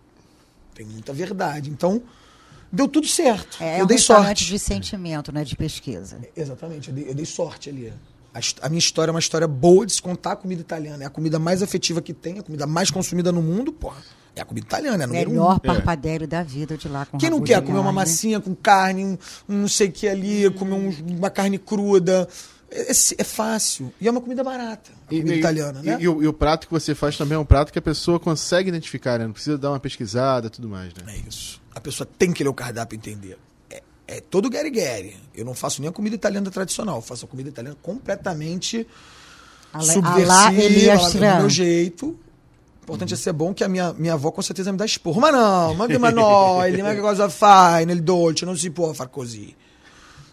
Tem 0.75 0.85
muita 0.85 1.13
verdade. 1.13 1.71
Então, 1.71 2.03
deu 2.71 2.89
tudo 2.89 3.07
certo. 3.07 3.57
É, 3.63 3.77
é 3.77 3.81
eu 3.81 3.85
um 3.85 3.87
dei 3.87 3.97
sorte. 3.97 4.45
de 4.45 4.59
sentimento, 4.59 5.33
né? 5.33 5.45
De 5.45 5.57
pesquisa. 5.57 6.19
Exatamente, 6.37 6.89
eu 6.89 6.95
dei, 6.95 7.09
eu 7.11 7.15
dei 7.15 7.25
sorte 7.25 7.71
ali. 7.71 7.93
A, 8.35 8.67
a 8.67 8.69
minha 8.69 8.79
história 8.81 9.11
é 9.11 9.15
uma 9.15 9.21
história 9.21 9.47
boa 9.47 9.87
de 9.87 9.93
se 9.93 10.03
contar 10.03 10.33
a 10.33 10.37
comida 10.37 10.61
italiana. 10.61 11.05
É 11.05 11.07
a 11.07 11.11
comida 11.11 11.39
mais 11.39 11.63
afetiva 11.63 12.03
que 12.03 12.13
tem, 12.13 12.39
a 12.41 12.43
comida 12.43 12.67
mais 12.67 12.91
consumida 12.91 13.31
no 13.31 13.41
mundo, 13.41 13.73
porra. 13.73 14.03
É 14.37 14.41
a 14.41 14.45
comida 14.45 14.67
italiana, 14.67 15.03
é 15.03 15.05
a 15.05 15.07
número 15.07 15.31
Melhor 15.31 15.55
um. 15.57 15.59
parpadélio 15.61 16.27
da 16.27 16.43
vida 16.43 16.77
de 16.77 16.89
lá 16.89 17.07
com 17.07 17.17
Quem 17.17 17.31
não 17.31 17.41
quer 17.41 17.63
comer 17.63 17.79
uma 17.79 17.93
massinha 17.93 18.41
com 18.41 18.53
carne, 18.53 19.05
um, 19.05 19.19
um 19.49 19.59
não 19.61 19.69
sei 19.69 19.87
o 19.89 19.93
que 19.93 20.09
ali, 20.09 20.51
comer 20.51 20.75
um- 20.75 21.17
uma 21.17 21.31
carne 21.31 21.57
cruda? 21.57 22.27
É, 22.69 22.91
é- 22.91 22.95
é 23.19 23.23
fácil. 23.25 23.95
E 24.01 24.09
é 24.09 24.11
uma 24.11 24.21
comida 24.21 24.43
barata. 24.43 24.91
A 25.07 25.11
comida 25.11 25.35
italiana, 25.37 25.81
e, 25.81 25.87
né? 25.87 25.97
e 26.01 26.09
o, 26.09 26.21
e 26.21 26.27
o 26.27 26.33
prato 26.33 26.67
que 26.67 26.73
você 26.73 26.93
faz 26.97 27.17
também 27.17 27.37
é 27.37 27.39
um 27.39 27.45
prato 27.45 27.73
que 27.73 27.79
a 27.79 27.83
pessoa 27.83 28.19
consegue 28.19 28.69
identificar, 28.69 29.21
né? 29.21 29.27
Não 29.27 29.33
precisa 29.33 29.57
dar 29.57 29.71
uma 29.71 29.79
pesquisada 29.79 30.49
e 30.49 30.51
tudo 30.51 30.69
mais, 30.69 30.93
né? 30.95 31.05
É 31.15 31.29
isso. 31.29 31.63
A 31.73 31.81
pessoa 31.81 32.05
tem 32.19 32.33
que 32.33 32.43
ler 32.43 32.51
o 32.51 32.55
cardápio 32.55 32.97
e 32.97 32.99
entender. 32.99 33.39
É, 34.07 34.17
é 34.19 34.21
todo 34.21 34.49
Gary 34.51 34.71
Gary. 34.71 35.17
Eu 35.35 35.45
não 35.45 35.55
faço 35.55 35.81
nem 35.81 35.89
a 35.89 35.93
comida 35.93 36.15
italiana 36.17 36.51
tradicional. 36.51 36.97
Eu 36.97 37.03
faço 37.03 37.25
a 37.25 37.29
comida 37.29 37.49
italiana 37.49 37.77
completamente 37.83 38.87
A 39.73 39.79
la- 39.79 39.85
a 39.85 39.87
subversiva, 39.95 40.95
do 41.37 41.41
meu 41.41 41.51
jeito. 41.51 42.07
O 42.09 42.85
importante 42.85 43.15
é 43.15 43.17
ser 43.17 43.33
bom, 43.33 43.55
que 43.55 43.65
a 43.65 43.69
minha, 43.69 43.95
minha 43.95 44.13
avó 44.13 44.31
com 44.31 44.43
certeza 44.43 44.71
me 44.71 44.77
dá 44.77 44.85
esporro. 44.85 45.21
Mas 45.21 45.33
não, 45.33 45.75
manda 45.75 45.97
uma 45.97 46.11
noia, 46.11 46.85
ma 46.85 46.95
che 46.95 47.01
cosa 47.01 47.31
fai 47.31 47.87
nel 47.87 48.03
dolce, 48.03 48.45
não 48.45 48.55
se 48.57 48.69
può 48.71 48.93
far 48.93 49.09
così. 49.09 49.57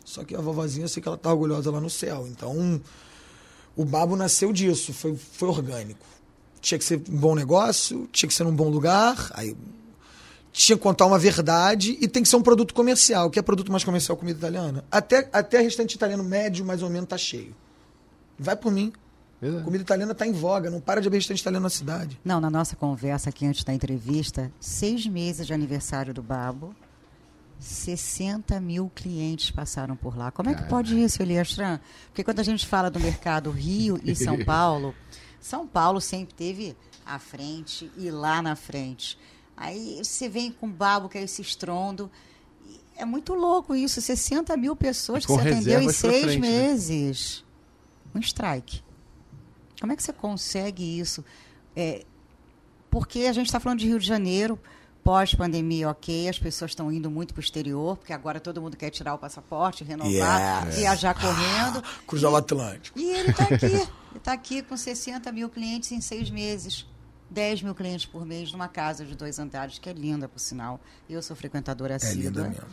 Só 0.03 0.25
que 0.25 0.35
a 0.35 0.41
vovozinha, 0.41 0.83
eu 0.83 0.89
sei 0.89 1.01
que 1.01 1.07
ela 1.07 1.17
tá 1.17 1.31
orgulhosa 1.31 1.71
lá 1.71 1.79
no 1.79 1.89
céu. 1.89 2.27
Então, 2.27 2.81
o 3.77 3.85
babo 3.85 4.17
nasceu 4.17 4.51
disso, 4.51 4.91
foi, 4.91 5.15
foi 5.15 5.47
orgânico. 5.47 6.05
Tinha 6.59 6.77
que 6.77 6.83
ser 6.83 6.97
um 7.09 7.15
bom 7.17 7.33
negócio, 7.35 8.09
tinha 8.11 8.27
que 8.27 8.33
ser 8.35 8.43
num 8.43 8.53
bom 8.53 8.67
lugar, 8.69 9.31
aí 9.33 9.55
tinha 10.51 10.77
que 10.77 10.83
contar 10.83 11.05
uma 11.05 11.17
verdade 11.17 11.97
e 12.01 12.07
tem 12.07 12.23
que 12.23 12.29
ser 12.29 12.35
um 12.35 12.41
produto 12.41 12.73
comercial. 12.73 13.27
O 13.27 13.29
que 13.29 13.39
é 13.39 13.41
produto 13.41 13.71
mais 13.71 13.83
comercial? 13.83 14.17
Comida 14.17 14.37
italiana. 14.37 14.83
Até, 14.91 15.29
até 15.31 15.61
restaurante 15.61 15.93
italiano 15.93 16.23
médio, 16.23 16.65
mais 16.65 16.83
ou 16.83 16.89
menos, 16.89 17.09
tá 17.09 17.17
cheio. 17.17 17.55
Vai 18.37 18.55
por 18.55 18.71
mim. 18.71 18.91
Verdade. 19.41 19.63
Comida 19.63 19.83
italiana 19.83 20.13
tá 20.13 20.27
em 20.27 20.31
voga, 20.31 20.69
não 20.69 20.79
para 20.79 21.01
de 21.01 21.07
abrir 21.07 21.17
restaurante 21.17 21.41
italiano 21.41 21.63
na 21.63 21.69
cidade. 21.69 22.19
Não, 22.23 22.39
na 22.39 22.49
nossa 22.49 22.75
conversa 22.75 23.29
aqui 23.29 23.45
antes 23.45 23.63
da 23.63 23.73
entrevista, 23.73 24.51
seis 24.59 25.07
meses 25.07 25.47
de 25.47 25.53
aniversário 25.53 26.13
do 26.13 26.21
Babo, 26.21 26.75
60 27.59 28.59
mil 28.59 28.91
clientes 28.93 29.51
passaram 29.51 29.95
por 29.95 30.17
lá. 30.17 30.31
Como 30.31 30.49
é 30.49 30.55
que 30.55 30.63
pode 30.63 30.99
isso, 31.01 31.21
Elias 31.21 31.55
Tran? 31.55 31.79
Porque 32.07 32.23
quando 32.23 32.39
a 32.39 32.43
gente 32.43 32.67
fala 32.67 32.89
do 32.89 32.99
mercado 32.99 33.51
Rio 33.51 33.99
e 34.03 34.15
São 34.15 34.37
Paulo, 34.45 34.93
São 35.39 35.65
Paulo 35.65 36.01
sempre 36.01 36.33
teve 36.33 36.75
à 37.05 37.17
frente 37.19 37.91
e 37.97 38.09
lá 38.09 38.41
na 38.41 38.55
frente. 38.55 39.17
Aí 39.61 39.99
você 40.03 40.27
vem 40.27 40.51
com 40.51 40.67
Babo, 40.69 41.07
que 41.07 41.17
é 41.17 41.21
esse 41.23 41.41
estrondo. 41.41 42.09
E 42.67 42.79
É 42.97 43.05
muito 43.05 43.33
louco 43.35 43.75
isso, 43.75 44.01
60 44.01 44.57
mil 44.57 44.75
pessoas 44.75 45.23
que 45.25 45.31
você 45.31 45.49
atendeu 45.49 45.81
em 45.81 45.89
seis 45.91 46.23
frente, 46.23 46.39
né? 46.39 46.47
meses. 46.47 47.43
Um 48.15 48.19
strike. 48.19 48.81
Como 49.79 49.93
é 49.93 49.95
que 49.95 50.01
você 50.03 50.11
consegue 50.11 50.99
isso? 50.99 51.23
É, 51.75 52.03
porque 52.89 53.19
a 53.21 53.33
gente 53.33 53.45
está 53.45 53.59
falando 53.59 53.79
de 53.79 53.87
Rio 53.87 53.99
de 53.99 54.05
Janeiro, 54.05 54.59
pós-pandemia, 55.03 55.89
ok, 55.89 56.27
as 56.27 56.37
pessoas 56.37 56.71
estão 56.71 56.91
indo 56.91 57.09
muito 57.09 57.33
para 57.33 57.39
o 57.41 57.43
exterior, 57.43 57.97
porque 57.97 58.13
agora 58.13 58.39
todo 58.39 58.61
mundo 58.61 58.75
quer 58.77 58.89
tirar 58.89 59.13
o 59.13 59.17
passaporte, 59.17 59.83
renovar, 59.83 60.65
Yes. 60.67 60.75
viajar 60.75 61.13
correndo. 61.13 61.83
Cruzar 62.05 62.31
o 62.31 62.35
Atlântico. 62.35 62.99
E 62.99 63.09
ele 63.11 63.29
está 63.29 63.43
aqui. 63.45 63.65
Ele 64.11 64.17
está 64.17 64.33
aqui 64.33 64.61
com 64.61 64.75
60 64.75 65.31
mil 65.31 65.47
clientes 65.49 65.89
em 65.93 66.01
seis 66.01 66.29
meses. 66.29 66.85
10 67.31 67.63
mil 67.63 67.73
clientes 67.73 68.05
por 68.05 68.25
mês 68.25 68.51
numa 68.51 68.67
casa 68.67 69.03
de 69.05 69.15
dois 69.15 69.39
andares, 69.39 69.79
que 69.79 69.89
é 69.89 69.93
linda, 69.93 70.27
por 70.29 70.39
sinal. 70.39 70.79
Eu 71.09 71.21
sou 71.23 71.35
frequentadora 71.35 71.93
É 71.93 71.95
assídua. 71.95 72.23
linda 72.29 72.43
mesmo. 72.49 72.67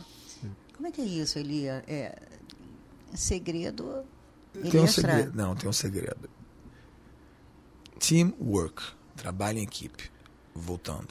Como 0.75 0.87
é 0.87 0.91
que 0.91 1.01
é 1.01 1.05
isso, 1.05 1.39
Elia? 1.39 1.83
É, 1.87 2.17
segredo... 3.15 4.03
Tem 4.69 4.81
um 4.81 4.87
segredo. 4.87 5.31
Não, 5.35 5.55
tem 5.55 5.69
um 5.69 5.73
segredo. 5.73 6.29
Teamwork. 7.99 8.81
Trabalho 9.15 9.59
em 9.59 9.63
equipe. 9.63 10.11
Voltando. 10.55 11.07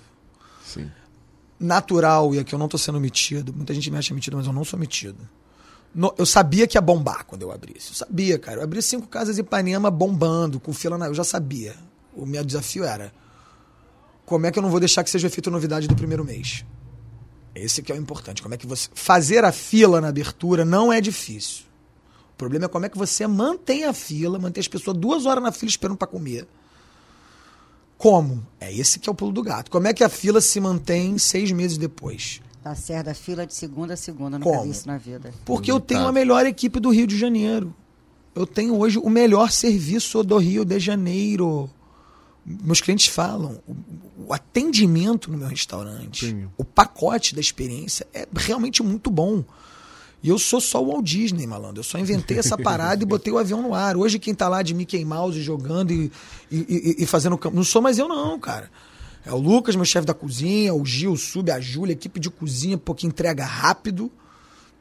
Sim. 0.64 0.90
natural, 1.58 2.34
e 2.34 2.38
aqui 2.38 2.54
eu 2.54 2.58
não 2.58 2.68
tô 2.68 2.76
sendo 2.78 3.00
metido, 3.00 3.52
muita 3.54 3.72
gente 3.74 3.90
me 3.90 3.96
acha 3.96 4.14
metido, 4.14 4.36
mas 4.36 4.46
eu 4.46 4.52
não 4.52 4.64
sou 4.64 4.78
metido. 4.78 5.28
No- 5.94 6.14
eu 6.18 6.24
sabia 6.26 6.66
que 6.68 6.76
ia 6.76 6.80
bombar 6.80 7.24
quando 7.24 7.42
eu 7.42 7.50
abrisse. 7.50 7.88
Eu 7.90 7.94
sabia, 7.94 8.38
cara. 8.38 8.58
Eu 8.60 8.64
abri 8.64 8.80
cinco 8.82 9.06
casas 9.08 9.38
em 9.38 9.40
Ipanema 9.40 9.90
bombando, 9.90 10.60
com 10.60 10.72
fila 10.72 10.96
na. 10.98 11.06
Eu 11.06 11.14
já 11.14 11.24
sabia. 11.24 11.74
O 12.14 12.24
meu 12.26 12.44
desafio 12.44 12.84
era: 12.84 13.12
como 14.28 14.46
é 14.46 14.50
que 14.52 14.58
eu 14.58 14.62
não 14.62 14.70
vou 14.70 14.78
deixar 14.78 15.02
que 15.02 15.10
seja 15.10 15.30
feito 15.30 15.50
novidade 15.50 15.88
do 15.88 15.96
primeiro 15.96 16.24
mês? 16.24 16.64
Esse 17.54 17.82
que 17.82 17.90
é 17.90 17.94
o 17.94 17.98
importante. 17.98 18.42
Como 18.42 18.54
é 18.54 18.58
que 18.58 18.66
você. 18.66 18.88
Fazer 18.94 19.44
a 19.44 19.50
fila 19.50 20.00
na 20.00 20.08
abertura 20.08 20.64
não 20.64 20.92
é 20.92 21.00
difícil. 21.00 21.64
O 22.32 22.36
problema 22.36 22.66
é 22.66 22.68
como 22.68 22.86
é 22.86 22.88
que 22.88 22.98
você 22.98 23.26
mantém 23.26 23.84
a 23.84 23.92
fila, 23.92 24.38
mantém 24.38 24.60
as 24.60 24.68
pessoas 24.68 24.96
duas 24.96 25.26
horas 25.26 25.42
na 25.42 25.50
fila 25.50 25.68
esperando 25.70 25.96
para 25.96 26.06
comer. 26.06 26.46
Como? 27.96 28.46
É 28.60 28.72
esse 28.72 28.98
que 28.98 29.08
é 29.08 29.12
o 29.12 29.14
pulo 29.14 29.32
do 29.32 29.42
gato. 29.42 29.70
Como 29.70 29.88
é 29.88 29.92
que 29.94 30.04
a 30.04 30.08
fila 30.08 30.40
se 30.40 30.60
mantém 30.60 31.18
seis 31.18 31.50
meses 31.50 31.76
depois? 31.78 32.40
Tá 32.62 32.74
certo, 32.74 33.08
a 33.08 33.14
fila 33.14 33.46
de 33.46 33.54
segunda 33.54 33.94
a 33.94 33.96
segunda, 33.96 34.38
nunca 34.38 34.50
Como? 34.50 34.64
vi 34.64 34.70
isso 34.70 34.86
na 34.86 34.98
vida. 34.98 35.32
Porque 35.44 35.70
eu 35.72 35.80
tenho 35.80 36.02
Tá. 36.02 36.08
a 36.08 36.12
melhor 36.12 36.46
equipe 36.46 36.78
do 36.78 36.90
Rio 36.90 37.06
de 37.06 37.16
Janeiro. 37.18 37.74
Eu 38.34 38.46
tenho 38.46 38.76
hoje 38.78 38.98
o 38.98 39.08
melhor 39.10 39.50
serviço 39.50 40.22
do 40.22 40.36
Rio 40.36 40.64
de 40.64 40.78
Janeiro. 40.78 41.68
Meus 42.62 42.80
clientes 42.80 43.06
falam, 43.06 43.60
o, 44.26 44.32
atendimento 44.32 45.30
no 45.30 45.36
meu 45.38 45.48
restaurante, 45.48 46.26
Premium. 46.26 46.48
o 46.56 46.64
pacote 46.64 47.34
da 47.34 47.40
experiência 47.40 48.06
é 48.14 48.26
realmente 48.34 48.82
muito 48.82 49.10
bom. 49.10 49.44
E 50.22 50.28
eu 50.30 50.38
sou 50.38 50.60
só 50.60 50.82
o 50.82 50.88
Walt 50.92 51.04
Disney, 51.04 51.46
malandro. 51.46 51.80
Eu 51.80 51.84
só 51.84 51.98
inventei 51.98 52.38
essa 52.38 52.56
parada 52.58 53.02
e 53.02 53.06
botei 53.06 53.32
o 53.32 53.38
avião 53.38 53.62
no 53.62 53.74
ar. 53.74 53.96
Hoje 53.96 54.18
quem 54.18 54.34
tá 54.34 54.48
lá 54.48 54.62
de 54.62 54.74
Mickey 54.74 55.04
Mouse 55.04 55.40
jogando 55.40 55.92
e, 55.92 56.10
e, 56.50 56.56
e- 56.98 57.02
e 57.04 57.06
fazendo... 57.06 57.38
cam- 57.38 57.50
Não 57.52 57.62
sou 57.62 57.80
mais 57.82 57.98
eu 57.98 58.08
não, 58.08 58.38
cara. 58.38 58.70
É 59.24 59.32
o 59.32 59.36
Lucas, 59.38 59.76
meu 59.76 59.84
chefe 59.84 60.06
da 60.06 60.14
cozinha, 60.14 60.74
o 60.74 60.84
Gil, 60.84 61.12
o 61.12 61.16
Sub, 61.16 61.50
a 61.50 61.60
Júlia, 61.60 61.92
equipe 61.92 62.18
de 62.18 62.30
cozinha, 62.30 62.78
pô, 62.78 62.94
que 62.94 63.06
entrega 63.06 63.44
rápido, 63.44 64.10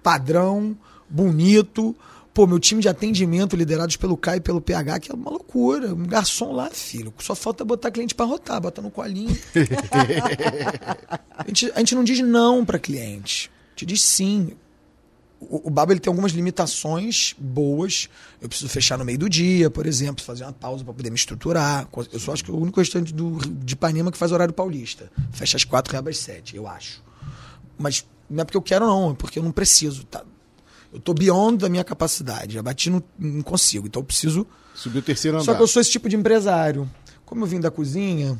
padrão, 0.01 0.75
bonito. 1.09 1.95
Pô, 2.37 2.45
meu 2.45 2.59
time 2.59 2.83
de 2.83 2.87
atendimento, 2.87 3.55
liderados 3.55 3.97
pelo 3.97 4.15
Caio 4.15 4.37
e 4.37 4.41
pelo 4.41 4.61
PH, 4.61 4.99
que 4.99 5.11
é 5.11 5.15
uma 5.15 5.31
loucura. 5.31 5.91
Um 5.91 6.05
garçom 6.05 6.51
lá, 6.51 6.69
filho. 6.69 7.11
Só 7.17 7.33
falta 7.33 7.65
botar 7.65 7.89
cliente 7.89 8.13
pra 8.13 8.27
rotar, 8.27 8.61
botar 8.61 8.79
no 8.79 8.91
colinho. 8.91 9.35
a, 11.35 11.47
gente, 11.47 11.71
a 11.73 11.79
gente 11.79 11.95
não 11.95 12.03
diz 12.03 12.19
não 12.19 12.63
pra 12.63 12.77
cliente. 12.77 13.49
A 13.49 13.69
gente 13.71 13.87
diz 13.87 14.03
sim. 14.03 14.51
O, 15.39 15.67
o 15.67 15.71
Baba 15.71 15.93
ele 15.93 15.99
tem 15.99 16.11
algumas 16.11 16.31
limitações 16.31 17.33
boas. 17.39 18.07
Eu 18.39 18.47
preciso 18.47 18.69
fechar 18.69 18.99
no 18.99 19.03
meio 19.03 19.17
do 19.17 19.27
dia, 19.27 19.71
por 19.71 19.87
exemplo, 19.87 20.23
fazer 20.23 20.43
uma 20.43 20.53
pausa 20.53 20.83
para 20.83 20.93
poder 20.93 21.09
me 21.09 21.15
estruturar. 21.15 21.89
Eu 22.13 22.19
só 22.19 22.33
acho 22.33 22.45
que 22.45 22.51
é 22.51 22.53
o 22.53 22.57
único 22.59 22.79
restaurante 22.79 23.15
do, 23.15 23.39
de 23.39 23.73
Ipanema 23.73 24.11
que 24.11 24.17
faz 24.17 24.31
horário 24.31 24.53
paulista. 24.53 25.11
Fecha 25.31 25.57
às 25.57 25.63
quatro 25.63 25.95
e 25.95 25.97
abre 25.97 26.11
às 26.11 26.19
sete, 26.19 26.55
eu 26.55 26.67
acho. 26.67 27.03
Mas 27.79 28.05
não 28.29 28.43
é 28.43 28.45
porque 28.45 28.57
eu 28.57 28.61
quero, 28.61 28.85
não, 28.85 29.13
é 29.13 29.15
porque 29.15 29.39
eu 29.39 29.43
não 29.43 29.51
preciso. 29.51 30.03
Tá? 30.03 30.23
Eu 30.97 31.01
tô 31.01 31.13
beyond 31.13 31.57
da 31.57 31.69
minha 31.69 31.83
capacidade. 31.83 32.55
Já 32.55 32.63
bati 32.63 32.89
no. 32.89 33.03
não 33.19 33.41
consigo. 33.41 33.85
Então 33.87 34.01
eu 34.01 34.05
preciso 34.05 34.45
Subiu 34.73 34.99
o 34.99 35.03
terceiro 35.03 35.37
andar. 35.37 35.45
só 35.45 35.53
que 35.55 35.61
eu 35.61 35.67
sou 35.67 35.81
esse 35.81 35.91
tipo 35.91 36.09
de 36.09 36.15
empresário. 36.15 36.89
Como 37.25 37.43
eu 37.43 37.47
vim 37.47 37.59
da 37.59 37.69
cozinha, 37.69 38.37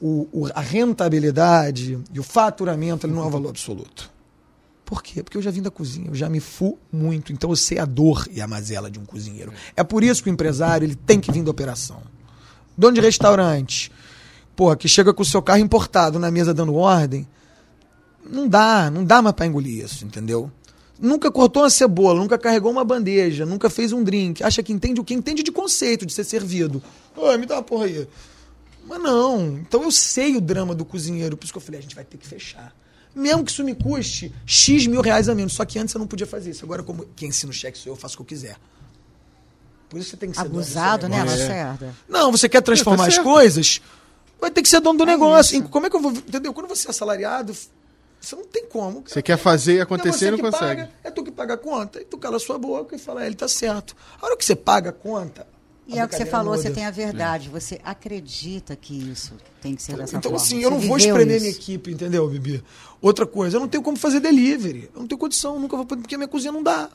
o, 0.00 0.28
o- 0.32 0.48
a 0.54 0.60
rentabilidade 0.60 1.98
e 2.12 2.18
o 2.20 2.22
faturamento 2.22 3.06
ele 3.06 3.12
não 3.14 3.22
é 3.22 3.26
um 3.26 3.30
valor 3.30 3.48
absoluto. 3.50 4.10
Por 4.84 5.02
quê? 5.02 5.22
Porque 5.22 5.38
eu 5.38 5.42
já 5.42 5.50
vim 5.50 5.62
da 5.62 5.70
cozinha, 5.70 6.08
eu 6.08 6.14
já 6.14 6.28
me 6.28 6.40
fu 6.40 6.78
muito, 6.92 7.32
então 7.32 7.48
eu 7.48 7.56
sei 7.56 7.78
a 7.78 7.84
dor 7.86 8.26
e 8.30 8.40
a 8.42 8.46
mazela 8.46 8.90
de 8.90 8.98
um 8.98 9.04
cozinheiro. 9.06 9.50
É 9.74 9.82
por 9.82 10.04
isso 10.04 10.22
que 10.22 10.28
o 10.28 10.32
empresário 10.32 10.84
ele 10.84 10.94
tem 10.94 11.18
que 11.18 11.32
vir 11.32 11.42
da 11.42 11.50
operação. 11.50 12.02
Dono 12.76 12.92
de 12.94 13.00
restaurante, 13.00 13.90
porra, 14.54 14.76
que 14.76 14.86
chega 14.88 15.14
com 15.14 15.22
o 15.22 15.24
seu 15.24 15.40
carro 15.40 15.60
importado 15.60 16.18
na 16.18 16.30
mesa 16.30 16.52
dando 16.52 16.74
ordem, 16.74 17.26
não 18.28 18.46
dá, 18.48 18.90
não 18.90 19.04
dá 19.04 19.22
mais 19.22 19.34
pra 19.34 19.46
engolir 19.46 19.84
isso, 19.84 20.04
entendeu? 20.04 20.50
Nunca 20.98 21.30
cortou 21.30 21.62
uma 21.62 21.70
cebola, 21.70 22.20
nunca 22.20 22.38
carregou 22.38 22.70
uma 22.70 22.84
bandeja, 22.84 23.44
nunca 23.44 23.68
fez 23.68 23.92
um 23.92 24.02
drink. 24.04 24.42
Acha 24.44 24.62
que 24.62 24.72
entende 24.72 25.00
o 25.00 25.04
que? 25.04 25.12
Entende 25.12 25.42
de 25.42 25.50
conceito, 25.50 26.06
de 26.06 26.12
ser 26.12 26.24
servido. 26.24 26.82
Ô, 27.16 27.36
me 27.36 27.46
dá 27.46 27.56
uma 27.56 27.62
porra 27.62 27.86
aí. 27.86 28.06
Mas 28.86 29.02
não. 29.02 29.58
Então 29.58 29.82
eu 29.82 29.90
sei 29.90 30.36
o 30.36 30.40
drama 30.40 30.74
do 30.74 30.84
cozinheiro, 30.84 31.36
por 31.36 31.44
isso 31.44 31.52
que 31.52 31.56
eu 31.56 31.62
falei, 31.62 31.80
a 31.80 31.82
gente 31.82 31.94
vai 31.94 32.04
ter 32.04 32.16
que 32.16 32.26
fechar. 32.26 32.74
Mesmo 33.14 33.44
que 33.44 33.50
isso 33.50 33.62
me 33.64 33.74
custe 33.74 34.32
X 34.46 34.86
mil 34.86 35.00
reais 35.00 35.28
a 35.28 35.34
menos. 35.34 35.52
Só 35.54 35.64
que 35.64 35.78
antes 35.78 35.94
eu 35.94 35.98
não 35.98 36.06
podia 36.06 36.26
fazer 36.26 36.50
isso. 36.50 36.64
Agora, 36.64 36.82
como 36.82 37.06
quem 37.16 37.28
ensina 37.28 37.50
o 37.50 37.54
cheque 37.54 37.78
sou 37.78 37.90
eu, 37.90 37.94
eu 37.94 38.00
faço 38.00 38.14
o 38.14 38.16
que 38.18 38.22
eu 38.22 38.26
quiser. 38.26 38.56
Por 39.88 39.98
isso 40.00 40.10
você 40.10 40.16
tem 40.16 40.30
que 40.30 40.36
ser 40.36 40.42
dono 40.44 40.56
do 40.60 40.64
seu 40.64 40.80
Abusado, 40.80 41.08
né. 41.08 41.22
Lacerda? 41.22 41.94
Não, 42.08 42.32
você 42.32 42.48
quer 42.48 42.60
transformar 42.62 43.04
É, 43.04 43.10
tá 43.10 43.18
as 43.18 43.24
coisas, 43.24 43.80
vai 44.40 44.50
ter 44.50 44.62
que 44.62 44.68
ser 44.68 44.80
dono 44.80 44.98
do 44.98 45.04
É 45.04 45.06
negócio. 45.06 45.58
isso. 45.58 45.68
Como 45.68 45.86
é 45.86 45.90
que 45.90 45.94
eu 45.96 46.00
vou. 46.00 46.10
Entendeu? 46.12 46.52
Quando 46.52 46.66
você 46.68 46.88
é 46.88 46.90
assalariado, 46.90 47.54
você 48.24 48.36
não 48.36 48.44
tem 48.44 48.66
como. 48.66 49.02
cara. 49.02 49.08
Você 49.14 49.22
quer 49.22 49.36
fazer 49.36 49.78
É 49.78 49.80
acontecer 49.82 50.18
você 50.18 50.26
e 50.26 50.30
não 50.30 50.38
que 50.38 50.44
consegue. 50.44 50.82
Paga, 50.82 50.92
é 51.04 51.10
tu 51.10 51.22
que 51.24 51.30
paga 51.30 51.54
a 51.54 51.56
conta. 51.58 52.00
E 52.00 52.04
tu 52.04 52.18
cala 52.18 52.36
a 52.36 52.40
sua 52.40 52.58
boca 52.58 52.94
e 52.96 52.98
fala, 52.98 53.22
é, 53.22 53.26
ele 53.26 53.34
tá 53.34 53.48
certo. 53.48 53.94
A 54.20 54.26
hora 54.26 54.36
que 54.36 54.44
você 54.44 54.54
paga 54.56 54.90
a 54.90 54.92
conta. 54.92 55.46
E 55.86 55.98
a 55.98 56.02
é 56.02 56.04
o 56.06 56.08
que 56.08 56.16
você 56.16 56.24
falou, 56.24 56.56
você 56.56 56.70
tem 56.70 56.86
a 56.86 56.90
verdade. 56.90 57.50
Você 57.50 57.78
acredita 57.84 58.74
que 58.74 58.94
isso 59.10 59.34
tem 59.60 59.74
que 59.76 59.82
ser 59.82 59.96
dessa 59.96 60.16
Então, 60.16 60.30
forma. 60.30 60.36
assim, 60.42 60.60
Você 60.60 60.66
eu 60.66 60.70
não 60.70 60.78
vou 60.80 60.96
espremer 60.96 61.36
isso. 61.36 61.40
minha 61.44 61.50
equipe, 61.54 61.90
entendeu, 61.92 62.26
Bibi? 62.28 62.64
Outra 63.02 63.26
coisa, 63.26 63.56
eu 63.56 63.60
não 63.60 63.68
tenho 63.68 63.82
como 63.82 63.96
fazer 63.98 64.18
delivery. 64.20 64.88
Eu 64.94 65.00
não 65.00 65.06
tenho 65.06 65.18
condição, 65.18 65.58
nunca 65.60 65.76
vou 65.76 65.84
poder, 65.84 66.00
porque 66.00 66.16
minha 66.16 66.26
cozinha 66.28 66.52
não 66.52 66.62
dá. 66.62 66.88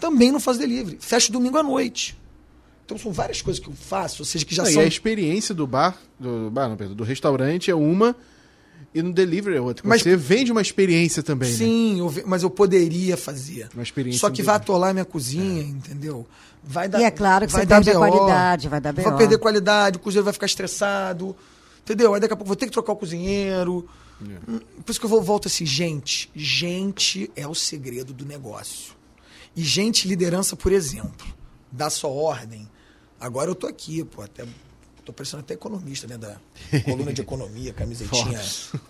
Também 0.00 0.32
não 0.32 0.40
faço 0.40 0.58
delivery. 0.58 0.96
Fecho 1.00 1.30
domingo 1.30 1.58
à 1.58 1.62
noite. 1.62 2.18
Então 2.86 2.96
são 2.98 3.12
várias 3.12 3.40
coisas 3.42 3.62
que 3.62 3.68
eu 3.68 3.74
faço, 3.74 4.22
ou 4.22 4.26
seja, 4.26 4.44
que 4.46 4.54
já 4.54 4.62
Não, 4.64 4.70
E 4.70 4.74
são. 4.74 4.82
a 4.82 4.86
experiência 4.86 5.54
do 5.54 5.66
bar, 5.66 5.96
do 6.18 6.50
bar, 6.50 6.68
não, 6.68 6.76
perdão, 6.76 6.96
do 6.96 7.04
restaurante 7.04 7.70
é 7.70 7.74
uma 7.74 8.16
e 8.94 9.02
no 9.02 9.12
delivery 9.12 9.56
é 9.56 9.60
outra. 9.60 9.86
Mas- 9.88 10.02
Você 10.02 10.16
vende 10.16 10.52
uma 10.52 10.60
experiência 10.62 11.22
também, 11.22 11.50
né? 11.50 11.56
Sim, 11.56 11.98
eu 12.00 12.08
ve- 12.08 12.24
mas 12.26 12.42
eu 12.42 12.50
poderia 12.50 13.16
fazer. 13.16 13.68
Uma 13.74 13.82
experiência 13.82 14.20
Só 14.20 14.30
que 14.30 14.42
vai 14.42 14.56
atolar 14.56 14.92
minha 14.92 15.04
cozinha, 15.04 15.62
entendeu? 15.62 16.26
Vai 16.62 16.88
dar, 16.88 17.00
E 17.00 17.04
é 17.04 17.10
claro 17.10 17.46
que 17.46 17.52
vai 17.52 17.62
você 17.62 17.66
dar 17.66 17.76
perde 17.76 17.90
a 17.90 17.94
qualidade, 17.94 18.68
vai 18.68 18.80
dar 18.80 18.92
Vai 18.92 19.04
BO. 19.04 19.16
perder 19.16 19.38
qualidade, 19.38 19.96
o 19.96 20.00
cozinheiro 20.00 20.24
vai 20.24 20.32
ficar 20.32 20.46
estressado. 20.46 21.34
Entendeu? 21.82 22.14
Aí 22.14 22.20
daqui 22.20 22.32
a 22.32 22.36
pouco 22.36 22.44
eu 22.46 22.48
vou 22.48 22.56
ter 22.56 22.66
que 22.66 22.72
trocar 22.72 22.92
o 22.92 22.96
cozinheiro. 22.96 23.88
Hum, 24.20 24.60
Por 24.84 24.90
isso 24.92 25.00
que 25.00 25.06
eu 25.06 25.10
vou, 25.10 25.20
volto 25.20 25.48
assim, 25.48 25.66
gente, 25.66 26.30
gente 26.32 27.28
é 27.34 27.48
o 27.48 27.54
segredo 27.56 28.12
do 28.12 28.24
negócio. 28.24 28.92
E 29.56 29.64
gente, 29.64 30.06
liderança, 30.06 30.54
por 30.54 30.70
exemplo, 30.70 31.26
dá 31.72 31.90
só 31.90 32.08
ordem. 32.12 32.68
Agora 33.20 33.50
eu 33.50 33.54
tô 33.56 33.66
aqui, 33.66 34.04
pô, 34.04 34.22
até 34.22 34.44
tô 35.04 35.12
parecendo 35.12 35.40
até 35.40 35.54
economista, 35.54 36.06
né, 36.06 36.16
da 36.16 36.36
coluna 36.84 37.12
de 37.12 37.20
economia, 37.22 37.72
camisetinha, 37.72 38.40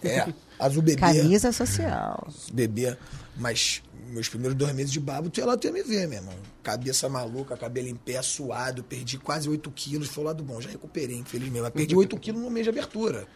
é, 0.02 0.32
azul 0.58 0.82
bebê 0.82 1.00
Camisa 1.00 1.52
social. 1.52 2.28
bebê. 2.52 2.96
Mas 3.36 3.82
meus 4.12 4.28
primeiros 4.28 4.56
dois 4.56 4.74
meses 4.74 4.92
de 4.92 5.00
babo, 5.00 5.30
tu 5.30 5.40
ia 5.40 5.46
lá, 5.46 5.56
tu 5.56 5.66
ia 5.66 5.72
me 5.72 5.82
ver, 5.82 6.06
meu 6.06 6.18
irmão. 6.18 6.34
Cabeça 6.62 7.08
maluca, 7.08 7.56
cabelo 7.56 7.88
em 7.88 7.94
pé, 7.94 8.20
suado, 8.20 8.84
perdi 8.84 9.18
quase 9.18 9.48
8 9.48 9.70
quilos. 9.70 10.08
Foi 10.08 10.22
o 10.22 10.26
lado 10.26 10.42
bom, 10.44 10.60
já 10.60 10.68
recuperei, 10.68 11.16
infelizmente. 11.16 11.62
Mas 11.62 11.72
perdi 11.72 11.96
8 11.96 12.16
quilos 12.18 12.42
no 12.42 12.50
mês 12.50 12.64
de 12.64 12.70
abertura. 12.70 13.26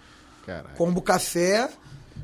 Caralho. 0.44 0.76
Combo 0.76 1.00
café, 1.00 1.70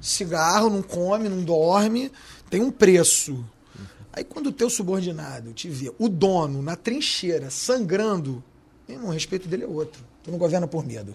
cigarro, 0.01 0.69
não 0.69 0.83
come, 0.83 1.29
não 1.29 1.43
dorme, 1.43 2.13
tem 2.51 2.61
um 2.61 2.71
preço. 2.71 3.45
Aí 4.13 4.23
quando 4.23 4.49
o 4.49 4.53
teu 4.53 4.69
subordinado 4.69 5.53
te 5.55 5.69
vê, 5.69 5.93
o 5.99 6.09
dono 6.09 6.61
na 6.61 6.77
trincheira, 6.77 7.49
sangrando, 7.49 8.45
meu 8.87 8.99
irmão, 8.99 9.11
o 9.11 9.13
respeito 9.13 9.49
dele 9.49 9.65
é 9.65 9.67
outro. 9.67 10.05
Tu 10.23 10.31
não 10.31 10.39
governa 10.39 10.67
por 10.67 10.85
medo. 10.85 11.15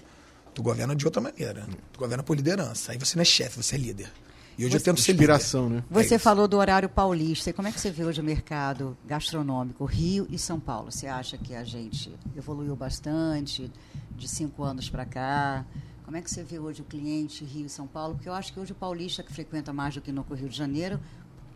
Tu 0.53 0.61
governa 0.61 0.95
de 0.95 1.05
outra 1.05 1.21
maneira. 1.21 1.65
Tu 1.93 1.99
governa 1.99 2.23
por 2.23 2.35
liderança. 2.35 2.91
Aí 2.91 2.97
você 2.97 3.15
não 3.15 3.21
é 3.21 3.25
chefe, 3.25 3.61
você 3.61 3.75
é 3.75 3.79
líder. 3.79 4.11
E 4.57 4.65
hoje 4.65 4.75
eu 4.75 4.81
tento 4.81 4.99
ser 4.99 5.11
líder. 5.11 5.25
Inspiração, 5.25 5.69
né? 5.69 5.83
Você 5.89 6.15
isso. 6.15 6.23
falou 6.23 6.47
do 6.47 6.57
horário 6.57 6.89
paulista. 6.89 7.51
E 7.51 7.53
como 7.53 7.67
é 7.67 7.71
que 7.71 7.79
você 7.79 7.91
vê 7.91 8.03
hoje 8.03 8.21
o 8.21 8.23
mercado 8.23 8.97
gastronômico, 9.05 9.85
Rio 9.85 10.25
e 10.31 10.39
São 10.39 10.59
Paulo? 10.59 10.91
Você 10.91 11.05
acha 11.05 11.37
que 11.37 11.53
a 11.53 11.63
gente 11.63 12.11
evoluiu 12.35 12.75
bastante 12.75 13.71
de 14.15 14.27
cinco 14.27 14.63
anos 14.63 14.89
para 14.89 15.05
cá? 15.05 15.63
Como 16.03 16.17
é 16.17 16.21
que 16.21 16.31
você 16.31 16.41
vê 16.41 16.57
hoje 16.57 16.81
o 16.81 16.85
cliente 16.85 17.45
Rio 17.45 17.67
e 17.67 17.69
São 17.69 17.85
Paulo? 17.85 18.15
Porque 18.15 18.29
eu 18.29 18.33
acho 18.33 18.51
que 18.51 18.59
hoje 18.59 18.71
o 18.71 18.75
paulista 18.75 19.21
que 19.21 19.31
frequenta 19.31 19.71
mais 19.71 19.93
do 19.93 20.01
que 20.01 20.11
no 20.11 20.23
Rio 20.23 20.49
de 20.49 20.57
Janeiro, 20.57 20.99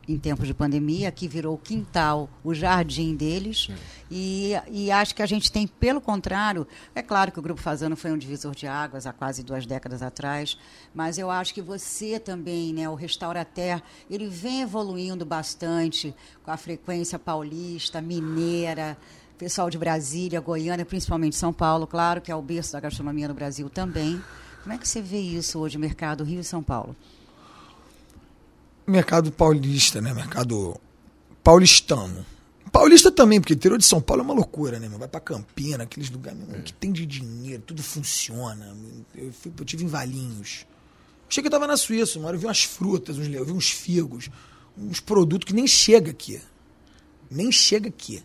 em 0.07 0.17
tempos 0.17 0.47
de 0.47 0.53
pandemia, 0.53 1.09
aqui 1.09 1.27
virou 1.27 1.55
o 1.55 1.57
quintal, 1.57 2.29
o 2.43 2.53
jardim 2.53 3.15
deles. 3.15 3.69
E, 4.09 4.53
e 4.69 4.91
acho 4.91 5.15
que 5.15 5.21
a 5.21 5.25
gente 5.25 5.51
tem, 5.51 5.67
pelo 5.67 6.01
contrário, 6.01 6.67
é 6.93 7.01
claro 7.01 7.31
que 7.31 7.39
o 7.39 7.41
Grupo 7.41 7.61
Fazano 7.61 7.95
foi 7.95 8.11
um 8.11 8.17
divisor 8.17 8.55
de 8.55 8.67
águas 8.67 9.05
há 9.05 9.13
quase 9.13 9.43
duas 9.43 9.65
décadas 9.65 10.01
atrás, 10.01 10.57
mas 10.93 11.17
eu 11.17 11.29
acho 11.29 11.53
que 11.53 11.61
você 11.61 12.19
também, 12.19 12.73
né, 12.73 12.89
o 12.89 12.95
Restaurater, 12.95 13.81
ele 14.09 14.27
vem 14.27 14.61
evoluindo 14.61 15.25
bastante 15.25 16.13
com 16.43 16.51
a 16.51 16.57
frequência 16.57 17.19
paulista, 17.19 18.01
mineira, 18.01 18.97
pessoal 19.37 19.69
de 19.69 19.77
Brasília, 19.77 20.39
Goiânia, 20.39 20.85
principalmente 20.85 21.35
São 21.35 21.53
Paulo, 21.53 21.87
claro 21.87 22.21
que 22.21 22.31
é 22.31 22.35
o 22.35 22.41
berço 22.41 22.73
da 22.73 22.79
gastronomia 22.79 23.27
no 23.27 23.33
Brasil 23.33 23.69
também. 23.69 24.21
Como 24.61 24.73
é 24.73 24.77
que 24.77 24.87
você 24.87 25.01
vê 25.01 25.19
isso 25.19 25.57
hoje, 25.57 25.77
mercado 25.77 26.23
Rio 26.23 26.41
e 26.41 26.43
São 26.43 26.61
Paulo? 26.61 26.95
Mercado 28.87 29.31
paulista, 29.31 30.01
né? 30.01 30.13
Mercado 30.13 30.79
paulistano. 31.43 32.25
Paulista 32.71 33.11
também, 33.11 33.39
porque 33.41 33.53
o 33.53 33.55
interior 33.55 33.77
de 33.77 33.85
São 33.85 34.01
Paulo 34.01 34.21
é 34.21 34.25
uma 34.25 34.33
loucura, 34.33 34.79
né? 34.79 34.87
meu? 34.87 34.97
Vai 34.97 35.07
pra 35.07 35.19
Campina, 35.19 35.83
aqueles 35.83 36.09
lugares 36.09 36.39
irmão, 36.39 36.61
que 36.61 36.71
tem 36.71 36.91
de 36.91 37.05
dinheiro, 37.05 37.61
tudo 37.65 37.83
funciona. 37.83 38.73
Eu, 39.13 39.33
fui, 39.33 39.51
eu 39.57 39.65
tive 39.65 39.83
em 39.83 39.87
Valinhos. 39.87 40.65
Cheguei 41.27 41.49
que 41.49 41.53
eu 41.53 41.59
tava 41.59 41.67
na 41.67 41.75
Suíça, 41.75 42.17
uma 42.17 42.27
hora 42.27 42.37
eu 42.37 42.39
vi 42.39 42.45
umas 42.45 42.63
frutas, 42.63 43.17
uns, 43.17 43.27
eu 43.27 43.45
vi 43.45 43.51
uns 43.51 43.69
figos, 43.69 44.29
uns 44.77 45.01
produtos 45.01 45.45
que 45.45 45.53
nem 45.53 45.67
chega 45.67 46.11
aqui. 46.11 46.41
Nem 47.29 47.51
chega 47.51 47.89
aqui. 47.89 48.23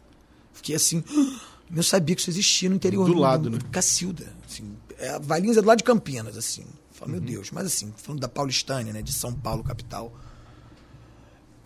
Fiquei 0.52 0.76
assim, 0.76 1.02
não 1.68 1.82
sabia 1.82 2.14
que 2.14 2.20
isso 2.20 2.30
existia 2.30 2.68
no 2.68 2.76
interior. 2.76 3.04
Do 3.04 3.18
lado, 3.18 3.50
né? 3.50 3.58
Cacilda. 3.72 4.32
Assim, 4.48 4.76
é, 4.96 5.18
Valinhos 5.18 5.56
é 5.56 5.62
do 5.62 5.66
lado 5.66 5.78
de 5.78 5.84
Campinas, 5.84 6.36
assim. 6.36 6.64
Fala, 6.92 7.10
meu 7.10 7.20
Deus. 7.20 7.50
Mas 7.50 7.66
assim, 7.66 7.92
falando 7.96 8.20
da 8.20 8.28
Paulistânia, 8.28 8.92
né? 8.92 9.02
De 9.02 9.12
São 9.12 9.32
Paulo, 9.32 9.64
capital. 9.64 10.12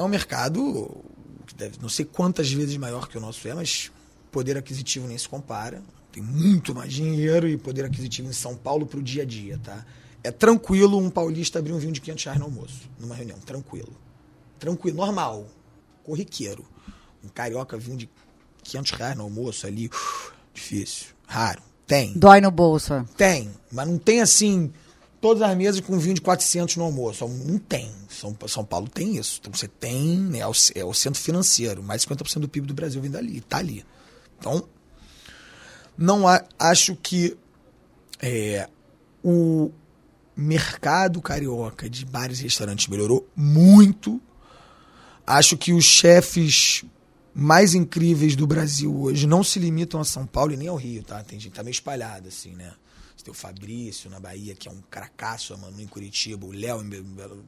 É 0.01 0.03
um 0.03 0.09
mercado 0.09 1.05
que 1.47 1.55
deve, 1.55 1.79
não 1.79 1.91
sei 1.91 2.07
quantas 2.07 2.51
vezes 2.51 2.75
maior 2.79 3.07
que 3.07 3.19
o 3.19 3.21
nosso 3.21 3.47
é, 3.47 3.53
mas 3.53 3.93
poder 4.33 4.57
aquisitivo 4.57 5.07
nem 5.07 5.19
se 5.19 5.29
compara. 5.29 5.83
Tem 6.11 6.23
muito 6.23 6.75
mais 6.75 6.91
dinheiro 6.91 7.47
e 7.47 7.59
poder 7.59 7.85
aquisitivo 7.85 8.27
em 8.27 8.33
São 8.33 8.57
Paulo 8.57 8.87
para 8.87 8.99
o 8.99 9.03
dia 9.03 9.25
a 9.25 9.27
dia, 9.27 9.61
tá? 9.63 9.85
É 10.25 10.31
tranquilo 10.31 10.97
um 10.97 11.11
paulista 11.11 11.59
abrir 11.59 11.75
um 11.75 11.79
vinho 11.79 11.93
de 11.93 12.01
500 12.01 12.25
reais 12.25 12.39
no 12.41 12.47
almoço, 12.47 12.89
numa 12.99 13.15
reunião. 13.15 13.39
Tranquilo. 13.41 13.93
Tranquilo, 14.59 14.97
normal. 14.97 15.47
Corriqueiro. 16.03 16.65
Um 17.23 17.29
carioca 17.29 17.77
vinho 17.77 17.99
de 17.99 18.09
500 18.63 18.93
reais 18.93 19.17
no 19.19 19.25
almoço 19.25 19.67
ali, 19.67 19.91
difícil. 20.55 21.09
Raro. 21.27 21.61
Tem. 21.87 22.15
Dói 22.15 22.41
no 22.41 22.51
bolso. 22.51 23.07
Tem. 23.19 23.51
Mas 23.71 23.87
não 23.87 23.99
tem 23.99 24.23
assim, 24.23 24.73
todas 25.21 25.43
as 25.43 25.57
mesas 25.57 25.81
com 25.81 25.99
vinho 25.99 26.15
de 26.15 26.21
400 26.21 26.77
no 26.77 26.85
almoço. 26.85 27.27
Não 27.29 27.59
tem. 27.59 27.91
São, 28.09 28.37
São 28.49 28.65
Paulo 28.65 28.89
tem 28.89 29.17
isso. 29.17 29.39
Então 29.41 29.53
você 29.53 29.69
tem, 29.69 30.19
né, 30.19 30.39
é 30.39 30.47
o, 30.47 30.53
é 30.75 30.85
o 30.85 30.95
centro 30.95 31.21
financeiro. 31.21 31.83
Mais 31.83 32.03
de 32.03 32.09
50% 32.09 32.41
do 32.41 32.49
PIB 32.49 32.67
do 32.67 32.75
Brasil 32.75 33.01
vem 33.01 33.11
dali, 33.11 33.41
tá 33.43 33.59
ali. 33.59 33.85
Então, 34.39 34.67
não 35.97 36.27
há, 36.27 36.43
acho 36.59 36.97
que 36.97 37.37
é, 38.23 38.69
o 39.23 39.71
mercado 40.35 41.21
carioca 41.21 41.89
de 41.91 42.07
bares 42.07 42.41
e 42.41 42.45
restaurantes 42.45 42.89
melhorou 42.89 43.29
muito. 43.37 44.21
Acho 45.27 45.57
que 45.57 45.73
os 45.73 45.85
chefes 45.85 46.85
mais 47.35 47.75
incríveis 47.75 48.35
do 48.35 48.47
Brasil 48.47 48.95
hoje 48.95 49.27
não 49.27 49.45
se 49.45 49.59
limitam 49.59 50.01
a 50.01 50.05
São 50.05 50.27
Paulo 50.27 50.53
e 50.53 50.57
nem 50.57 50.69
ao 50.69 50.77
Rio, 50.77 51.03
tá? 51.03 51.23
Tem 51.23 51.39
gente 51.39 51.53
tá 51.53 51.63
meio 51.63 51.73
espalhada, 51.73 52.29
assim, 52.29 52.55
né? 52.55 52.73
Você 53.21 53.25
tem 53.25 53.33
o 53.33 53.35
Fabrício 53.35 54.09
na 54.09 54.19
Bahia, 54.19 54.55
que 54.55 54.67
é 54.67 54.71
um 54.71 54.81
cracaço, 54.91 55.57
mano, 55.59 55.79
em 55.79 55.87
Curitiba, 55.87 56.47
o 56.47 56.53
Léo 56.53 56.81
em 56.81 56.89
Belo, 56.89 57.45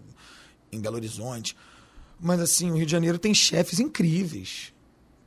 em 0.70 0.78
Belo 0.78 0.96
Horizonte. 0.96 1.56
Mas, 2.20 2.40
assim, 2.40 2.70
o 2.70 2.76
Rio 2.76 2.84
de 2.84 2.92
Janeiro 2.92 3.18
tem 3.18 3.32
chefes 3.32 3.80
incríveis. 3.80 4.74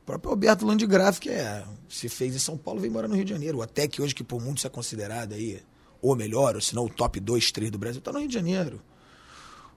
O 0.02 0.06
próprio 0.06 0.30
Alberto 0.30 0.64
Landgraf, 0.64 1.18
que 1.18 1.30
é, 1.30 1.66
se 1.88 2.08
fez 2.08 2.36
em 2.36 2.38
São 2.38 2.56
Paulo, 2.56 2.78
veio 2.78 2.92
morar 2.92 3.08
no 3.08 3.16
Rio 3.16 3.24
de 3.24 3.32
Janeiro. 3.32 3.60
Até 3.60 3.88
que 3.88 4.00
hoje, 4.00 4.14
que 4.14 4.22
por 4.22 4.40
muitos 4.40 4.64
é 4.64 4.68
considerado 4.68 5.32
aí, 5.32 5.60
ou 6.00 6.14
melhor, 6.14 6.54
ou 6.54 6.60
se 6.60 6.76
não 6.76 6.84
o 6.84 6.88
top 6.88 7.18
2, 7.18 7.50
3 7.50 7.72
do 7.72 7.78
Brasil, 7.78 8.00
tá 8.00 8.12
no 8.12 8.20
Rio 8.20 8.28
de 8.28 8.34
Janeiro. 8.34 8.80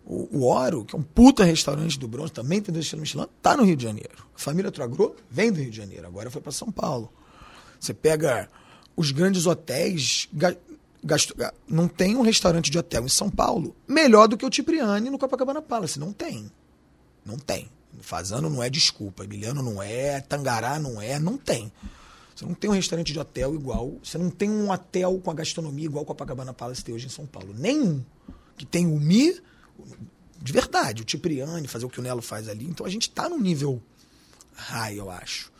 O, 0.05 0.37
o 0.37 0.45
Oro, 0.45 0.85
que 0.85 0.95
é 0.95 0.99
um 0.99 1.03
puta 1.03 1.43
restaurante 1.43 1.97
do 1.97 2.07
Bronze, 2.07 2.31
também 2.31 2.61
tem 2.61 2.71
dois 2.71 2.85
estrelas 2.85 3.09
Michelin, 3.09 3.27
tá 3.41 3.57
no 3.57 3.63
Rio 3.63 3.75
de 3.75 3.83
Janeiro. 3.83 4.23
A 4.35 4.39
família 4.39 4.71
Tragro 4.71 5.15
vem 5.31 5.51
do 5.51 5.59
Rio 5.59 5.71
de 5.71 5.77
Janeiro, 5.77 6.05
agora 6.05 6.29
foi 6.29 6.41
para 6.41 6.51
São 6.51 6.71
Paulo. 6.71 7.11
Você 7.79 7.91
pega 7.91 8.47
os 8.99 9.11
grandes 9.11 9.45
hotéis, 9.45 10.27
gasto, 11.01 11.33
não 11.65 11.87
tem 11.87 12.17
um 12.17 12.21
restaurante 12.21 12.69
de 12.69 12.77
hotel 12.77 13.05
em 13.05 13.09
São 13.09 13.29
Paulo 13.29 13.73
melhor 13.87 14.27
do 14.27 14.35
que 14.35 14.45
o 14.45 14.53
Cipriani 14.53 15.09
no 15.09 15.17
Copacabana 15.17 15.61
Palace. 15.61 15.97
Não 15.97 16.11
tem. 16.11 16.51
Não 17.25 17.39
tem. 17.39 17.69
Fazano 18.01 18.49
não 18.49 18.61
é 18.61 18.69
desculpa, 18.69 19.23
Emiliano 19.23 19.63
não 19.63 19.81
é, 19.81 20.19
Tangará 20.19 20.77
não 20.79 21.01
é, 21.01 21.17
não 21.17 21.37
tem. 21.37 21.71
Você 22.35 22.43
não 22.43 22.53
tem 22.53 22.69
um 22.69 22.73
restaurante 22.73 23.13
de 23.13 23.19
hotel 23.19 23.55
igual, 23.55 23.97
você 24.03 24.17
não 24.17 24.29
tem 24.29 24.49
um 24.49 24.69
hotel 24.69 25.17
com 25.23 25.31
a 25.31 25.33
gastronomia 25.33 25.85
igual 25.85 26.03
o 26.03 26.05
Copacabana 26.05 26.53
Palace 26.53 26.83
tem 26.83 26.93
hoje 26.93 27.05
em 27.05 27.09
São 27.09 27.25
Paulo. 27.25 27.53
Nenhum. 27.57 28.03
Que 28.57 28.65
tem 28.65 28.85
o 28.85 28.99
Mi, 28.99 29.33
de 30.41 30.51
verdade, 30.51 31.03
o 31.03 31.09
Cipriani, 31.09 31.69
fazer 31.69 31.85
o 31.85 31.89
que 31.89 32.01
o 32.01 32.03
Nelo 32.03 32.21
faz 32.21 32.49
ali. 32.49 32.65
Então 32.65 32.85
a 32.85 32.89
gente 32.89 33.03
está 33.03 33.29
num 33.29 33.39
nível 33.39 33.81
high, 34.55 34.99
eu 34.99 35.09
acho. 35.09 35.53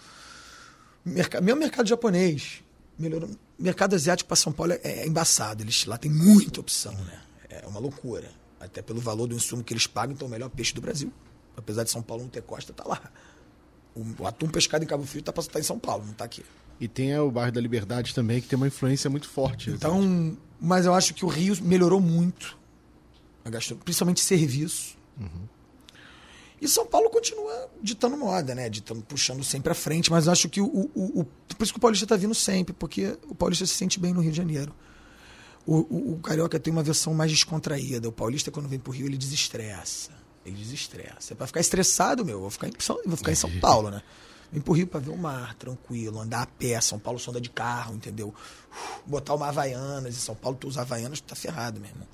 Merc 1.05 1.39
meu 1.41 1.55
mercado 1.55 1.87
japonês 1.87 2.61
melhorou. 3.01 3.29
Mercado 3.57 3.95
asiático 3.95 4.27
para 4.27 4.35
São 4.35 4.51
Paulo 4.51 4.73
é, 4.73 4.79
é, 4.83 5.07
embaçado. 5.07 5.63
Eles 5.63 5.85
lá 5.85 5.97
tem 5.97 6.11
muita 6.11 6.59
opção, 6.59 6.93
né? 6.93 7.21
É 7.49 7.67
uma 7.67 7.79
loucura. 7.79 8.29
Até 8.59 8.81
pelo 8.81 8.99
valor 8.99 9.27
do 9.27 9.35
insumo 9.35 9.63
que 9.63 9.73
eles 9.73 9.87
pagam, 9.87 10.13
então 10.13 10.25
é 10.25 10.29
o 10.29 10.31
melhor 10.31 10.49
peixe 10.49 10.73
do 10.73 10.81
Brasil. 10.81 11.11
Apesar 11.55 11.83
de 11.83 11.91
São 11.91 12.01
Paulo 12.01 12.23
não 12.23 12.29
ter 12.29 12.41
costa, 12.41 12.73
tá 12.73 12.83
lá. 12.85 13.01
O, 13.95 14.23
o 14.23 14.27
atum 14.27 14.47
pescado 14.47 14.83
em 14.83 14.87
Cabo 14.87 15.05
Frio 15.05 15.23
tá, 15.23 15.31
tá 15.31 15.59
em 15.59 15.63
São 15.63 15.79
Paulo, 15.79 16.05
não 16.05 16.13
tá 16.13 16.25
aqui. 16.25 16.43
E 16.79 16.87
tem 16.87 17.17
o 17.17 17.31
bairro 17.31 17.51
da 17.51 17.59
Liberdade 17.59 18.13
também, 18.13 18.41
que 18.41 18.47
tem 18.47 18.55
uma 18.55 18.67
influência 18.67 19.09
muito 19.09 19.27
forte. 19.27 19.69
Então, 19.69 20.37
mas 20.59 20.85
eu 20.85 20.93
acho 20.93 21.13
que 21.13 21.25
o 21.25 21.27
Rio 21.27 21.55
melhorou 21.61 21.99
muito 21.99 22.59
principalmente 23.83 24.21
serviço. 24.21 24.97
Uhum. 25.19 25.47
E 26.61 26.67
São 26.67 26.85
Paulo 26.85 27.09
continua 27.09 27.69
ditando 27.81 28.17
moda, 28.17 28.53
né? 28.53 28.69
Ditando, 28.69 29.01
puxando 29.01 29.43
sempre 29.43 29.71
à 29.71 29.75
frente, 29.75 30.11
mas 30.11 30.27
acho 30.27 30.49
que 30.49 30.59
o, 30.59 30.65
o, 30.65 31.21
o 31.21 31.25
por 31.25 31.63
isso 31.63 31.73
que 31.73 31.77
o 31.77 31.81
Paulista 31.81 32.05
está 32.05 32.15
vindo 32.15 32.35
sempre, 32.35 32.73
porque 32.73 33.17
o 33.27 33.35
Paulista 33.35 33.65
se 33.65 33.73
sente 33.73 33.99
bem 33.99 34.13
no 34.13 34.21
Rio 34.21 34.31
de 34.31 34.37
Janeiro. 34.37 34.73
O, 35.65 35.77
o, 35.77 36.13
o, 36.13 36.19
Carioca 36.19 36.59
tem 36.59 36.71
uma 36.71 36.81
versão 36.81 37.13
mais 37.13 37.31
descontraída. 37.31 38.07
O 38.07 38.11
Paulista, 38.11 38.49
quando 38.49 38.67
vem 38.67 38.79
pro 38.79 38.91
Rio, 38.91 39.07
ele 39.07 39.17
desestressa. 39.17 40.11
Ele 40.45 40.55
desestressa. 40.55 41.33
É 41.33 41.35
pra 41.35 41.45
ficar 41.45 41.59
estressado, 41.59 42.25
meu, 42.25 42.37
eu 42.37 42.41
vou 42.41 42.49
ficar 42.49 42.67
em, 42.67 42.73
vou 43.05 43.17
ficar 43.17 43.31
em 43.31 43.35
São 43.35 43.51
Paulo, 43.59 43.91
né? 43.91 44.01
Vem 44.51 44.61
pro 44.61 44.73
Rio 44.73 44.87
pra 44.87 44.99
ver 44.99 45.11
o 45.11 45.17
mar, 45.17 45.53
tranquilo, 45.55 46.19
andar 46.19 46.41
a 46.41 46.45
pé. 46.47 46.79
São 46.81 46.97
Paulo 46.97 47.19
só 47.19 47.29
anda 47.29 47.39
de 47.39 47.49
carro, 47.49 47.93
entendeu? 47.93 48.33
Botar 49.05 49.35
uma 49.35 49.47
Havaianas. 49.47 50.15
Em 50.15 50.19
São 50.19 50.33
Paulo, 50.33 50.57
tu 50.57 50.67
usa 50.67 50.81
Havaianas, 50.81 51.21
tu 51.21 51.27
tá 51.27 51.35
ferrado, 51.35 51.79
meu 51.79 51.89
irmão. 51.89 52.07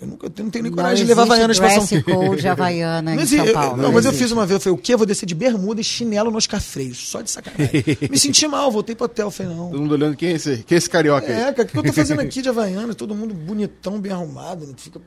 Eu, 0.00 0.06
nunca, 0.06 0.26
eu 0.26 0.44
não 0.44 0.50
tenho 0.50 0.62
nem 0.62 0.72
coragem 0.72 1.04
de 1.04 1.08
levar 1.08 1.22
Havaianas 1.22 1.58
para 1.58 1.80
São 1.80 2.02
Paulo. 2.02 2.36
de 2.36 2.46
Havaiana 2.46 3.14
em 3.20 3.26
São 3.26 3.52
Paulo. 3.52 3.76
Não, 3.76 3.84
não 3.84 3.92
mas 3.92 4.04
eu 4.04 4.12
fiz 4.12 4.30
uma 4.30 4.46
vez, 4.46 4.54
eu 4.54 4.60
falei, 4.60 4.78
o 4.78 4.80
quê? 4.80 4.94
Eu 4.94 4.98
vou 4.98 5.06
descer 5.06 5.26
de 5.26 5.34
bermuda 5.34 5.80
e 5.80 5.84
chinelo 5.84 6.30
nos 6.30 6.46
cafreios, 6.46 7.08
só 7.08 7.20
de 7.20 7.30
sacanagem. 7.30 7.84
Me 8.08 8.16
senti 8.16 8.46
mal, 8.46 8.70
voltei 8.70 8.94
pro 8.94 9.06
hotel, 9.06 9.28
falei, 9.30 9.54
não. 9.54 9.70
Todo 9.70 9.80
mundo 9.80 9.92
olhando, 9.92 10.16
quem 10.16 10.30
é 10.30 10.32
esse, 10.32 10.58
quem 10.58 10.76
é 10.76 10.78
esse 10.78 10.88
carioca 10.88 11.26
aí? 11.26 11.32
É, 11.32 11.52
cara, 11.52 11.62
o 11.62 11.66
que 11.66 11.76
eu 11.76 11.82
tô 11.82 11.92
fazendo 11.92 12.20
aqui 12.22 12.40
de 12.40 12.48
Havaiana? 12.48 12.94
Todo 12.94 13.12
mundo 13.12 13.34
bonitão, 13.34 14.00
bem 14.00 14.12
arrumado, 14.12 14.66
né? 14.68 14.74
fica, 14.76 15.00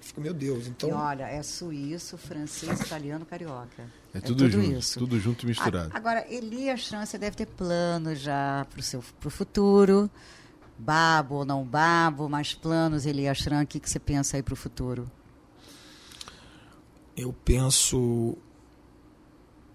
fica 0.00 0.20
meu 0.20 0.34
Deus. 0.34 0.66
Então... 0.66 0.88
E 0.88 0.92
olha, 0.92 1.28
é 1.28 1.40
suíço, 1.44 2.18
francês, 2.18 2.80
italiano, 2.80 3.24
carioca. 3.24 3.84
É, 4.12 4.18
é 4.18 4.20
tudo, 4.20 4.44
tudo, 4.44 4.50
junto, 4.50 4.78
isso. 4.78 4.98
tudo 4.98 5.20
junto 5.20 5.44
e 5.44 5.48
misturado. 5.50 5.90
Agora, 5.94 6.26
Elias 6.28 6.88
França 6.88 7.16
deve 7.16 7.36
ter 7.36 7.46
planos 7.46 8.18
já 8.18 8.66
pro, 8.72 8.82
seu, 8.82 9.04
pro 9.20 9.30
futuro 9.30 10.10
babo 10.78 11.36
ou 11.36 11.44
não 11.44 11.64
babo, 11.64 12.28
mais 12.28 12.54
planos, 12.54 13.06
Elias 13.06 13.38
Schran, 13.38 13.62
o 13.62 13.66
que, 13.66 13.80
que 13.80 13.88
você 13.88 13.98
pensa 13.98 14.36
aí 14.36 14.42
para 14.42 14.54
o 14.54 14.56
futuro? 14.56 15.10
Eu 17.16 17.32
penso 17.32 18.36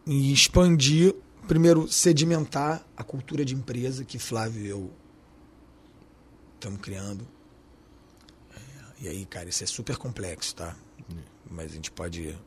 em 0.06 0.32
expandir, 0.32 1.16
primeiro, 1.48 1.88
sedimentar 1.88 2.86
a 2.96 3.04
cultura 3.04 3.44
de 3.44 3.56
empresa 3.56 4.06
que 4.06 4.20
Flávio 4.20 4.66
e 4.66 4.70
eu 4.70 4.92
estamos 6.56 6.80
criando. 6.80 7.28
É, 8.56 9.04
e 9.04 9.08
aí, 9.08 9.26
cara, 9.26 9.50
isso 9.50 9.64
é 9.64 9.68
super 9.68 9.98
complexo, 9.98 10.56
tá? 10.56 10.76
Mas 11.50 11.72
a 11.72 11.76
gente 11.76 11.92
pode, 11.92 12.38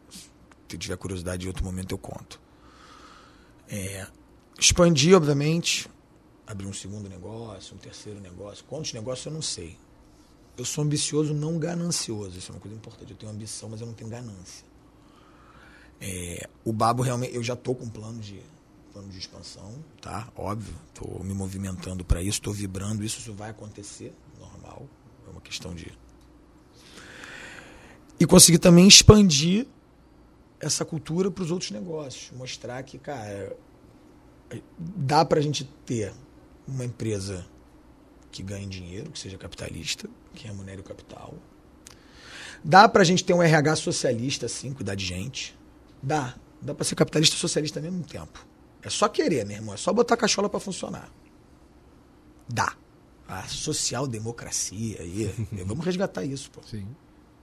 se 0.68 0.78
tiver 0.78 0.96
curiosidade, 0.96 1.44
em 1.44 1.48
outro 1.48 1.64
momento 1.64 1.92
eu 1.92 1.98
conto. 1.98 2.40
É, 3.68 4.06
expandir, 4.58 5.16
obviamente, 5.16 5.88
abrir 6.46 6.66
um 6.66 6.72
segundo 6.72 7.08
negócio, 7.08 7.74
um 7.74 7.78
terceiro 7.78 8.20
negócio. 8.20 8.64
Quantos 8.64 8.92
negócios 8.92 9.26
eu 9.26 9.32
não 9.32 9.42
sei. 9.42 9.76
Eu 10.56 10.64
sou 10.64 10.84
ambicioso, 10.84 11.34
não 11.34 11.58
ganancioso. 11.58 12.38
Isso 12.38 12.52
é 12.52 12.54
uma 12.54 12.60
coisa 12.60 12.76
importante. 12.76 13.10
Eu 13.10 13.16
tenho 13.16 13.32
ambição, 13.32 13.68
mas 13.68 13.80
eu 13.80 13.86
não 13.86 13.94
tenho 13.94 14.10
ganância. 14.10 14.64
É, 16.00 16.48
o 16.64 16.72
Babo 16.72 17.02
realmente, 17.02 17.34
eu 17.34 17.42
já 17.42 17.54
estou 17.54 17.74
com 17.74 17.84
um 17.84 17.90
plano 17.90 18.20
de 18.20 18.40
plano 18.92 19.08
de 19.08 19.18
expansão, 19.18 19.74
tá? 20.00 20.28
Óbvio, 20.36 20.72
estou 20.88 21.24
me 21.24 21.34
movimentando 21.34 22.04
para 22.04 22.22
isso, 22.22 22.38
estou 22.38 22.52
vibrando, 22.52 23.02
isso, 23.02 23.18
isso 23.18 23.32
vai 23.32 23.50
acontecer, 23.50 24.14
normal. 24.38 24.86
É 25.26 25.30
uma 25.30 25.40
questão 25.40 25.74
de 25.74 25.92
e 28.18 28.26
conseguir 28.26 28.58
também 28.58 28.86
expandir 28.86 29.66
essa 30.60 30.84
cultura 30.84 31.30
para 31.30 31.42
os 31.42 31.50
outros 31.50 31.70
negócios, 31.70 32.30
mostrar 32.36 32.82
que, 32.82 32.98
cara, 32.98 33.56
dá 34.78 35.24
para 35.24 35.40
a 35.40 35.42
gente 35.42 35.64
ter 35.84 36.12
uma 36.66 36.84
empresa 36.84 37.46
que 38.30 38.42
ganhe 38.42 38.66
dinheiro, 38.66 39.10
que 39.10 39.18
seja 39.18 39.38
capitalista, 39.38 40.08
que 40.34 40.46
remunere 40.46 40.80
o 40.80 40.84
capital. 40.84 41.34
Dá 42.64 42.88
para 42.88 43.02
a 43.02 43.04
gente 43.04 43.22
ter 43.22 43.34
um 43.34 43.42
RH 43.42 43.76
socialista, 43.76 44.46
assim, 44.46 44.72
cuidar 44.72 44.94
de 44.94 45.04
gente. 45.04 45.56
Dá. 46.02 46.34
Dá 46.60 46.74
para 46.74 46.84
ser 46.84 46.94
capitalista 46.94 47.36
e 47.36 47.38
socialista 47.38 47.78
ao 47.78 47.82
mesmo 47.82 48.02
tempo. 48.04 48.44
É 48.82 48.90
só 48.90 49.08
querer, 49.08 49.44
meu 49.44 49.56
irmão. 49.56 49.74
É 49.74 49.76
só 49.76 49.92
botar 49.92 50.14
a 50.14 50.16
cachola 50.16 50.48
para 50.48 50.58
funcionar. 50.58 51.10
Dá. 52.48 52.74
A 53.28 53.46
social-democracia 53.48 55.00
aí. 55.00 55.34
vamos 55.64 55.84
resgatar 55.84 56.24
isso, 56.24 56.50
pô. 56.50 56.60
Sim. 56.62 56.86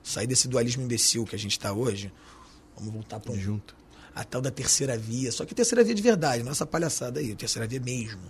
Sair 0.04 0.28
desse 0.28 0.48
dualismo 0.48 0.84
imbecil 0.84 1.24
que 1.26 1.36
a 1.36 1.40
gente 1.40 1.52
está 1.52 1.72
hoje. 1.72 2.12
Vamos 2.76 2.94
voltar 2.94 3.20
para 3.20 3.32
um. 3.32 3.40
Junto. 3.40 3.76
A 4.14 4.24
tal 4.24 4.42
da 4.42 4.52
terceira 4.52 4.98
via. 4.98 5.32
Só 5.32 5.46
que 5.46 5.56
terceira 5.56 5.84
via 5.84 5.96
de 5.96 6.02
verdade, 6.02 6.44
não 6.44 6.52
essa 6.52 6.66
palhaçada 6.66 7.20
aí. 7.20 7.36
Terceira 7.36 7.68
via 7.68 7.80
mesmo. 7.80 8.22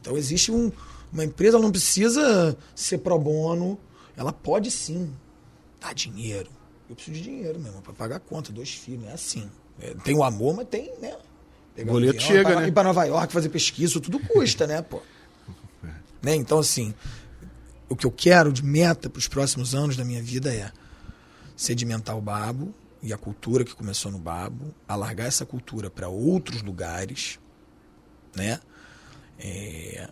Então 0.00 0.16
existe 0.16 0.50
um, 0.50 0.72
uma 1.12 1.24
empresa, 1.24 1.56
ela 1.56 1.64
não 1.64 1.70
precisa 1.70 2.56
ser 2.74 2.98
pro 2.98 3.18
bono, 3.18 3.78
ela 4.16 4.32
pode 4.32 4.70
sim 4.70 5.12
dar 5.80 5.94
dinheiro. 5.94 6.50
Eu 6.88 6.96
preciso 6.96 7.16
de 7.16 7.22
dinheiro 7.22 7.60
mesmo 7.60 7.80
para 7.82 7.92
pagar 7.92 8.16
a 8.16 8.20
conta, 8.20 8.52
dois 8.52 8.74
filhos, 8.74 9.06
é 9.06 9.12
assim. 9.12 9.48
É, 9.80 9.94
tem 10.02 10.16
o 10.16 10.24
amor, 10.24 10.56
mas 10.56 10.68
tem, 10.68 10.92
né? 11.00 11.16
Pegar 11.74 11.92
boleto 11.92 12.16
avião, 12.16 12.28
chega, 12.28 12.50
pra, 12.50 12.60
né? 12.60 12.68
Ir 12.68 12.72
para 12.72 12.84
Nova 12.84 13.04
York 13.04 13.32
fazer 13.32 13.48
pesquisa, 13.48 14.00
tudo 14.00 14.18
custa, 14.18 14.66
né, 14.66 14.82
pô? 14.82 15.00
né? 16.20 16.34
Então, 16.34 16.58
assim, 16.58 16.94
o 17.88 17.96
que 17.96 18.06
eu 18.06 18.10
quero 18.10 18.52
de 18.52 18.64
meta 18.64 19.08
para 19.08 19.18
os 19.18 19.28
próximos 19.28 19.74
anos 19.74 19.96
da 19.96 20.04
minha 20.04 20.22
vida 20.22 20.52
é 20.52 20.72
sedimentar 21.56 22.16
o 22.16 22.20
babo 22.20 22.74
e 23.02 23.12
a 23.12 23.18
cultura 23.18 23.64
que 23.64 23.74
começou 23.74 24.10
no 24.10 24.18
babo, 24.18 24.74
alargar 24.86 25.26
essa 25.26 25.46
cultura 25.46 25.90
para 25.90 26.08
outros 26.08 26.62
lugares, 26.62 27.38
né? 28.34 28.60
É, 29.42 30.08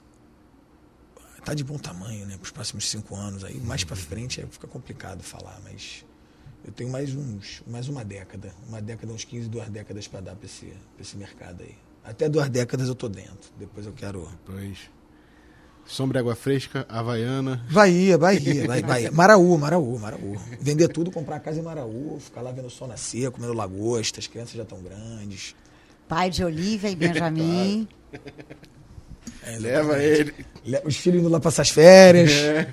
tá 1.45 1.55
de 1.55 1.62
bom 1.62 1.79
tamanho, 1.79 2.26
né? 2.26 2.37
Para 2.37 2.45
os 2.45 2.51
próximos 2.51 2.89
cinco 2.89 3.14
anos 3.14 3.45
aí, 3.45 3.61
mais 3.61 3.85
para 3.85 3.97
frente 3.97 4.45
fica 4.51 4.66
complicado 4.66 5.22
falar, 5.22 5.61
mas 5.64 6.05
eu 6.64 6.72
tenho 6.72 6.91
mais 6.91 7.14
uns, 7.14 7.62
mais 7.66 7.89
uma 7.89 8.05
década, 8.05 8.53
uma 8.68 8.81
década, 8.83 9.12
uns 9.12 9.24
15, 9.24 9.49
duas 9.49 9.68
décadas 9.68 10.07
para 10.07 10.20
dar 10.20 10.37
para 10.37 10.47
esse, 10.47 10.72
esse 11.01 11.16
mercado 11.16 11.62
aí. 11.62 11.76
Até 12.05 12.29
duas 12.29 12.49
décadas 12.49 12.89
eu 12.89 12.95
tô 12.95 13.09
dentro. 13.09 13.51
Depois 13.59 13.87
eu 13.87 13.93
quero. 13.93 14.29
Depois. 14.47 14.91
Sombra 15.87 16.18
e 16.18 16.20
água 16.20 16.35
fresca, 16.35 16.85
Havaiana. 16.89 17.64
Bahia, 17.70 18.18
Bahia, 18.18 18.66
Bahia, 18.66 18.87
Bahia. 18.87 19.11
Maraú, 19.11 19.57
Maraú, 19.57 19.99
Maraú. 19.99 20.37
Vender 20.61 20.89
tudo, 20.89 21.11
comprar 21.11 21.41
casa 21.41 21.59
em 21.59 21.62
Maraú, 21.62 22.18
ficar 22.20 22.43
lá 22.43 22.53
vendo 22.53 22.66
o 22.66 22.70
sol 22.70 22.89
nascer, 22.89 23.31
comendo 23.31 23.55
lagosta, 23.55 24.20
as 24.20 24.26
crianças 24.26 24.55
já 24.55 24.64
estão 24.64 24.83
grandes. 24.83 25.55
Pai 26.07 26.29
de 26.29 26.45
Olivia 26.45 26.91
e 26.91 26.97
Benjamin. 26.97 27.89
É, 29.45 29.59
Leva 29.59 29.99
ele. 30.03 30.35
Le- 30.64 30.83
Os 30.85 30.97
filhos 30.97 31.20
indo 31.20 31.29
lá 31.29 31.41
passar 31.41 31.62
as 31.62 31.70
férias. 31.70 32.31
É. 32.31 32.68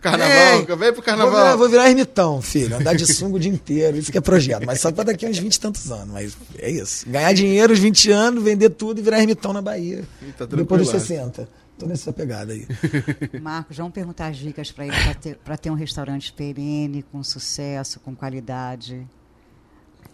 Carnaval, 0.00 0.60
Ei, 0.60 0.64
vem 0.64 0.66
pro 0.66 0.76
Vou 0.76 0.92
virar, 0.94 1.02
carnaval. 1.02 1.58
vou 1.58 1.68
virar 1.68 1.88
ermitão, 1.90 2.40
filho. 2.40 2.76
Andar 2.76 2.94
de 2.94 3.04
sungo 3.12 3.36
o 3.36 3.40
dia 3.40 3.50
inteiro. 3.50 3.96
Isso 3.96 4.12
que 4.12 4.18
é 4.18 4.20
projeto. 4.20 4.64
Mas 4.64 4.80
só 4.80 4.92
pra 4.92 5.02
daqui 5.02 5.26
a 5.26 5.28
uns 5.28 5.38
20 5.38 5.54
e 5.54 5.60
tantos 5.60 5.90
anos. 5.90 6.08
Mas 6.14 6.36
é 6.56 6.70
isso. 6.70 7.04
Ganhar 7.08 7.32
dinheiro 7.32 7.72
aos 7.72 7.80
20 7.80 8.10
anos, 8.12 8.44
vender 8.44 8.70
tudo 8.70 9.00
e 9.00 9.02
virar 9.02 9.18
ermitão 9.18 9.52
na 9.52 9.60
Bahia. 9.60 10.04
Tá 10.38 10.46
Depois 10.46 10.82
dos 10.82 10.90
tranquilaço. 10.90 11.06
60. 11.06 11.48
Tô 11.76 11.86
nessa 11.86 12.12
pegada 12.12 12.52
aí. 12.52 12.66
Marcos, 13.42 13.76
vamos 13.76 13.92
perguntar 13.92 14.28
as 14.28 14.36
dicas 14.36 14.70
para 14.70 14.86
ele 14.86 14.96
para 14.96 15.14
ter, 15.14 15.36
pra 15.36 15.56
ter 15.56 15.70
um 15.70 15.74
restaurante 15.74 16.32
perene, 16.32 17.02
com 17.10 17.22
sucesso, 17.24 17.98
com 17.98 18.14
qualidade. 18.14 19.04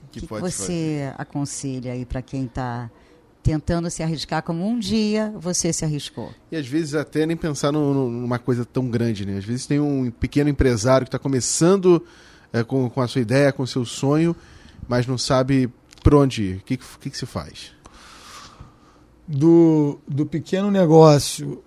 O 0.06 0.10
que, 0.12 0.20
que 0.20 0.26
pode 0.26 0.42
você 0.50 1.12
aconselha 1.18 1.92
aí 1.92 2.04
para 2.06 2.22
quem 2.22 2.44
está 2.44 2.90
tentando 3.44 3.88
se 3.90 4.02
arriscar 4.02 4.42
como 4.42 4.66
um 4.66 4.78
dia 4.78 5.32
você 5.38 5.70
se 5.72 5.84
arriscou? 5.84 6.32
E 6.50 6.56
às 6.56 6.66
vezes 6.66 6.94
até 6.94 7.24
nem 7.26 7.36
pensar 7.36 7.70
no- 7.70 7.92
no- 7.92 8.10
numa 8.10 8.38
coisa 8.38 8.64
tão 8.64 8.88
grande, 8.90 9.24
né? 9.26 9.36
Às 9.38 9.44
vezes 9.44 9.66
tem 9.66 9.78
um 9.78 10.10
pequeno 10.10 10.48
empresário 10.50 11.04
que 11.04 11.08
está 11.08 11.18
começando 11.18 12.02
é, 12.52 12.64
com, 12.64 12.88
com 12.88 13.00
a 13.02 13.06
sua 13.08 13.20
ideia, 13.20 13.52
com 13.52 13.62
o 13.64 13.66
seu 13.66 13.84
sonho, 13.84 14.34
mas 14.88 15.06
não 15.06 15.18
sabe 15.18 15.68
por 16.02 16.14
onde 16.14 16.42
ir. 16.42 16.56
O 16.56 16.60
que, 16.60 16.76
que, 16.78 16.84
que 17.00 17.10
que 17.10 17.18
se 17.18 17.26
faz? 17.26 17.72
do, 19.26 19.98
do 20.06 20.26
pequeno 20.26 20.70
negócio. 20.70 21.62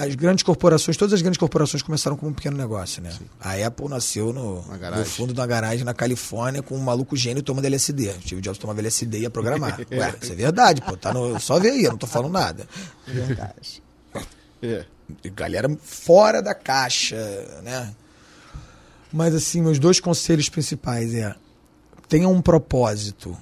As 0.00 0.14
grandes 0.14 0.42
corporações, 0.42 0.96
todas 0.96 1.12
as 1.12 1.20
grandes 1.20 1.36
corporações 1.36 1.82
começaram 1.82 2.16
como 2.16 2.30
um 2.30 2.34
pequeno 2.34 2.56
negócio, 2.56 3.02
né? 3.02 3.12
A 3.38 3.54
Apple 3.66 3.86
nasceu 3.86 4.32
no, 4.32 4.62
no 4.62 5.04
fundo 5.04 5.34
da 5.34 5.46
garagem 5.46 5.84
na 5.84 5.92
Califórnia 5.92 6.62
com 6.62 6.74
um 6.74 6.80
maluco 6.80 7.14
gênio 7.14 7.42
tomando 7.42 7.66
LSD. 7.66 8.08
O 8.08 8.22
Steve 8.22 8.40
Jobs 8.40 8.58
tomava 8.58 8.80
LSD 8.80 9.18
e 9.18 9.20
ia 9.22 9.30
programar. 9.30 9.78
Ué, 9.92 10.14
isso 10.22 10.32
é 10.32 10.36
verdade, 10.36 10.80
pô. 10.80 10.96
Tá 10.96 11.12
no, 11.12 11.38
só 11.38 11.58
ver 11.58 11.72
aí, 11.72 11.84
eu 11.84 11.90
não 11.90 11.98
tô 11.98 12.06
falando 12.06 12.32
nada. 12.32 12.66
Verdade. 13.06 13.82
É. 14.62 14.86
Galera 15.34 15.68
fora 15.82 16.40
da 16.40 16.54
caixa, 16.54 17.16
né? 17.62 17.94
Mas 19.12 19.34
assim, 19.34 19.60
meus 19.60 19.78
dois 19.78 20.00
conselhos 20.00 20.48
principais 20.48 21.12
é 21.12 21.34
tenha 22.08 22.26
um 22.26 22.40
propósito. 22.40 23.36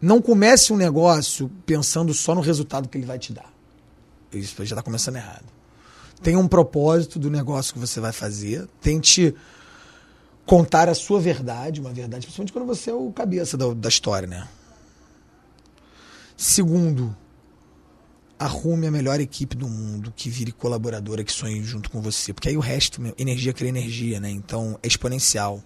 Não 0.00 0.20
comece 0.20 0.72
um 0.72 0.76
negócio 0.76 1.48
pensando 1.64 2.12
só 2.12 2.34
no 2.34 2.40
resultado 2.40 2.88
que 2.88 2.98
ele 2.98 3.06
vai 3.06 3.18
te 3.18 3.32
dar. 3.32 3.51
Isso 4.32 4.56
já 4.64 4.74
está 4.74 4.82
começando 4.82 5.16
errado. 5.16 5.44
Tenha 6.22 6.38
um 6.38 6.46
propósito 6.46 7.18
do 7.18 7.30
negócio 7.30 7.72
que 7.72 7.78
você 7.78 8.00
vai 8.00 8.12
fazer. 8.12 8.68
Tente 8.80 9.34
contar 10.46 10.88
a 10.88 10.94
sua 10.94 11.20
verdade, 11.20 11.80
uma 11.80 11.92
verdade, 11.92 12.26
principalmente 12.26 12.52
quando 12.52 12.66
você 12.66 12.90
é 12.90 12.94
o 12.94 13.12
cabeça 13.12 13.56
da, 13.56 13.72
da 13.74 13.88
história, 13.88 14.28
né? 14.28 14.48
Segundo, 16.36 17.16
arrume 18.38 18.86
a 18.86 18.90
melhor 18.90 19.20
equipe 19.20 19.56
do 19.56 19.68
mundo, 19.68 20.12
que 20.16 20.28
vire 20.28 20.50
colaboradora, 20.50 21.22
que 21.22 21.32
sonhe 21.32 21.62
junto 21.62 21.90
com 21.90 22.00
você. 22.00 22.32
Porque 22.32 22.48
aí 22.48 22.56
o 22.56 22.60
resto, 22.60 23.00
meu, 23.00 23.14
energia 23.16 23.52
cria 23.52 23.68
energia, 23.68 24.18
né? 24.18 24.30
Então 24.30 24.78
é 24.82 24.86
exponencial. 24.86 25.62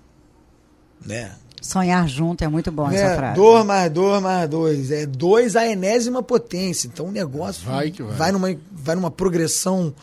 Né? 1.04 1.34
Sonhar 1.66 2.08
junto 2.08 2.42
é 2.44 2.48
muito 2.48 2.70
bom 2.72 2.88
essa 2.90 2.96
É, 3.04 3.16
frase. 3.16 3.36
dois 3.36 3.64
mais 3.66 3.90
dois 3.92 4.22
mais 4.22 4.48
dois. 4.48 4.90
É 4.90 5.04
dois 5.06 5.56
a 5.56 5.66
enésima 5.66 6.22
potência. 6.22 6.86
Então 6.88 7.06
o 7.06 7.10
negócio 7.12 7.64
Vai 7.66 7.90
que 7.90 8.02
vai. 8.02 8.32
numa, 8.32 8.56
vai 8.72 8.94
numa 8.94 9.10
progressão 9.10 9.94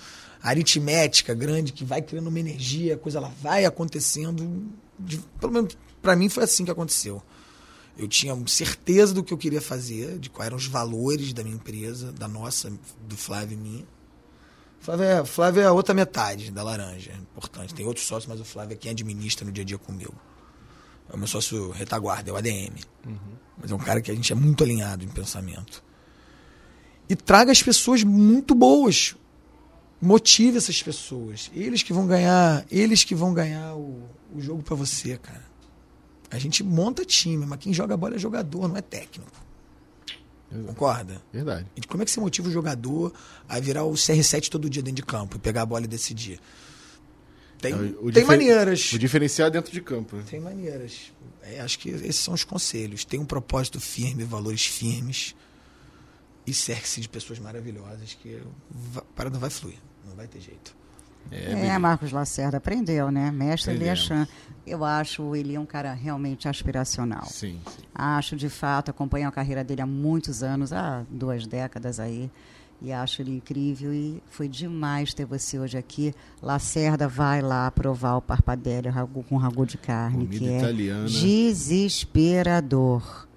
aritmética 0.41 1.33
grande 1.33 1.71
que 1.71 1.85
vai 1.85 2.01
criando 2.01 2.27
uma 2.27 2.39
energia, 2.39 2.95
a 2.95 2.97
coisa 2.97 3.17
ela 3.17 3.31
vai 3.41 3.65
acontecendo. 3.65 4.65
de- 4.99 5.19
pelo 5.39 5.51
menos 5.53 5.75
para 6.01 6.15
mim 6.15 6.29
foi 6.29 6.43
assim 6.43 6.63
que 6.65 6.71
aconteceu. 6.71 7.21
Eu 7.97 8.07
tinha 8.07 8.35
certeza 8.47 9.13
do 9.13 9.23
que 9.23 9.33
eu 9.33 9.37
queria 9.37 9.61
fazer, 9.61 10.17
de 10.19 10.29
quais 10.29 10.47
eram 10.47 10.57
os 10.57 10.65
valores 10.67 11.31
da 11.33 11.43
minha 11.43 11.55
empresa, 11.55 12.11
da 12.11 12.27
nossa, 12.27 12.71
do 13.07 13.15
Flávio 13.17 13.55
e 13.55 13.57
minha. 13.61 13.83
Flávio 14.79 15.05
é, 15.05 15.25
Flávio 15.25 15.61
é 15.61 15.65
a 15.65 15.71
outra 15.71 15.93
metade 15.93 16.51
da 16.51 16.61
laranja, 16.63 17.11
é 17.11 17.15
importante. 17.15 17.73
Tem 17.73 17.85
outros 17.85 18.05
sócios, 18.05 18.27
mas 18.27 18.39
o 18.41 18.45
Flávio 18.45 18.73
é 18.73 18.77
quem 18.77 18.91
administra 18.91 19.45
no 19.45 19.51
dia 19.51 19.63
a 19.63 19.65
dia 19.65 19.77
comigo. 19.77 20.13
É 21.09 21.15
o 21.15 21.17
meu 21.17 21.27
sócio 21.27 21.71
retaguarda, 21.71 22.29
é 22.29 22.33
o 22.33 22.35
ADM. 22.37 22.75
Mas 23.61 23.71
é 23.71 23.75
um 23.75 23.79
cara 23.79 24.01
que 24.01 24.11
a 24.11 24.15
gente 24.15 24.31
é 24.31 24.35
muito 24.35 24.63
alinhado 24.63 25.03
em 25.03 25.07
pensamento. 25.07 25.83
E 27.07 27.15
traga 27.15 27.51
as 27.51 27.61
pessoas 27.61 28.03
muito 28.03 28.55
boas. 28.55 29.15
Motive 30.01 30.57
essas 30.57 30.81
pessoas. 30.81 31.51
Eles 31.53 31.83
que 31.83 31.93
vão 31.93 32.07
ganhar, 32.07 32.65
eles 32.71 33.03
que 33.03 33.15
vão 33.15 33.33
ganhar 33.33 33.75
o, 33.75 34.03
o 34.33 34.41
jogo 34.41 34.63
pra 34.63 34.75
você, 34.75 35.17
cara. 35.17 35.45
A 36.31 36.39
gente 36.39 36.63
monta 36.63 37.05
time, 37.05 37.45
mas 37.45 37.59
quem 37.59 37.71
joga 37.73 37.95
bola 37.95 38.15
é 38.15 38.19
jogador, 38.19 38.67
não 38.67 38.75
é 38.75 38.81
técnico. 38.81 39.31
Concorda? 40.65 41.21
Verdade. 41.31 41.65
E 41.75 41.81
como 41.81 42.03
é 42.03 42.05
que 42.05 42.11
você 42.11 42.19
motiva 42.19 42.47
o 42.47 42.51
jogador 42.51 43.13
a 43.47 43.59
virar 43.59 43.83
o 43.83 43.93
CR7 43.93 44.49
todo 44.49 44.69
dia 44.69 44.83
dentro 44.83 44.97
de 44.97 45.03
campo 45.03 45.37
e 45.37 45.39
pegar 45.39 45.63
a 45.63 45.65
bola 45.65 45.85
e 45.85 45.87
decidir? 45.87 46.39
Tem, 47.69 47.73
O 47.73 48.11
tem 48.11 48.11
difer- 48.11 48.25
maneiras. 48.27 48.93
O 48.93 48.99
diferenciar 48.99 49.49
dentro 49.51 49.71
de 49.71 49.81
campo. 49.81 50.15
né? 50.17 50.23
Tem 50.29 50.39
maneiras. 50.39 51.11
É, 51.41 51.59
acho 51.61 51.77
que 51.79 51.89
esses 51.89 52.17
são 52.17 52.33
os 52.33 52.43
conselhos. 52.43 53.03
Tem 53.03 53.19
um 53.19 53.25
propósito 53.25 53.79
firme, 53.79 54.23
valores 54.23 54.65
firmes. 54.65 55.35
E 56.45 56.53
cerque-se 56.53 56.99
de 57.01 57.07
pessoas 57.09 57.39
maravilhosas 57.39 58.13
que 58.13 58.41
a 58.97 59.01
parada 59.15 59.37
vai 59.39 59.49
fluir. 59.49 59.77
Não 60.07 60.15
vai 60.15 60.27
ter 60.27 60.41
jeito. 60.41 60.75
É, 61.31 61.77
Marcos 61.79 62.11
Lacerda 62.11 62.57
aprendeu, 62.57 63.09
né? 63.09 63.31
Mestre. 63.31 63.73
Eliachan. 63.73 64.27
Eu 64.67 64.83
acho 64.83 65.33
ele 65.37 65.57
um 65.57 65.65
cara 65.65 65.93
realmente 65.93 66.49
aspiracional. 66.49 67.25
Sim, 67.27 67.61
sim. 67.65 67.83
Acho, 67.95 68.35
de 68.35 68.49
fato, 68.49 68.91
acompanho 68.91 69.27
a 69.29 69.31
carreira 69.31 69.63
dele 69.63 69.81
há 69.81 69.85
muitos 69.85 70.43
anos, 70.43 70.73
há 70.73 71.05
duas 71.09 71.47
décadas 71.47 71.97
aí. 71.99 72.29
E 72.81 72.91
acho 72.91 73.21
ele 73.21 73.31
incrível 73.31 73.93
e 73.93 74.21
foi 74.29 74.47
demais 74.49 75.13
ter 75.13 75.23
você 75.25 75.57
hoje 75.57 75.77
aqui. 75.77 76.13
Lacerda 76.41 77.07
vai 77.07 77.41
lá 77.41 77.71
provar 77.71 78.17
o 78.17 78.21
parpadélio 78.21 78.91
ragu- 78.91 79.23
com 79.23 79.37
ragu 79.37 79.65
de 79.65 79.77
carne, 79.77 80.25
Comida 80.25 80.37
que 80.37 80.49
é 80.49 80.57
italiana. 80.57 81.07
desesperador. 82.03 83.27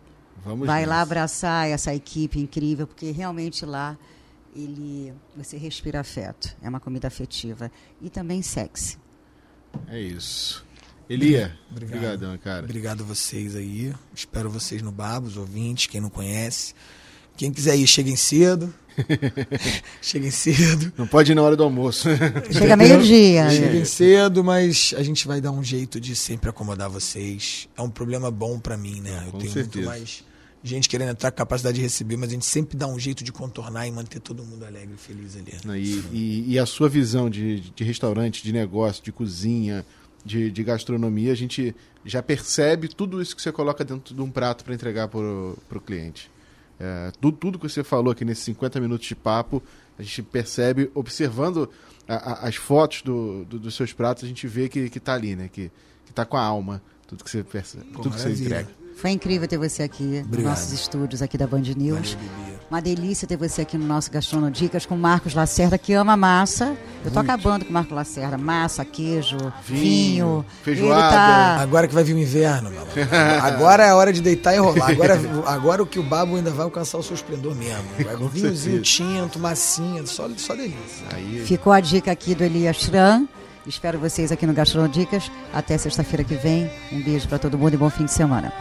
Vamos 0.45 0.66
vai 0.66 0.84
lá 0.84 0.97
nessa. 0.97 1.03
abraçar 1.03 1.68
essa 1.68 1.95
equipe 1.95 2.41
incrível, 2.41 2.87
porque 2.87 3.11
realmente 3.11 3.64
lá 3.64 3.97
ele 4.55 5.12
você 5.37 5.57
respira 5.57 6.01
afeto. 6.01 6.57
É 6.62 6.68
uma 6.68 6.80
comida 6.80 7.07
afetiva 7.09 7.70
e 8.01 8.09
também 8.11 8.43
sexy. 8.43 8.99
É 9.89 10.01
isso. 10.01 10.64
Elia, 11.09 11.57
Obrigado. 11.70 11.97
obrigadão, 11.99 12.39
cara. 12.39 12.64
Obrigado 12.64 13.03
a 13.03 13.05
vocês 13.07 13.55
aí. 13.55 13.95
Espero 14.12 14.51
vocês 14.51 14.82
no 14.82 14.91
Babo, 14.91 15.26
os 15.28 15.37
ouvintes, 15.37 15.87
quem 15.87 16.01
não 16.01 16.11
conhece. 16.11 16.74
Quem 17.37 17.53
quiser 17.53 17.76
ir, 17.76 17.87
cheguem 17.87 18.16
cedo. 18.16 18.74
cheguem 20.03 20.31
cedo. 20.31 20.93
Não 20.97 21.07
pode 21.07 21.33
ir 21.33 21.35
na 21.35 21.43
hora 21.43 21.57
do 21.57 21.63
almoço. 21.63 22.09
Chega 22.51 22.77
meio-dia. 22.77 23.51
Cheguem 23.51 23.85
cedo, 23.85 24.43
mas 24.45 24.95
a 24.97 25.03
gente 25.03 25.27
vai 25.27 25.41
dar 25.41 25.51
um 25.53 25.63
jeito 25.63 26.01
de 26.01 26.15
sempre 26.17 26.49
acomodar 26.51 26.89
vocês. 26.91 27.69
É 27.77 27.83
um 27.83 27.91
problema 27.91 28.31
bom 28.31 28.59
pra 28.59 28.77
mim, 28.77 29.01
né? 29.01 29.25
Eu 29.27 29.33
Com 29.33 29.39
tenho 29.39 29.53
certeza. 29.53 29.77
muito 29.79 29.87
mais 29.89 30.25
gente 30.63 30.89
querendo 30.89 31.11
entrar 31.11 31.31
com 31.31 31.37
capacidade 31.37 31.77
de 31.77 31.83
receber, 31.83 32.17
mas 32.17 32.29
a 32.31 32.33
gente 32.33 32.45
sempre 32.47 32.77
dá 32.77 32.89
um 32.89 32.99
jeito 32.99 33.23
de 33.23 33.31
contornar 33.31 33.87
e 33.87 33.93
manter 33.93 34.19
todo 34.19 34.43
mundo 34.43 34.65
alegre 34.65 34.95
e 34.95 34.99
feliz 35.01 35.37
ali. 35.37 35.55
Né, 35.65 35.79
E, 35.79 36.03
e- 36.13 36.45
e 36.55 36.59
a 36.59 36.67
sua 36.67 36.89
visão 36.89 37.31
de, 37.31 37.61
de 37.61 37.85
restaurante, 37.85 38.43
de 38.43 38.53
negócio, 38.53 39.01
de 39.05 39.13
cozinha, 39.13 39.87
de, 40.25 40.51
de 40.51 40.65
gastronomia, 40.65 41.31
a 41.31 41.37
gente 41.37 41.73
já 42.05 42.21
percebe 42.21 42.89
tudo 42.89 43.23
isso 43.23 43.37
que 43.37 43.43
você 43.43 43.53
coloca 43.53 43.85
dentro 43.85 44.13
de 44.13 44.21
um 44.21 44.29
prato 44.29 44.65
para 44.65 44.75
entregar 44.75 45.07
para 45.07 45.21
o 45.21 45.57
cliente. 45.87 46.29
É, 46.79 47.11
tudo, 47.20 47.37
tudo 47.37 47.59
que 47.59 47.68
você 47.68 47.83
falou 47.83 48.12
aqui 48.12 48.24
nesses 48.24 48.45
50 48.45 48.81
minutos 48.81 49.07
de 49.07 49.14
papo, 49.14 49.62
a 49.99 50.03
gente 50.03 50.22
percebe, 50.22 50.91
observando 50.95 51.70
a- 52.07 52.14
a- 52.45 52.49
as 52.49 52.57
fotos 52.57 53.03
do, 53.03 53.45
do- 53.47 53.59
dos 53.59 53.74
seus 53.74 53.93
pratos, 53.93 54.24
a 54.24 54.27
gente 54.27 54.47
vê 54.47 54.68
que, 54.68 54.91
que 54.91 55.01
tá 55.01 55.14
ali, 55.14 55.35
né? 55.35 55.49
Que, 55.53 55.70
que 56.05 56.12
tá 56.12 56.24
com 56.24 56.37
a 56.37 56.43
alma, 56.43 56.83
tudo 57.07 57.24
que 57.24 57.31
você 57.31 57.43
percebe, 57.43 57.85
Pô, 57.87 58.03
tudo 58.03 58.14
que 58.14 58.20
você 58.20 58.29
entrega. 58.45 58.68
Foi 58.97 59.11
incrível 59.11 59.47
ter 59.47 59.59
você 59.59 59.83
aqui 59.83 60.03
nos 60.03 60.25
Obrigado. 60.27 60.51
nossos 60.51 60.73
estúdios 60.73 61.21
aqui 61.23 61.37
da 61.37 61.47
Band 61.47 61.63
News. 61.77 62.17
Uma 62.69 62.81
delícia 62.83 63.29
ter 63.29 63.37
você 63.37 63.63
aqui 63.63 63.79
no 63.79 63.87
nosso 63.87 64.11
Gastronodicas 64.11 64.85
com 64.85 64.97
o 64.97 64.99
Marcos 64.99 65.35
Lacerda, 65.35 65.79
que 65.79 65.93
ama 65.93 66.17
massa. 66.17 66.77
Eu 67.05 67.13
tô 67.13 67.21
acabando 67.21 67.65
com 67.65 67.71
o 67.71 67.73
Marcos 67.73 67.95
Lacerda. 67.95 68.37
Massa, 68.37 68.85
queijo, 68.85 69.37
Vinho, 69.65 70.45
vinho. 70.45 70.47
feijoada. 70.65 71.11
Tá... 71.15 71.61
Agora 71.61 71.87
que 71.87 71.95
vai 71.95 72.03
vir 72.03 72.15
o 72.15 72.19
inverno, 72.19 72.71
meu. 72.71 72.83
Agora 73.41 73.85
é 73.85 73.91
a 73.91 73.95
hora 73.95 74.13
de 74.13 74.21
deitar 74.21 74.53
e 74.55 74.59
rolar. 74.59 74.91
Agora, 74.91 75.21
agora 75.47 75.83
o 75.83 75.87
que 75.87 76.01
o 76.01 76.03
babo 76.03 76.35
ainda 76.35 76.51
vai 76.51 76.65
alcançar 76.65 76.99
o 76.99 77.03
seu 77.05 77.15
esplendor 77.15 77.55
mesmo. 77.55 77.85
Vai 78.03 78.17
um 78.17 78.29
vinhozinho 78.29 78.81
tinto, 78.83 79.39
massinha, 79.39 80.05
só, 80.07 80.29
só 80.37 80.55
delícia. 80.57 81.07
Aí, 81.15 81.45
Ficou 81.47 81.73
a 81.73 81.79
dica 81.81 82.11
aqui 82.11 82.35
do 82.35 82.43
Elias 82.43 82.77
Schran. 82.79 83.29
Espero 83.67 83.99
vocês 83.99 84.31
aqui 84.31 84.47
no 84.47 84.53
Gastronodicas. 84.53 85.31
Até 85.53 85.77
sexta-feira 85.77 86.23
que 86.23 86.35
vem. 86.35 86.71
Um 86.93 87.03
beijo 87.03 87.29
para 87.29 87.39
todo 87.39 87.59
mundo 87.59 87.75
e 87.75 87.77
bom 87.77 87.91
fim 87.91 88.05
de 88.05 88.12
semana. 88.12 88.53